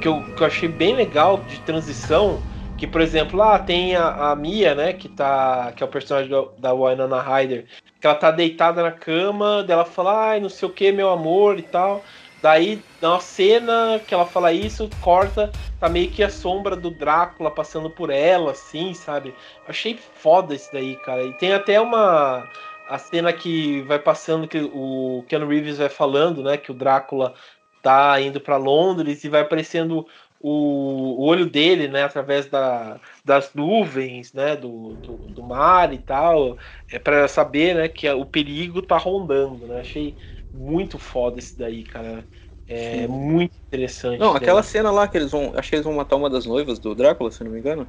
que 0.00 0.08
eu, 0.08 0.22
que 0.34 0.42
eu 0.42 0.46
achei 0.46 0.68
bem 0.68 0.96
legal 0.96 1.40
de 1.48 1.60
transição 1.60 2.40
que, 2.76 2.86
por 2.86 3.00
exemplo, 3.00 3.38
lá 3.38 3.54
ah, 3.54 3.58
tem 3.58 3.96
a, 3.96 4.30
a, 4.30 4.36
Mia, 4.36 4.74
né? 4.74 4.92
Que, 4.92 5.08
tá, 5.08 5.72
que 5.74 5.82
é 5.82 5.86
o 5.86 5.88
personagem 5.88 6.30
do, 6.30 6.52
da 6.58 6.72
Winona 6.72 7.20
Ryder. 7.20 7.66
Que 8.00 8.06
ela 8.06 8.16
tá 8.16 8.30
deitada 8.30 8.82
na 8.82 8.92
cama, 8.92 9.62
dela 9.62 9.84
fala, 9.84 10.30
ai, 10.30 10.40
não 10.40 10.48
sei 10.48 10.68
o 10.68 10.72
que, 10.72 10.92
meu 10.92 11.10
amor 11.10 11.58
e 11.58 11.62
tal. 11.62 12.04
Daí, 12.42 12.82
uma 13.02 13.18
cena 13.18 14.00
que 14.06 14.12
ela 14.12 14.26
fala 14.26 14.52
isso, 14.52 14.90
corta, 15.00 15.50
tá 15.80 15.88
meio 15.88 16.10
que 16.10 16.22
a 16.22 16.28
sombra 16.28 16.76
do 16.76 16.90
Drácula 16.90 17.50
passando 17.50 17.88
por 17.88 18.10
ela, 18.10 18.52
assim, 18.52 18.92
sabe? 18.92 19.34
Achei 19.66 19.96
foda 19.96 20.54
isso 20.54 20.70
daí, 20.72 20.96
cara. 20.96 21.24
E 21.24 21.32
tem 21.38 21.52
até 21.52 21.80
uma. 21.80 22.46
A 22.88 22.98
cena 22.98 23.32
que 23.32 23.82
vai 23.82 23.98
passando, 23.98 24.46
que 24.46 24.58
o 24.72 25.24
Ken 25.28 25.44
Reeves 25.44 25.78
vai 25.78 25.88
falando, 25.88 26.42
né? 26.42 26.56
Que 26.56 26.70
o 26.70 26.74
Drácula 26.74 27.34
tá 27.82 28.20
indo 28.20 28.40
para 28.40 28.56
Londres 28.56 29.24
e 29.24 29.28
vai 29.28 29.40
aparecendo 29.40 30.06
o, 30.40 31.24
olho 31.24 31.46
dele, 31.48 31.88
né, 31.88 32.04
através 32.04 32.46
da, 32.46 33.00
das 33.24 33.52
nuvens, 33.54 34.32
né, 34.32 34.56
do, 34.56 34.94
do, 34.96 35.16
do 35.28 35.42
mar 35.42 35.92
e 35.92 35.98
tal, 35.98 36.58
é 36.90 36.98
para 36.98 37.26
saber, 37.28 37.74
né, 37.74 37.88
que 37.88 38.08
o 38.10 38.24
perigo 38.24 38.82
tá 38.82 38.96
rondando, 38.96 39.66
né? 39.66 39.80
Achei 39.80 40.16
muito 40.52 40.98
foda 40.98 41.38
esse 41.38 41.58
daí, 41.58 41.84
cara. 41.84 42.26
É 42.68 43.06
Sim. 43.06 43.12
muito 43.12 43.54
interessante. 43.66 44.20
Não, 44.20 44.34
aquela 44.34 44.62
cena 44.62 44.90
lá 44.90 45.06
que 45.06 45.16
eles 45.16 45.30
vão, 45.30 45.52
acho 45.56 45.68
que 45.68 45.76
eles 45.76 45.84
vão 45.84 45.94
matar 45.94 46.16
uma 46.16 46.30
das 46.30 46.46
noivas 46.46 46.78
do 46.78 46.94
Drácula, 46.94 47.30
se 47.30 47.44
não 47.44 47.50
me 47.50 47.58
engano. 47.58 47.86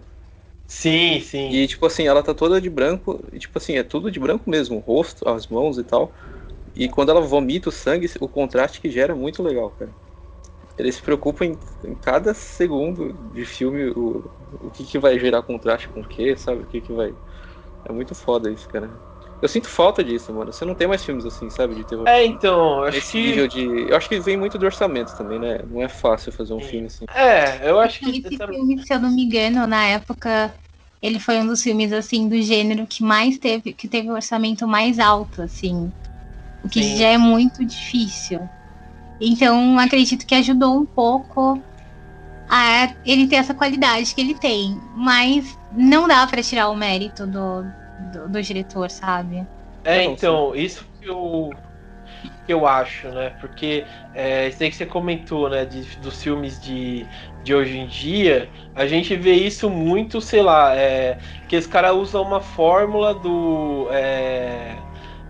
Sim, 0.67 1.19
sim. 1.21 1.49
E 1.49 1.65
tipo 1.67 1.85
assim, 1.85 2.07
ela 2.07 2.21
tá 2.21 2.33
toda 2.33 2.59
de 2.59 2.69
branco, 2.69 3.23
e 3.31 3.39
tipo 3.39 3.57
assim, 3.57 3.77
é 3.77 3.83
tudo 3.83 4.11
de 4.11 4.19
branco 4.19 4.49
mesmo, 4.49 4.77
o 4.77 4.79
rosto, 4.79 5.27
as 5.27 5.47
mãos 5.47 5.77
e 5.77 5.83
tal. 5.83 6.11
E 6.75 6.89
quando 6.89 7.09
ela 7.09 7.21
vomita 7.21 7.69
o 7.69 7.71
sangue, 7.71 8.09
o 8.19 8.27
contraste 8.27 8.81
que 8.81 8.89
gera 8.91 9.13
é 9.13 9.15
muito 9.15 9.41
legal, 9.41 9.71
cara 9.71 9.91
ele 10.77 10.91
se 10.91 11.01
preocupa 11.01 11.43
em, 11.43 11.57
em 11.83 11.95
cada 11.95 12.33
segundo 12.33 13.11
de 13.13 13.45
filme 13.45 13.89
o, 13.89 14.23
o 14.61 14.69
que, 14.71 14.85
que 14.85 14.99
vai 14.99 15.17
gerar 15.17 15.41
contraste 15.41 15.89
com 15.89 16.01
o 16.01 16.07
que, 16.07 16.35
sabe? 16.35 16.63
O 16.63 16.67
que, 16.67 16.81
que 16.81 16.93
vai. 16.93 17.13
É 17.83 17.91
muito 17.91 18.13
foda 18.13 18.51
isso, 18.51 18.67
cara. 18.67 18.89
Eu 19.41 19.47
sinto 19.47 19.67
falta 19.67 20.03
disso, 20.03 20.33
mano. 20.33 20.51
Você 20.51 20.65
não 20.65 20.75
tem 20.75 20.87
mais 20.87 21.03
filmes 21.03 21.25
assim, 21.25 21.49
sabe? 21.49 21.75
De 21.75 21.83
terror. 21.83 22.07
É, 22.07 22.25
então, 22.25 22.83
acho 22.83 22.97
Esse 22.97 23.11
que... 23.11 23.21
nível 23.21 23.47
de. 23.47 23.89
Eu 23.89 23.95
acho 23.95 24.09
que 24.09 24.19
vem 24.19 24.37
muito 24.37 24.57
do 24.57 24.65
orçamento 24.65 25.15
também, 25.15 25.39
né? 25.39 25.59
Não 25.67 25.81
é 25.81 25.87
fácil 25.87 26.31
fazer 26.31 26.53
um 26.53 26.59
filme 26.59 26.87
assim. 26.87 27.05
É, 27.13 27.69
eu 27.69 27.79
acho 27.79 27.99
que. 27.99 28.09
Esse 28.09 28.37
filme, 28.37 28.85
se 28.85 28.93
eu 28.93 28.99
não 28.99 29.11
me 29.11 29.23
engano, 29.23 29.67
na 29.67 29.85
época, 29.85 30.53
ele 31.01 31.19
foi 31.19 31.39
um 31.39 31.47
dos 31.47 31.61
filmes, 31.61 31.93
assim, 31.93 32.27
do 32.27 32.41
gênero 32.41 32.87
que 32.87 33.03
mais 33.03 33.37
teve. 33.37 33.73
que 33.73 33.87
teve 33.87 34.09
o 34.09 34.13
orçamento 34.13 34.67
mais 34.67 34.97
alto, 34.97 35.41
assim. 35.41 35.91
O 36.63 36.69
que 36.69 36.81
Sim. 36.81 36.97
já 36.97 37.09
é 37.09 37.17
muito 37.17 37.63
difícil. 37.63 38.49
Então, 39.19 39.79
acredito 39.79 40.25
que 40.25 40.35
ajudou 40.35 40.77
um 40.77 40.85
pouco 40.85 41.61
a 42.49 42.93
ele 43.05 43.27
ter 43.27 43.37
essa 43.37 43.53
qualidade 43.53 44.13
que 44.13 44.21
ele 44.21 44.35
tem. 44.35 44.79
Mas 44.95 45.57
não 45.71 46.07
dá 46.07 46.25
para 46.27 46.41
tirar 46.41 46.69
o 46.69 46.75
mérito 46.75 47.25
do, 47.25 47.63
do, 48.11 48.29
do, 48.29 48.41
diretor, 48.41 48.89
sabe? 48.89 49.45
É, 49.83 50.03
então, 50.03 50.55
isso 50.55 50.85
que 51.01 51.09
eu, 51.09 51.51
que 52.45 52.53
eu 52.53 52.67
acho, 52.67 53.09
né? 53.09 53.31
Porque 53.41 53.85
é, 54.13 54.47
isso 54.47 54.63
aí 54.63 54.69
que 54.69 54.75
você 54.75 54.85
comentou, 54.85 55.49
né? 55.49 55.65
De, 55.65 55.81
dos 55.97 56.21
filmes 56.21 56.59
de, 56.61 57.05
de 57.43 57.53
hoje 57.53 57.77
em 57.77 57.87
dia, 57.87 58.49
a 58.75 58.85
gente 58.85 59.15
vê 59.15 59.33
isso 59.33 59.69
muito, 59.69 60.21
sei 60.21 60.41
lá, 60.41 60.75
é, 60.75 61.17
que 61.47 61.55
esse 61.55 61.67
cara 61.67 61.93
usa 61.93 62.19
uma 62.19 62.39
fórmula 62.39 63.13
do. 63.13 63.87
É, 63.91 64.75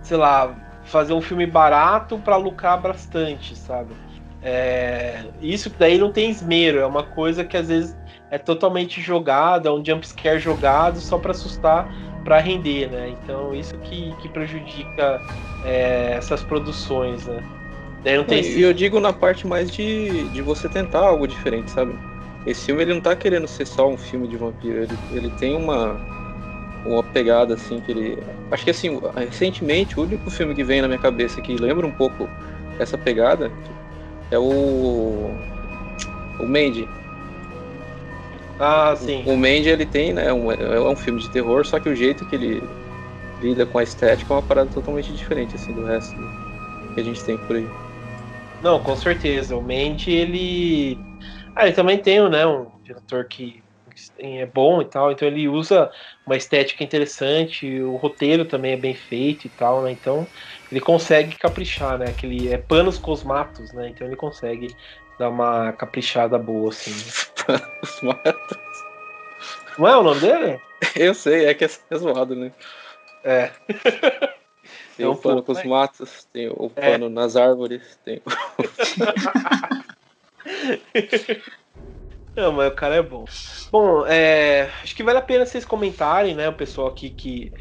sei 0.01 0.17
lá, 0.17 0.55
fazer 0.87 1.13
um 1.13 1.21
filme 1.21 1.45
barato 1.45 2.17
para 2.17 2.35
lucrar 2.37 2.79
bastante, 2.79 3.55
sabe? 3.55 3.93
É, 4.41 5.23
isso 5.41 5.71
daí 5.77 5.97
não 5.97 6.11
tem 6.11 6.29
esmero, 6.29 6.79
é 6.79 6.85
uma 6.85 7.03
coisa 7.03 7.43
que 7.43 7.57
às 7.57 7.67
vezes 7.67 7.97
é 8.29 8.37
totalmente 8.37 9.01
jogada, 9.01 9.69
é 9.69 9.71
um 9.71 9.83
jumpscare 9.83 10.39
jogado 10.39 10.99
só 10.99 11.17
para 11.17 11.31
assustar, 11.31 11.89
para 12.23 12.39
render, 12.39 12.89
né? 12.89 13.09
Então 13.09 13.53
isso 13.53 13.77
que, 13.79 14.13
que 14.21 14.29
prejudica 14.29 15.21
é, 15.65 16.13
essas 16.17 16.43
produções, 16.43 17.25
né? 17.25 17.43
Daí 18.03 18.17
não 18.17 18.23
tem... 18.23 18.41
E 18.41 18.61
eu 18.61 18.73
digo 18.73 18.99
na 18.99 19.11
parte 19.11 19.45
mais 19.47 19.71
de, 19.71 20.29
de 20.29 20.41
você 20.41 20.69
tentar 20.69 20.99
algo 20.99 21.27
diferente, 21.27 21.71
sabe? 21.71 21.97
Esse 22.45 22.67
filme 22.67 22.83
ele 22.83 22.93
não 22.93 23.01
tá 23.01 23.15
querendo 23.15 23.47
ser 23.47 23.65
só 23.65 23.89
um 23.89 23.97
filme 23.97 24.27
de 24.27 24.37
vampiro, 24.37 24.83
ele, 24.83 24.97
ele 25.11 25.29
tem 25.31 25.55
uma, 25.55 25.99
uma 26.85 27.03
pegada 27.03 27.53
assim 27.53 27.79
que 27.79 27.91
ele. 27.91 28.17
Acho 28.51 28.63
que 28.63 28.71
assim, 28.71 28.99
recentemente 29.15 29.99
o 29.99 30.03
único 30.03 30.29
filme 30.29 30.55
que 30.55 30.63
vem 30.63 30.81
na 30.81 30.87
minha 30.87 30.99
cabeça 30.99 31.41
que 31.41 31.55
lembra 31.55 31.85
um 31.85 31.91
pouco 31.91 32.29
essa 32.79 32.97
pegada 32.97 33.51
é 34.31 34.37
o. 34.37 35.31
O 36.39 36.45
Mandy. 36.45 36.87
Ah, 38.59 38.95
sim. 38.95 39.23
O, 39.25 39.33
o 39.33 39.37
Mandy 39.37 39.69
ele 39.69 39.85
tem, 39.85 40.13
né? 40.13 40.31
Um, 40.31 40.51
é 40.51 40.79
um 40.79 40.95
filme 40.95 41.19
de 41.19 41.29
terror, 41.29 41.65
só 41.65 41.79
que 41.79 41.89
o 41.89 41.95
jeito 41.95 42.25
que 42.25 42.35
ele 42.35 42.63
lida 43.41 43.65
com 43.65 43.77
a 43.77 43.83
estética 43.83 44.33
é 44.33 44.35
uma 44.35 44.41
parada 44.41 44.69
totalmente 44.69 45.11
diferente 45.13 45.55
assim 45.55 45.73
do 45.73 45.85
resto 45.85 46.15
que 46.93 47.01
a 47.01 47.03
gente 47.03 47.23
tem 47.23 47.37
por 47.37 47.55
aí. 47.55 47.67
Não, 48.61 48.79
com 48.79 48.95
certeza. 48.95 49.55
O 49.55 49.61
Mandy, 49.61 50.11
ele. 50.11 50.99
Ah, 51.55 51.65
ele 51.65 51.75
também 51.75 51.97
tem, 51.97 52.27
né? 52.29 52.45
Um 52.45 52.67
diretor 52.83 53.25
que 53.25 53.63
é 54.19 54.45
bom 54.45 54.81
e 54.81 54.85
tal, 54.85 55.11
então 55.11 55.27
ele 55.27 55.47
usa 55.47 55.91
uma 56.25 56.35
estética 56.35 56.83
interessante, 56.83 57.81
o 57.81 57.95
roteiro 57.95 58.45
também 58.45 58.73
é 58.73 58.77
bem 58.77 58.93
feito 58.93 59.45
e 59.45 59.49
tal, 59.49 59.81
né? 59.81 59.91
Então 59.91 60.27
ele 60.71 60.81
consegue 60.81 61.35
caprichar, 61.35 61.97
né? 61.97 62.05
Aquele 62.09 62.51
é 62.51 62.57
panos 62.57 62.97
cosmatos, 62.97 63.71
né? 63.73 63.89
Então 63.89 64.05
ele 64.07 64.15
consegue 64.15 64.75
dar 65.17 65.29
uma 65.29 65.71
caprichada 65.73 66.37
boa 66.37 66.69
assim. 66.69 66.91
cosmatos. 67.81 68.57
Não 69.77 69.87
é 69.87 69.97
o 69.97 70.03
nome 70.03 70.21
dele? 70.21 70.59
Eu 70.95 71.13
sei, 71.13 71.45
é 71.45 71.53
que 71.53 71.65
é, 71.65 71.69
é 71.89 71.97
zoado, 71.97 72.35
né? 72.35 72.51
É. 73.23 73.51
Tem 74.95 75.05
é 75.05 75.09
um 75.09 75.11
o 75.11 75.17
pano 75.17 75.43
com 75.43 75.51
os 75.51 75.63
matos, 75.63 76.25
tem 76.33 76.49
o 76.49 76.71
é. 76.75 76.91
pano 76.91 77.05
é. 77.05 77.09
nas 77.09 77.35
árvores, 77.35 77.99
tem 78.03 78.21
Não, 82.37 82.51
mas 82.51 82.71
o 82.71 82.75
cara 82.75 82.95
é 82.97 83.01
bom. 83.01 83.25
Bom, 83.71 84.05
é, 84.05 84.69
acho 84.83 84.95
que 84.95 85.03
vale 85.03 85.17
a 85.17 85.23
pena 85.23 85.43
vocês 85.43 85.65
comentarem, 85.65 86.35
né? 86.35 86.47
O 86.47 86.53
pessoal 86.53 86.87
aqui 86.87 87.09
que, 87.09 87.51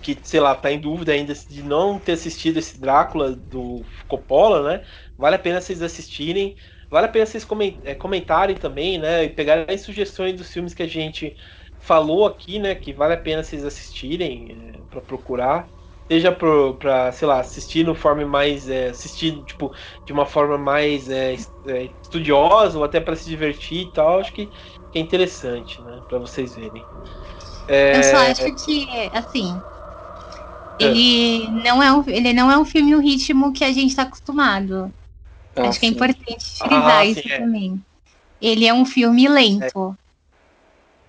que, 0.00 0.18
sei 0.22 0.40
lá, 0.40 0.54
tá 0.54 0.72
em 0.72 0.80
dúvida 0.80 1.12
ainda 1.12 1.34
de 1.34 1.62
não 1.62 1.98
ter 1.98 2.12
assistido 2.12 2.56
esse 2.56 2.80
Drácula 2.80 3.36
do 3.36 3.84
Coppola, 4.08 4.62
né? 4.66 4.84
Vale 5.16 5.36
a 5.36 5.38
pena 5.38 5.60
vocês 5.60 5.82
assistirem. 5.82 6.56
Vale 6.90 7.06
a 7.06 7.08
pena 7.10 7.26
vocês 7.26 7.46
é, 7.84 7.94
comentarem 7.94 8.56
também, 8.56 8.98
né? 8.98 9.24
E 9.24 9.28
pegarem 9.28 9.76
sugestões 9.76 10.38
dos 10.38 10.50
filmes 10.50 10.72
que 10.72 10.82
a 10.82 10.88
gente 10.88 11.36
falou 11.78 12.24
aqui, 12.24 12.58
né? 12.58 12.74
Que 12.74 12.94
vale 12.94 13.12
a 13.12 13.18
pena 13.18 13.42
vocês 13.42 13.62
assistirem 13.62 14.72
é, 14.74 14.78
para 14.88 15.02
procurar. 15.02 15.68
Seja 16.10 16.30
para, 16.32 17.12
sei 17.12 17.26
lá, 17.26 17.40
assistir 17.40 17.84
no 17.84 17.94
forma 17.94 18.24
mais. 18.26 18.68
É, 18.68 18.90
assistir, 18.90 19.42
tipo, 19.44 19.74
de 20.04 20.12
uma 20.12 20.26
forma 20.26 20.58
mais 20.58 21.08
é, 21.08 21.36
é, 21.66 21.90
estudiosa 22.02 22.76
ou 22.76 22.84
até 22.84 23.00
para 23.00 23.16
se 23.16 23.28
divertir 23.28 23.88
e 23.88 23.92
tal. 23.92 24.20
Acho 24.20 24.32
que, 24.32 24.50
é 24.94 25.00
interessante, 25.00 25.80
né? 25.82 26.02
Para 26.06 26.18
vocês 26.18 26.54
verem. 26.54 26.86
É, 27.66 27.96
Eu 27.96 28.02
só 28.02 28.16
acho 28.18 28.54
que, 28.64 28.86
assim, 29.12 29.62
é. 30.78 30.84
ele 30.84 31.48
não 31.62 31.82
é 31.82 31.92
um, 31.92 32.04
ele 32.06 32.32
não 32.32 32.50
é 32.50 32.58
um 32.58 32.64
filme 32.64 32.90
no 32.90 33.00
ritmo 33.00 33.52
que 33.52 33.64
a 33.64 33.72
gente 33.72 33.90
está 33.90 34.02
acostumado. 34.02 34.92
Ah, 35.56 35.68
Acho 35.68 35.80
que 35.80 35.86
é 35.86 35.88
importante 35.88 36.44
frisar 36.58 36.98
ah, 36.98 37.06
isso 37.06 37.22
sim, 37.22 37.32
é. 37.32 37.38
também. 37.38 37.84
Ele 38.40 38.66
é 38.66 38.74
um 38.74 38.84
filme 38.84 39.28
lento. 39.28 39.96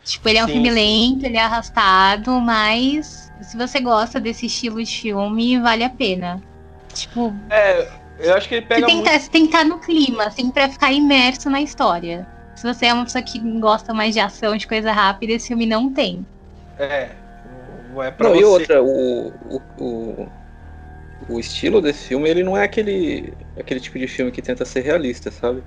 Tipo, 0.03 0.29
ele 0.29 0.37
é 0.37 0.43
um 0.43 0.47
sim, 0.47 0.53
filme 0.53 0.69
sim. 0.69 0.75
lento, 0.75 1.25
ele 1.25 1.37
é 1.37 1.41
arrastado, 1.41 2.39
mas 2.41 3.31
se 3.43 3.57
você 3.57 3.79
gosta 3.79 4.19
desse 4.19 4.45
estilo 4.45 4.83
de 4.83 5.01
filme, 5.01 5.59
vale 5.59 5.83
a 5.83 5.89
pena. 5.89 6.41
Tipo. 6.93 7.33
É, 7.49 7.87
eu 8.19 8.33
acho 8.33 8.47
que 8.47 8.55
ele 8.55 8.65
pega. 8.65 8.81
Você 8.81 8.85
tem, 8.87 8.95
muito... 8.97 9.29
que 9.31 9.37
estar 9.37 9.65
no 9.65 9.79
clima, 9.79 10.25
assim, 10.25 10.49
pra 10.49 10.69
ficar 10.69 10.91
imerso 10.91 11.49
na 11.49 11.61
história. 11.61 12.27
Se 12.55 12.71
você 12.71 12.85
é 12.87 12.93
uma 12.93 13.03
pessoa 13.03 13.23
que 13.23 13.39
gosta 13.59 13.93
mais 13.93 14.13
de 14.13 14.19
ação, 14.19 14.55
de 14.55 14.67
coisa 14.67 14.91
rápida, 14.91 15.33
esse 15.33 15.47
filme 15.47 15.65
não 15.65 15.91
tem. 15.91 16.25
É. 16.77 17.09
É 18.01 18.11
pra 18.11 18.29
não, 18.29 18.35
você. 18.35 18.41
E 18.41 18.45
outra, 18.45 18.83
o, 18.83 19.27
o, 19.49 19.61
o, 19.79 20.27
o 21.29 21.39
estilo 21.39 21.81
desse 21.81 22.07
filme, 22.07 22.29
ele 22.29 22.43
não 22.43 22.57
é 22.57 22.63
aquele, 22.63 23.33
aquele 23.57 23.79
tipo 23.79 23.99
de 23.99 24.07
filme 24.07 24.31
que 24.31 24.41
tenta 24.41 24.65
ser 24.65 24.81
realista, 24.81 25.29
sabe? 25.29 25.63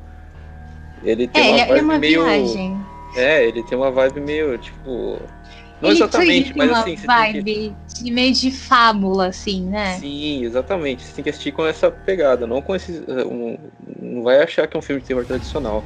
Ele 1.05 1.29
tem 1.29 1.43
é, 1.43 1.47
uma 1.47 1.55
ele 1.55 1.61
é 1.61 1.67
vibe 1.67 1.79
é 1.79 1.83
uma 1.83 1.99
meio. 1.99 2.25
Viagem. 2.25 2.87
É, 3.17 3.47
ele 3.47 3.63
tem 3.63 3.79
uma 3.79 3.91
vibe 3.91 4.21
meio, 4.21 4.59
tipo. 4.59 5.21
Não 5.81 5.91
ele 5.91 5.99
exatamente, 5.99 6.57
mas 6.57 6.71
assim. 6.71 6.97
Você 6.97 7.07
vibe 7.07 7.75
que... 7.89 8.05
de 8.05 8.11
meio 8.11 8.33
de 8.33 8.51
fábula, 8.51 9.27
assim, 9.27 9.67
né? 9.67 9.99
Sim, 9.99 10.45
exatamente. 10.45 11.05
Você 11.05 11.13
tem 11.13 11.25
que 11.25 11.31
assistir 11.31 11.53
com 11.53 11.67
essa 11.67 11.91
pegada, 11.91 12.47
não 12.47 12.63
com 12.63 12.75
esse. 12.75 13.05
Um, 13.09 13.59
não 14.01 14.23
vai 14.23 14.43
achar 14.43 14.67
que 14.67 14.77
é 14.77 14.79
um 14.79 14.83
filme 14.83 15.03
de 15.03 15.09
terror 15.09 15.25
tradicional. 15.25 15.85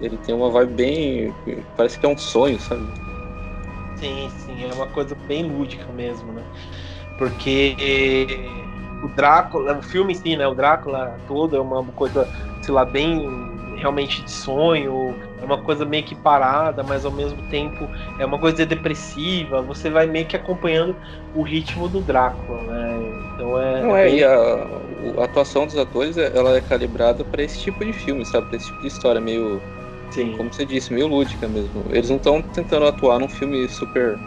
Ele 0.00 0.16
tem 0.16 0.34
uma 0.34 0.50
vibe 0.50 0.74
bem. 0.74 1.34
Parece 1.76 1.98
que 1.98 2.06
é 2.06 2.08
um 2.08 2.18
sonho, 2.18 2.58
sabe? 2.58 2.84
Sim, 3.96 4.30
sim, 4.38 4.64
é 4.64 4.74
uma 4.74 4.86
coisa 4.86 5.14
bem 5.28 5.44
lúdica 5.44 5.92
mesmo, 5.92 6.32
né? 6.32 6.42
Porque 7.18 7.76
o 9.02 9.08
Drácula, 9.08 9.78
o 9.78 9.82
filme 9.82 10.14
em 10.14 10.16
si, 10.16 10.36
né? 10.36 10.48
O 10.48 10.54
Drácula 10.54 11.16
todo 11.28 11.54
é 11.54 11.60
uma 11.60 11.84
coisa, 11.92 12.26
sei 12.62 12.72
lá, 12.72 12.84
bem 12.84 13.49
realmente 13.80 14.22
de 14.22 14.30
sonho, 14.30 15.14
é 15.40 15.44
uma 15.44 15.58
coisa 15.58 15.84
meio 15.84 16.04
que 16.04 16.14
parada, 16.14 16.82
mas 16.82 17.04
ao 17.04 17.10
mesmo 17.10 17.42
tempo 17.50 17.88
é 18.18 18.24
uma 18.24 18.38
coisa 18.38 18.64
depressiva. 18.64 19.62
Você 19.62 19.90
vai 19.90 20.06
meio 20.06 20.26
que 20.26 20.36
acompanhando 20.36 20.94
o 21.34 21.42
ritmo 21.42 21.88
do 21.88 22.00
Drácula, 22.00 22.62
né? 22.62 22.98
Então 23.34 23.60
é. 23.60 23.82
Não 23.82 23.96
é, 23.96 24.06
é 24.06 24.10
bem... 24.10 24.18
e 24.18 24.24
a, 24.24 25.20
a, 25.20 25.24
atuação 25.24 25.66
dos 25.66 25.76
atores 25.76 26.16
ela 26.16 26.56
é 26.56 26.60
calibrada 26.60 27.24
para 27.24 27.42
esse 27.42 27.58
tipo 27.58 27.84
de 27.84 27.92
filme, 27.92 28.24
sabe? 28.24 28.46
Pra 28.48 28.56
esse 28.56 28.66
tipo 28.66 28.80
de 28.80 28.88
história 28.88 29.20
meio. 29.20 29.60
Sim. 30.10 30.36
Como 30.36 30.52
você 30.52 30.64
disse, 30.64 30.92
meio 30.92 31.06
lúdica 31.06 31.48
mesmo. 31.48 31.84
Eles 31.90 32.10
não 32.10 32.16
estão 32.16 32.42
tentando 32.42 32.86
atuar 32.86 33.18
num 33.18 33.28
filme 33.28 33.68
super 33.68 34.18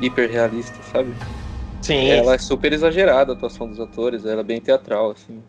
hiper 0.00 0.30
realista, 0.30 0.76
sabe? 0.92 1.12
Sim. 1.82 2.08
Ela 2.08 2.34
é 2.34 2.38
super 2.38 2.72
exagerada 2.72 3.32
a 3.32 3.34
atuação 3.34 3.68
dos 3.68 3.80
atores, 3.80 4.24
ela 4.24 4.40
é 4.40 4.44
bem 4.44 4.60
teatral, 4.60 5.10
assim. 5.10 5.42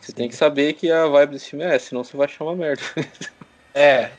Você 0.00 0.12
tem 0.12 0.28
que 0.28 0.36
saber 0.36 0.74
que 0.74 0.90
a 0.90 1.06
vibe 1.06 1.32
desse 1.32 1.50
filme 1.50 1.64
é 1.64 1.74
essa, 1.74 1.88
senão 1.88 2.04
você 2.04 2.16
vai 2.16 2.26
achar 2.26 2.44
uma 2.44 2.56
merda. 2.56 2.82
É, 3.74 4.10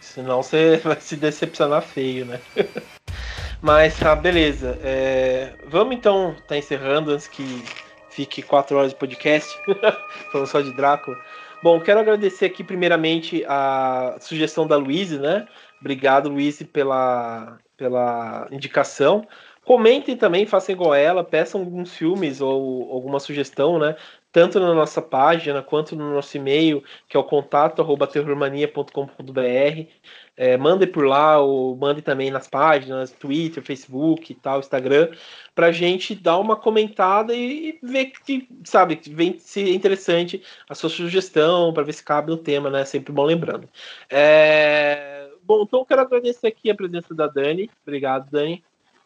senão 0.00 0.42
você 0.42 0.78
vai 0.78 1.00
se 1.00 1.14
decepcionar 1.14 1.82
feio, 1.82 2.24
né? 2.24 2.40
Mas 3.62 3.96
tá, 3.96 4.16
beleza. 4.16 4.76
É, 4.82 5.52
vamos 5.68 5.94
então 5.94 6.34
tá 6.48 6.56
encerrando 6.56 7.12
antes 7.12 7.28
que 7.28 7.62
fique 8.10 8.42
quatro 8.42 8.76
horas 8.76 8.90
de 8.90 8.98
podcast, 8.98 9.56
falando 10.32 10.46
só 10.48 10.60
de 10.60 10.74
Drácula. 10.74 11.16
Bom, 11.62 11.80
quero 11.80 12.00
agradecer 12.00 12.46
aqui 12.46 12.64
primeiramente 12.64 13.44
a 13.46 14.16
sugestão 14.20 14.66
da 14.66 14.76
Luíse, 14.76 15.18
né? 15.18 15.46
Obrigado, 15.80 16.28
Luíse, 16.28 16.64
pela, 16.64 17.58
pela 17.76 18.48
indicação. 18.50 19.26
Comentem 19.64 20.16
também, 20.16 20.44
façam 20.44 20.74
igual 20.74 20.94
ela, 20.94 21.24
peçam 21.24 21.60
alguns 21.62 21.94
filmes 21.94 22.40
ou 22.40 22.92
alguma 22.92 23.18
sugestão, 23.18 23.78
né? 23.78 23.96
Tanto 24.34 24.58
na 24.58 24.74
nossa 24.74 25.00
página 25.00 25.62
quanto 25.62 25.94
no 25.94 26.12
nosso 26.12 26.36
e-mail, 26.36 26.82
que 27.08 27.16
é 27.16 27.20
o 27.20 27.22
contato 27.22 27.80
arroba 27.80 28.04
terrormania.com.br. 28.04 29.88
É, 30.36 30.56
mandem 30.56 30.88
por 30.88 31.06
lá, 31.06 31.38
ou 31.38 31.76
mandem 31.76 32.02
também 32.02 32.32
nas 32.32 32.48
páginas, 32.48 33.12
Twitter, 33.12 33.62
Facebook 33.62 34.32
e 34.32 34.34
tal, 34.34 34.58
Instagram, 34.58 35.12
pra 35.54 35.70
gente 35.70 36.16
dar 36.16 36.36
uma 36.38 36.56
comentada 36.56 37.32
e, 37.32 37.78
ver 37.80 38.06
que, 38.26 38.48
sabe, 38.64 39.00
vem 39.06 39.38
se 39.38 39.70
é 39.70 39.72
interessante 39.72 40.42
a 40.68 40.74
sua 40.74 40.90
sugestão, 40.90 41.72
para 41.72 41.84
ver 41.84 41.92
se 41.92 42.02
cabe 42.02 42.32
no 42.32 42.36
tema, 42.36 42.68
né? 42.68 42.84
Sempre 42.84 43.12
bom 43.12 43.22
lembrando. 43.22 43.68
É... 44.10 45.28
Bom, 45.44 45.62
então 45.62 45.78
eu 45.78 45.86
quero 45.86 46.00
agradecer 46.00 46.48
aqui 46.48 46.68
a 46.72 46.74
presença 46.74 47.14
da 47.14 47.28
Dani. 47.28 47.70
Obrigado, 47.86 48.28
Dani. 48.32 48.64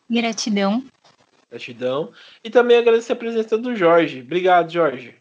Gratidão. 0.08 0.82
Gratidão. 1.50 2.12
E 2.44 2.50
também 2.50 2.76
agradecer 2.76 3.12
a 3.12 3.16
presença 3.16 3.56
do 3.56 3.74
Jorge. 3.74 4.20
Obrigado, 4.20 4.70
Jorge. 4.70 5.14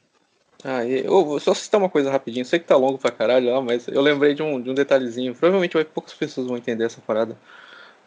Ah, 0.63 0.83
eu 0.85 1.23
vou 1.23 1.39
só 1.39 1.53
citar 1.53 1.79
uma 1.79 1.89
coisa 1.89 2.11
rapidinho. 2.11 2.45
Sei 2.45 2.59
que 2.59 2.65
tá 2.65 2.75
longo 2.75 2.97
pra 2.97 3.11
caralho 3.11 3.51
lá, 3.51 3.61
mas 3.61 3.87
eu 3.87 4.01
lembrei 4.01 4.33
de 4.33 4.41
um, 4.41 4.59
de 4.59 4.69
um 4.69 4.73
detalhezinho. 4.73 5.33
Provavelmente 5.33 5.73
vai, 5.73 5.85
poucas 5.85 6.13
pessoas 6.13 6.47
vão 6.47 6.57
entender 6.57 6.83
essa 6.83 6.99
parada. 6.99 7.37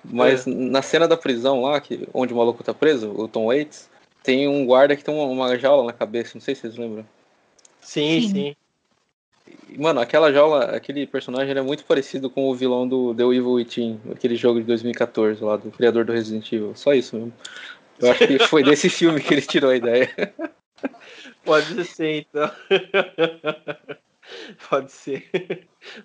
Mas 0.05 0.47
é. 0.47 0.51
na 0.51 0.83
cena 0.83 1.07
da 1.07 1.17
prisão 1.17 1.63
lá, 1.63 1.81
que, 1.81 2.09
onde 2.13 2.33
o 2.33 2.37
maluco 2.37 2.65
tá 2.65 2.75
preso, 2.75 3.11
o 3.11 3.29
Tom 3.29 3.47
Waits, 3.47 3.89
tem 4.23 4.49
um 4.49 4.67
guarda 4.67 4.97
que 4.97 5.05
tem 5.05 5.15
uma, 5.15 5.25
uma 5.25 5.59
jaula 5.59 5.85
na 5.85 5.93
cabeça. 5.93 6.33
Não 6.35 6.41
sei 6.41 6.55
se 6.55 6.63
vocês 6.63 6.77
lembram. 6.77 7.07
Sim, 7.81 8.21
sim. 8.21 8.29
sim. 8.29 8.57
Mano, 9.77 10.01
aquela 10.01 10.33
jaula, 10.33 10.65
aquele 10.77 11.07
personagem 11.07 11.57
é 11.57 11.63
muito 11.63 11.85
parecido 11.85 12.29
com 12.29 12.49
o 12.49 12.55
vilão 12.55 12.87
do 12.87 13.15
The 13.15 13.23
Evil 13.23 13.53
Within, 13.53 14.01
aquele 14.13 14.37
jogo 14.37 14.61
de 14.61 14.67
2014 14.67 15.43
lá, 15.43 15.57
do 15.57 15.71
criador 15.71 16.05
do 16.05 16.13
Resident 16.13 16.53
Evil. 16.53 16.73
Só 16.75 16.93
isso 16.93 17.17
mesmo. 17.17 17.33
Eu 18.01 18.11
acho 18.11 18.27
que 18.27 18.39
foi 18.41 18.63
desse 18.63 18.89
filme 18.89 19.21
que 19.21 19.35
ele 19.35 19.43
tirou 19.43 19.71
a 19.71 19.77
ideia. 19.77 20.11
Pode 21.45 21.85
ser, 21.85 22.27
então. 22.31 22.51
Pode 24.69 24.93
ser. 24.93 25.29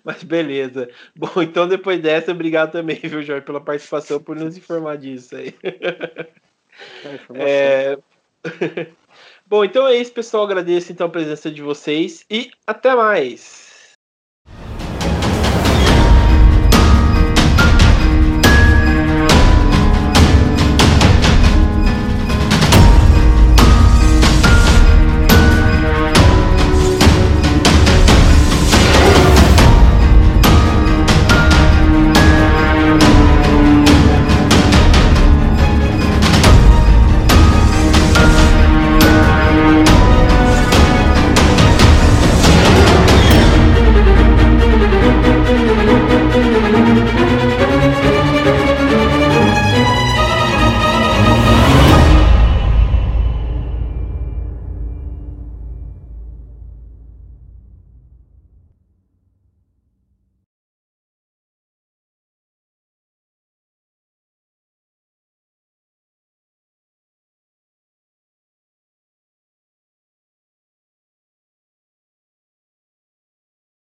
Mas 0.04 0.22
beleza. 0.22 0.88
Bom, 1.14 1.42
então 1.42 1.68
depois 1.68 2.00
dessa, 2.00 2.32
obrigado 2.32 2.72
também, 2.72 2.96
viu, 3.02 3.22
Jorge, 3.22 3.44
pela 3.44 3.60
participação, 3.60 4.20
por 4.20 4.36
nos 4.36 4.56
informar 4.56 4.96
disso 4.98 5.36
aí. 5.36 5.54
É... 7.34 7.96
Bom, 9.46 9.64
então 9.64 9.86
é 9.86 9.96
isso, 9.96 10.12
pessoal. 10.12 10.44
Agradeço 10.44 10.92
então 10.92 11.06
a 11.06 11.10
presença 11.10 11.50
de 11.50 11.62
vocês 11.62 12.24
e 12.30 12.50
até 12.66 12.94
mais. 12.94 13.65